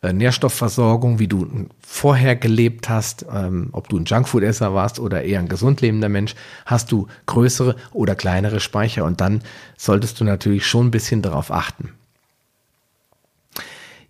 äh, 0.01 0.13
Nährstoffversorgung, 0.13 1.19
wie 1.19 1.27
du 1.27 1.67
vorher 1.81 2.37
gelebt 2.37 2.89
hast, 2.89 3.27
ähm, 3.31 3.71
ob 3.73 3.89
du 3.89 3.99
ein 3.99 4.05
Junkfood-Esser 4.05 4.73
warst 4.75 5.01
oder 5.01 5.23
eher 5.25 5.41
ein 5.41 5.49
gesund 5.49 5.81
lebender 5.81 6.09
Mensch, 6.09 6.37
hast 6.65 6.93
du 6.93 7.09
größere 7.27 7.75
oder 7.93 8.15
kleinere 8.15 8.61
Speicher 8.61 9.05
und 9.05 9.21
dann 9.21 9.43
solltest 9.77 10.21
du 10.21 10.25
natürlich 10.25 10.67
schon 10.67 10.87
ein 10.87 10.93
bisschen 10.93 11.21
darauf 11.21 11.51
achten. 11.51 11.95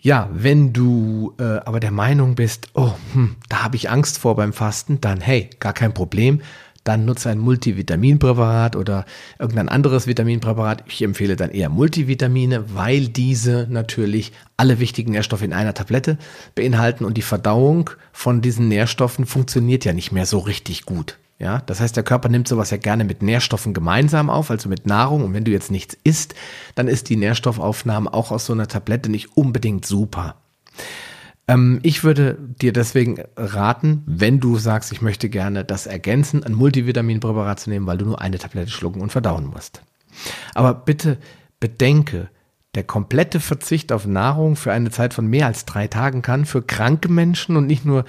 Ja, 0.04 0.28
wenn 0.34 0.74
du 0.74 1.32
äh, 1.38 1.60
aber 1.64 1.80
der 1.80 1.90
Meinung 1.90 2.34
bist, 2.34 2.68
oh, 2.74 2.92
hm, 3.14 3.36
da 3.48 3.62
habe 3.62 3.76
ich 3.76 3.88
Angst 3.88 4.18
vor 4.18 4.36
beim 4.36 4.52
Fasten, 4.52 5.00
dann 5.00 5.22
hey, 5.22 5.48
gar 5.60 5.72
kein 5.72 5.94
Problem. 5.94 6.42
Dann 6.84 7.06
nutze 7.06 7.30
ein 7.30 7.38
Multivitaminpräparat 7.38 8.76
oder 8.76 9.06
irgendein 9.38 9.70
anderes 9.70 10.06
Vitaminpräparat. 10.06 10.84
Ich 10.88 11.00
empfehle 11.00 11.36
dann 11.36 11.52
eher 11.52 11.70
Multivitamine, 11.70 12.74
weil 12.74 13.08
diese 13.08 13.66
natürlich 13.70 14.32
alle 14.58 14.78
wichtigen 14.78 15.12
Nährstoffe 15.12 15.40
in 15.40 15.54
einer 15.54 15.72
Tablette 15.72 16.18
beinhalten 16.54 17.06
und 17.06 17.16
die 17.16 17.22
Verdauung 17.22 17.88
von 18.12 18.42
diesen 18.42 18.68
Nährstoffen 18.68 19.24
funktioniert 19.24 19.86
ja 19.86 19.94
nicht 19.94 20.12
mehr 20.12 20.26
so 20.26 20.38
richtig 20.38 20.84
gut. 20.84 21.16
Ja, 21.38 21.58
das 21.66 21.80
heißt, 21.80 21.96
der 21.96 22.04
Körper 22.04 22.28
nimmt 22.28 22.46
sowas 22.46 22.70
ja 22.70 22.76
gerne 22.76 23.04
mit 23.04 23.22
Nährstoffen 23.22 23.74
gemeinsam 23.74 24.30
auf, 24.30 24.50
also 24.50 24.68
mit 24.68 24.86
Nahrung. 24.86 25.24
Und 25.24 25.34
wenn 25.34 25.44
du 25.44 25.50
jetzt 25.50 25.70
nichts 25.70 25.96
isst, 26.04 26.34
dann 26.74 26.86
ist 26.86 27.08
die 27.08 27.16
Nährstoffaufnahme 27.16 28.12
auch 28.12 28.30
aus 28.30 28.46
so 28.46 28.52
einer 28.52 28.68
Tablette 28.68 29.10
nicht 29.10 29.36
unbedingt 29.36 29.84
super. 29.84 30.36
Ähm, 31.48 31.80
ich 31.82 32.04
würde 32.04 32.38
dir 32.40 32.72
deswegen 32.72 33.20
raten, 33.36 34.02
wenn 34.06 34.40
du 34.40 34.56
sagst, 34.58 34.92
ich 34.92 35.02
möchte 35.02 35.28
gerne 35.28 35.64
das 35.64 35.86
ergänzen, 35.86 36.44
ein 36.44 36.54
Multivitaminpräparat 36.54 37.60
zu 37.60 37.70
nehmen, 37.70 37.86
weil 37.86 37.98
du 37.98 38.06
nur 38.06 38.20
eine 38.20 38.38
Tablette 38.38 38.70
schlucken 38.70 39.00
und 39.00 39.12
verdauen 39.12 39.46
musst. 39.46 39.82
Aber 40.54 40.72
bitte 40.72 41.18
bedenke, 41.58 42.28
der 42.74 42.84
komplette 42.84 43.40
Verzicht 43.40 43.92
auf 43.92 44.06
Nahrung 44.06 44.56
für 44.56 44.72
eine 44.72 44.90
Zeit 44.90 45.14
von 45.14 45.26
mehr 45.26 45.46
als 45.46 45.64
drei 45.64 45.86
Tagen 45.86 46.22
kann 46.22 46.44
für 46.44 46.62
kranke 46.62 47.08
Menschen 47.08 47.56
und 47.56 47.66
nicht 47.66 47.84
nur 47.84 48.04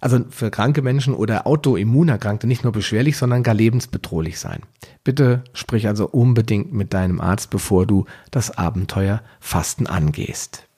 also 0.00 0.20
für 0.30 0.50
kranke 0.50 0.82
Menschen 0.82 1.14
oder 1.14 1.46
Autoimmunerkrankte 1.46 2.46
nicht 2.46 2.62
nur 2.62 2.72
beschwerlich, 2.72 3.16
sondern 3.16 3.42
gar 3.42 3.54
lebensbedrohlich 3.54 4.38
sein. 4.38 4.62
Bitte 5.04 5.42
sprich 5.52 5.88
also 5.88 6.08
unbedingt 6.08 6.72
mit 6.72 6.94
deinem 6.94 7.20
Arzt, 7.20 7.50
bevor 7.50 7.86
du 7.86 8.06
das 8.30 8.56
Abenteuer 8.56 9.22
Fasten 9.40 9.86
angehst. 9.86 10.68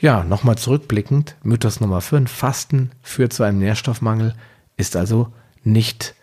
Ja, 0.00 0.24
nochmal 0.24 0.56
zurückblickend, 0.56 1.36
Mythos 1.42 1.80
Nummer 1.80 2.00
5, 2.00 2.30
Fasten 2.30 2.90
führt 3.02 3.32
zu 3.32 3.42
einem 3.42 3.58
Nährstoffmangel, 3.58 4.34
ist 4.76 4.96
also 4.96 5.28
nicht 5.62 6.14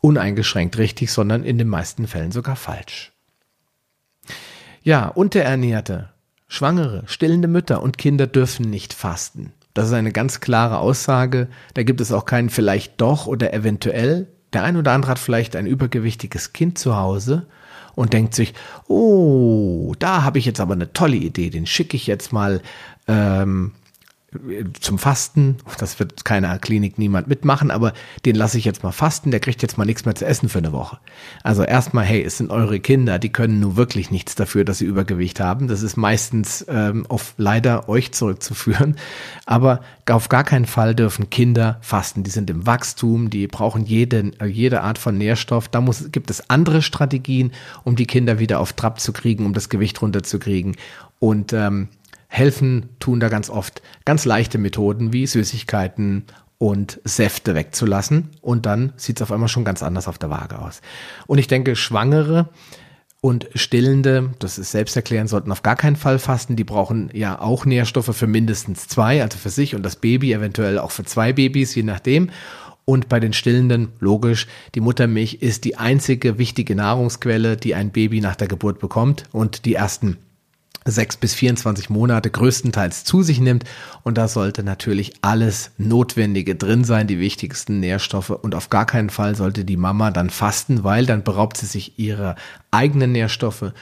uneingeschränkt 0.00 0.78
richtig, 0.78 1.12
sondern 1.12 1.44
in 1.44 1.58
den 1.58 1.68
meisten 1.68 2.06
Fällen 2.06 2.32
sogar 2.32 2.56
falsch. 2.56 3.12
Ja, 4.82 5.08
Unterernährte, 5.08 6.08
Schwangere, 6.48 7.02
stillende 7.06 7.46
Mütter 7.46 7.82
und 7.82 7.98
Kinder 7.98 8.26
dürfen 8.26 8.70
nicht 8.70 8.94
fasten. 8.94 9.52
Das 9.74 9.86
ist 9.86 9.92
eine 9.92 10.12
ganz 10.12 10.40
klare 10.40 10.78
Aussage. 10.78 11.48
Da 11.74 11.82
gibt 11.82 12.00
es 12.00 12.12
auch 12.12 12.24
keinen 12.24 12.50
vielleicht 12.50 13.00
doch 13.00 13.26
oder 13.26 13.54
eventuell. 13.54 14.26
Der 14.52 14.64
ein 14.64 14.76
oder 14.76 14.92
andere 14.92 15.12
hat 15.12 15.18
vielleicht 15.18 15.54
ein 15.54 15.66
übergewichtiges 15.66 16.52
Kind 16.52 16.78
zu 16.78 16.96
Hause 16.96 17.46
und 17.94 18.12
denkt 18.12 18.34
sich, 18.34 18.54
oh, 18.88 19.94
da 19.98 20.22
habe 20.22 20.38
ich 20.38 20.44
jetzt 20.44 20.60
aber 20.60 20.74
eine 20.74 20.92
tolle 20.92 21.16
Idee, 21.16 21.50
den 21.50 21.66
schicke 21.66 21.96
ich 21.96 22.06
jetzt 22.06 22.32
mal 22.32 22.60
ähm, 23.06 23.72
zum 24.80 24.98
Fasten. 24.98 25.56
Das 25.78 25.98
wird 25.98 26.24
keiner 26.24 26.58
Klinik 26.58 26.98
niemand 26.98 27.26
mitmachen, 27.26 27.70
aber 27.70 27.92
den 28.24 28.36
lasse 28.36 28.58
ich 28.58 28.64
jetzt 28.64 28.82
mal 28.84 28.92
fasten. 28.92 29.32
Der 29.32 29.40
kriegt 29.40 29.60
jetzt 29.62 29.76
mal 29.76 29.84
nichts 29.84 30.04
mehr 30.04 30.14
zu 30.14 30.24
essen 30.24 30.48
für 30.48 30.58
eine 30.58 30.72
Woche. 30.72 30.98
Also 31.42 31.64
erstmal, 31.64 32.04
hey, 32.04 32.22
es 32.22 32.38
sind 32.38 32.50
eure 32.50 32.78
Kinder, 32.78 33.18
die 33.18 33.30
können 33.30 33.58
nur 33.58 33.76
wirklich 33.76 34.10
nichts 34.10 34.36
dafür, 34.36 34.64
dass 34.64 34.78
sie 34.78 34.84
Übergewicht 34.84 35.40
haben. 35.40 35.66
Das 35.66 35.82
ist 35.82 35.96
meistens 35.96 36.64
ähm, 36.68 37.06
auf 37.08 37.34
leider 37.38 37.88
euch 37.88 38.12
zurückzuführen. 38.12 38.96
Aber 39.46 39.80
auf 40.08 40.28
gar 40.28 40.44
keinen 40.44 40.66
Fall 40.66 40.94
dürfen 40.94 41.30
Kinder 41.30 41.78
fasten. 41.80 42.22
Die 42.22 42.30
sind 42.30 42.50
im 42.50 42.66
Wachstum, 42.66 43.30
die 43.30 43.48
brauchen 43.48 43.84
jede, 43.84 44.30
jede 44.46 44.82
Art 44.82 44.98
von 44.98 45.18
Nährstoff. 45.18 45.68
Da 45.68 45.80
muss, 45.80 46.12
gibt 46.12 46.30
es 46.30 46.48
andere 46.50 46.82
Strategien, 46.82 47.52
um 47.82 47.96
die 47.96 48.06
Kinder 48.06 48.38
wieder 48.38 48.60
auf 48.60 48.74
Trab 48.74 49.00
zu 49.00 49.12
kriegen, 49.12 49.44
um 49.44 49.54
das 49.54 49.68
Gewicht 49.68 50.00
runterzukriegen. 50.02 50.76
Und 51.18 51.52
ähm, 51.52 51.88
helfen 52.30 52.88
tun 53.00 53.20
da 53.20 53.28
ganz 53.28 53.50
oft 53.50 53.82
ganz 54.04 54.24
leichte 54.24 54.56
Methoden 54.56 55.12
wie 55.12 55.26
Süßigkeiten 55.26 56.24
und 56.58 57.00
Säfte 57.04 57.54
wegzulassen 57.54 58.30
und 58.40 58.66
dann 58.66 58.92
sieht 58.96 59.18
es 59.18 59.22
auf 59.22 59.32
einmal 59.32 59.48
schon 59.48 59.64
ganz 59.64 59.82
anders 59.82 60.06
auf 60.06 60.16
der 60.16 60.30
Waage 60.30 60.58
aus. 60.58 60.80
Und 61.26 61.38
ich 61.38 61.48
denke, 61.48 61.74
Schwangere 61.74 62.48
und 63.20 63.48
Stillende, 63.54 64.30
das 64.38 64.58
ist 64.58 64.70
selbsterklärend, 64.70 65.28
sollten 65.28 65.50
auf 65.50 65.62
gar 65.62 65.74
keinen 65.76 65.96
Fall 65.96 66.18
fasten. 66.18 66.56
Die 66.56 66.64
brauchen 66.64 67.10
ja 67.12 67.40
auch 67.40 67.66
Nährstoffe 67.66 68.14
für 68.16 68.26
mindestens 68.28 68.86
zwei, 68.86 69.22
also 69.22 69.36
für 69.36 69.50
sich 69.50 69.74
und 69.74 69.82
das 69.82 69.96
Baby, 69.96 70.32
eventuell 70.32 70.78
auch 70.78 70.92
für 70.92 71.04
zwei 71.04 71.32
Babys, 71.32 71.74
je 71.74 71.82
nachdem. 71.82 72.30
Und 72.84 73.08
bei 73.08 73.20
den 73.20 73.32
Stillenden, 73.32 73.88
logisch, 73.98 74.46
die 74.74 74.80
Muttermilch 74.80 75.34
ist 75.40 75.64
die 75.64 75.76
einzige 75.76 76.38
wichtige 76.38 76.74
Nahrungsquelle, 76.74 77.56
die 77.56 77.74
ein 77.74 77.90
Baby 77.90 78.20
nach 78.20 78.36
der 78.36 78.48
Geburt 78.48 78.78
bekommt 78.78 79.24
und 79.32 79.64
die 79.64 79.74
ersten 79.74 80.18
sechs 80.86 81.16
bis 81.16 81.34
24 81.34 81.90
Monate 81.90 82.30
größtenteils 82.30 83.04
zu 83.04 83.22
sich 83.22 83.40
nimmt. 83.40 83.64
Und 84.02 84.18
da 84.18 84.28
sollte 84.28 84.62
natürlich 84.62 85.12
alles 85.22 85.72
Notwendige 85.78 86.54
drin 86.54 86.84
sein, 86.84 87.06
die 87.06 87.18
wichtigsten 87.18 87.80
Nährstoffe. 87.80 88.30
Und 88.30 88.54
auf 88.54 88.70
gar 88.70 88.86
keinen 88.86 89.10
Fall 89.10 89.34
sollte 89.34 89.64
die 89.64 89.76
Mama 89.76 90.10
dann 90.10 90.30
fasten, 90.30 90.84
weil 90.84 91.06
dann 91.06 91.24
beraubt 91.24 91.56
sie 91.56 91.66
sich 91.66 91.98
ihrer 91.98 92.36
eigenen 92.70 93.12
Nährstoffe. 93.12 93.72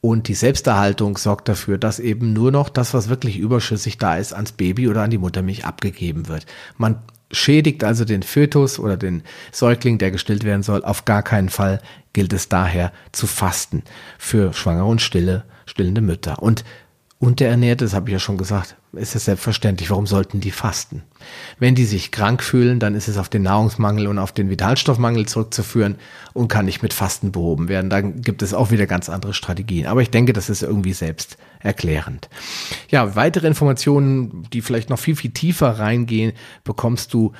Und 0.00 0.28
die 0.28 0.34
Selbsterhaltung 0.34 1.16
sorgt 1.16 1.48
dafür, 1.48 1.76
dass 1.76 1.98
eben 1.98 2.32
nur 2.32 2.52
noch 2.52 2.68
das, 2.68 2.94
was 2.94 3.08
wirklich 3.08 3.38
überschüssig 3.38 3.98
da 3.98 4.16
ist, 4.16 4.32
ans 4.32 4.52
Baby 4.52 4.88
oder 4.88 5.02
an 5.02 5.10
die 5.10 5.18
Muttermilch 5.18 5.64
abgegeben 5.64 6.28
wird. 6.28 6.46
Man 6.76 7.02
schädigt 7.32 7.84
also 7.84 8.04
den 8.04 8.22
Fötus 8.22 8.78
oder 8.78 8.96
den 8.96 9.22
Säugling, 9.52 9.98
der 9.98 10.10
gestillt 10.10 10.44
werden 10.44 10.62
soll. 10.62 10.84
Auf 10.84 11.04
gar 11.04 11.22
keinen 11.22 11.48
Fall 11.48 11.80
gilt 12.12 12.32
es 12.32 12.48
daher 12.48 12.92
zu 13.12 13.26
fasten 13.26 13.82
für 14.18 14.52
Schwangere 14.52 14.86
und 14.86 15.02
Stille 15.02 15.44
stillende 15.68 16.00
Mütter. 16.00 16.42
Und 16.42 16.64
Unterernährte, 17.20 17.84
das 17.84 17.94
habe 17.94 18.08
ich 18.08 18.12
ja 18.12 18.20
schon 18.20 18.38
gesagt, 18.38 18.76
ist 18.92 19.16
es 19.16 19.24
selbstverständlich. 19.24 19.90
Warum 19.90 20.06
sollten 20.06 20.40
die 20.40 20.52
fasten? 20.52 21.02
Wenn 21.58 21.74
die 21.74 21.84
sich 21.84 22.12
krank 22.12 22.44
fühlen, 22.44 22.78
dann 22.78 22.94
ist 22.94 23.08
es 23.08 23.18
auf 23.18 23.28
den 23.28 23.42
Nahrungsmangel 23.42 24.06
und 24.06 24.18
auf 24.18 24.30
den 24.30 24.50
Vitalstoffmangel 24.50 25.26
zurückzuführen 25.26 25.96
und 26.32 26.46
kann 26.46 26.64
nicht 26.64 26.80
mit 26.80 26.92
Fasten 26.92 27.32
behoben 27.32 27.68
werden. 27.68 27.90
Dann 27.90 28.22
gibt 28.22 28.42
es 28.42 28.54
auch 28.54 28.70
wieder 28.70 28.86
ganz 28.86 29.08
andere 29.08 29.34
Strategien. 29.34 29.86
Aber 29.86 30.00
ich 30.00 30.10
denke, 30.10 30.32
das 30.32 30.48
ist 30.48 30.62
irgendwie 30.62 30.92
selbst 30.92 31.38
erklärend. 31.58 32.28
Ja, 32.88 33.16
weitere 33.16 33.48
Informationen, 33.48 34.44
die 34.52 34.62
vielleicht 34.62 34.88
noch 34.88 35.00
viel, 35.00 35.16
viel 35.16 35.32
tiefer 35.32 35.80
reingehen, 35.80 36.34
bekommst 36.62 37.12
du 37.14 37.32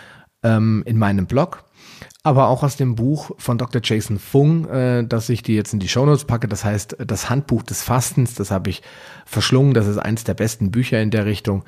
ähm, 0.43 0.83
in 0.87 0.99
meinem 0.99 1.27
Blog 1.27 1.65
aber 2.23 2.49
auch 2.49 2.63
aus 2.63 2.77
dem 2.77 2.95
Buch 2.95 3.31
von 3.39 3.59
Dr. 3.59 3.81
Jason 3.83 4.19
Fung, 4.19 4.69
äh, 4.69 5.05
das 5.07 5.29
ich 5.29 5.43
dir 5.43 5.55
jetzt 5.55 5.73
in 5.73 5.81
die 5.81 5.89
Shownotes 5.89 6.25
packe. 6.25 6.49
Das 6.49 6.65
heißt, 6.65 6.97
das 7.07 7.31
Handbuch 7.31 7.63
des 7.63 7.83
Fastens, 7.83 8.35
das 8.35 8.51
habe 8.51 8.71
ich 8.71 8.83
verschlungen. 9.25 9.75
Das 9.75 9.87
ist 9.87 9.99
eines 9.99 10.25
der 10.25 10.35
besten 10.35 10.71
Bücher 10.71 11.01
in 11.01 11.11
der 11.11 11.27
Richtung. 11.27 11.65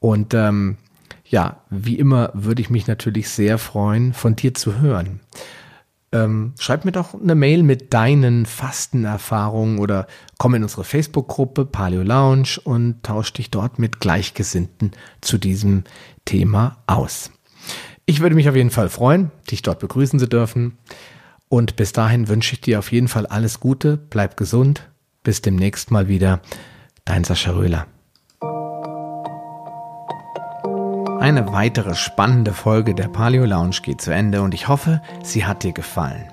Und 0.00 0.34
ähm, 0.34 0.76
ja, 1.24 1.62
wie 1.70 1.98
immer 1.98 2.30
würde 2.34 2.60
ich 2.60 2.70
mich 2.70 2.86
natürlich 2.86 3.28
sehr 3.28 3.58
freuen, 3.58 4.12
von 4.12 4.36
dir 4.36 4.52
zu 4.54 4.80
hören. 4.80 5.20
Ähm, 6.12 6.52
schreib 6.60 6.84
mir 6.84 6.92
doch 6.92 7.20
eine 7.20 7.34
Mail 7.34 7.62
mit 7.62 7.92
deinen 7.92 8.46
Fastenerfahrungen 8.46 9.78
oder 9.78 10.06
komm 10.38 10.54
in 10.54 10.62
unsere 10.62 10.84
Facebook-Gruppe 10.84 11.64
Paleo 11.64 12.02
Lounge 12.02 12.60
und 12.62 13.02
tausch 13.02 13.32
dich 13.32 13.50
dort 13.50 13.78
mit 13.78 13.98
Gleichgesinnten 13.98 14.92
zu 15.20 15.38
diesem 15.38 15.84
Thema 16.24 16.76
aus. 16.86 17.32
Ich 18.06 18.20
würde 18.20 18.34
mich 18.34 18.48
auf 18.48 18.56
jeden 18.56 18.70
Fall 18.70 18.88
freuen, 18.88 19.30
dich 19.50 19.62
dort 19.62 19.80
begrüßen 19.80 20.18
zu 20.18 20.28
dürfen. 20.28 20.78
Und 21.48 21.76
bis 21.76 21.92
dahin 21.92 22.28
wünsche 22.28 22.54
ich 22.54 22.60
dir 22.60 22.78
auf 22.78 22.92
jeden 22.92 23.08
Fall 23.08 23.26
alles 23.26 23.60
Gute, 23.60 23.96
bleib 23.96 24.36
gesund, 24.36 24.88
bis 25.22 25.40
demnächst 25.40 25.90
mal 25.90 26.08
wieder. 26.08 26.40
Dein 27.04 27.24
Sascha 27.24 27.52
Röhler. 27.52 27.86
Eine 31.20 31.52
weitere 31.52 31.94
spannende 31.94 32.52
Folge 32.52 32.94
der 32.94 33.08
Paleo 33.08 33.46
Lounge 33.46 33.76
geht 33.82 34.02
zu 34.02 34.12
Ende 34.12 34.42
und 34.42 34.52
ich 34.52 34.68
hoffe, 34.68 35.00
sie 35.22 35.46
hat 35.46 35.62
dir 35.62 35.72
gefallen. 35.72 36.24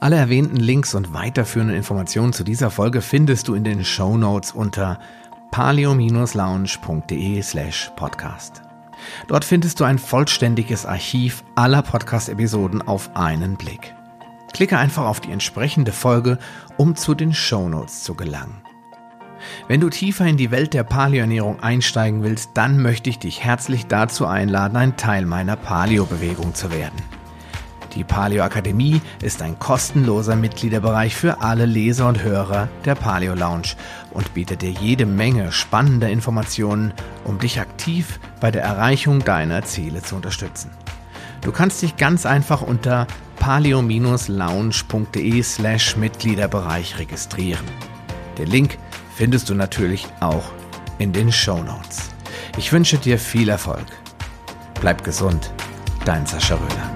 Alle 0.00 0.16
erwähnten 0.16 0.56
Links 0.56 0.96
und 0.96 1.14
weiterführenden 1.14 1.76
Informationen 1.76 2.32
zu 2.32 2.42
dieser 2.42 2.70
Folge 2.70 3.00
findest 3.00 3.46
du 3.46 3.54
in 3.54 3.62
den 3.62 3.84
Show 3.84 4.16
Notes 4.16 4.50
unter 4.50 4.98
paleo-lounge.de 5.52 7.40
slash 7.40 7.92
podcast. 7.94 8.63
Dort 9.28 9.44
findest 9.44 9.80
du 9.80 9.84
ein 9.84 9.98
vollständiges 9.98 10.86
Archiv 10.86 11.44
aller 11.54 11.82
Podcast-Episoden 11.82 12.82
auf 12.82 13.10
einen 13.14 13.56
Blick. 13.56 13.94
Klicke 14.52 14.78
einfach 14.78 15.04
auf 15.04 15.20
die 15.20 15.32
entsprechende 15.32 15.92
Folge, 15.92 16.38
um 16.76 16.94
zu 16.94 17.14
den 17.14 17.34
Shownotes 17.34 18.04
zu 18.04 18.14
gelangen. 18.14 18.62
Wenn 19.68 19.80
du 19.80 19.90
tiefer 19.90 20.26
in 20.26 20.36
die 20.36 20.50
Welt 20.50 20.74
der 20.74 20.84
Paleoernährung 20.84 21.60
einsteigen 21.60 22.22
willst, 22.22 22.50
dann 22.54 22.80
möchte 22.80 23.10
ich 23.10 23.18
dich 23.18 23.42
herzlich 23.42 23.86
dazu 23.86 24.26
einladen, 24.26 24.76
ein 24.76 24.96
Teil 24.96 25.26
meiner 25.26 25.56
Paleo-Bewegung 25.56 26.54
zu 26.54 26.70
werden. 26.70 27.13
Die 27.94 28.04
Paleo 28.04 28.42
Akademie 28.42 29.00
ist 29.22 29.40
ein 29.40 29.58
kostenloser 29.58 30.34
Mitgliederbereich 30.34 31.14
für 31.14 31.42
alle 31.42 31.64
Leser 31.64 32.08
und 32.08 32.22
Hörer 32.22 32.68
der 32.84 32.96
Paleo 32.96 33.34
Lounge 33.34 33.76
und 34.10 34.34
bietet 34.34 34.62
dir 34.62 34.70
jede 34.70 35.06
Menge 35.06 35.52
spannender 35.52 36.08
Informationen, 36.08 36.92
um 37.24 37.38
dich 37.38 37.60
aktiv 37.60 38.18
bei 38.40 38.50
der 38.50 38.62
Erreichung 38.62 39.20
deiner 39.20 39.62
Ziele 39.62 40.02
zu 40.02 40.16
unterstützen. 40.16 40.70
Du 41.40 41.52
kannst 41.52 41.82
dich 41.82 41.96
ganz 41.96 42.26
einfach 42.26 42.62
unter 42.62 43.06
paleo-lounge.de 43.38 45.42
slash 45.42 45.96
Mitgliederbereich 45.96 46.98
registrieren. 46.98 47.64
Den 48.38 48.48
Link 48.48 48.78
findest 49.14 49.50
du 49.50 49.54
natürlich 49.54 50.08
auch 50.20 50.44
in 50.98 51.12
den 51.12 51.30
Show 51.30 51.62
Notes. 51.62 52.10
Ich 52.56 52.72
wünsche 52.72 52.98
dir 52.98 53.18
viel 53.18 53.48
Erfolg. 53.48 53.86
Bleib 54.80 55.04
gesund, 55.04 55.52
dein 56.04 56.26
Sascha 56.26 56.56
Röhler. 56.56 56.93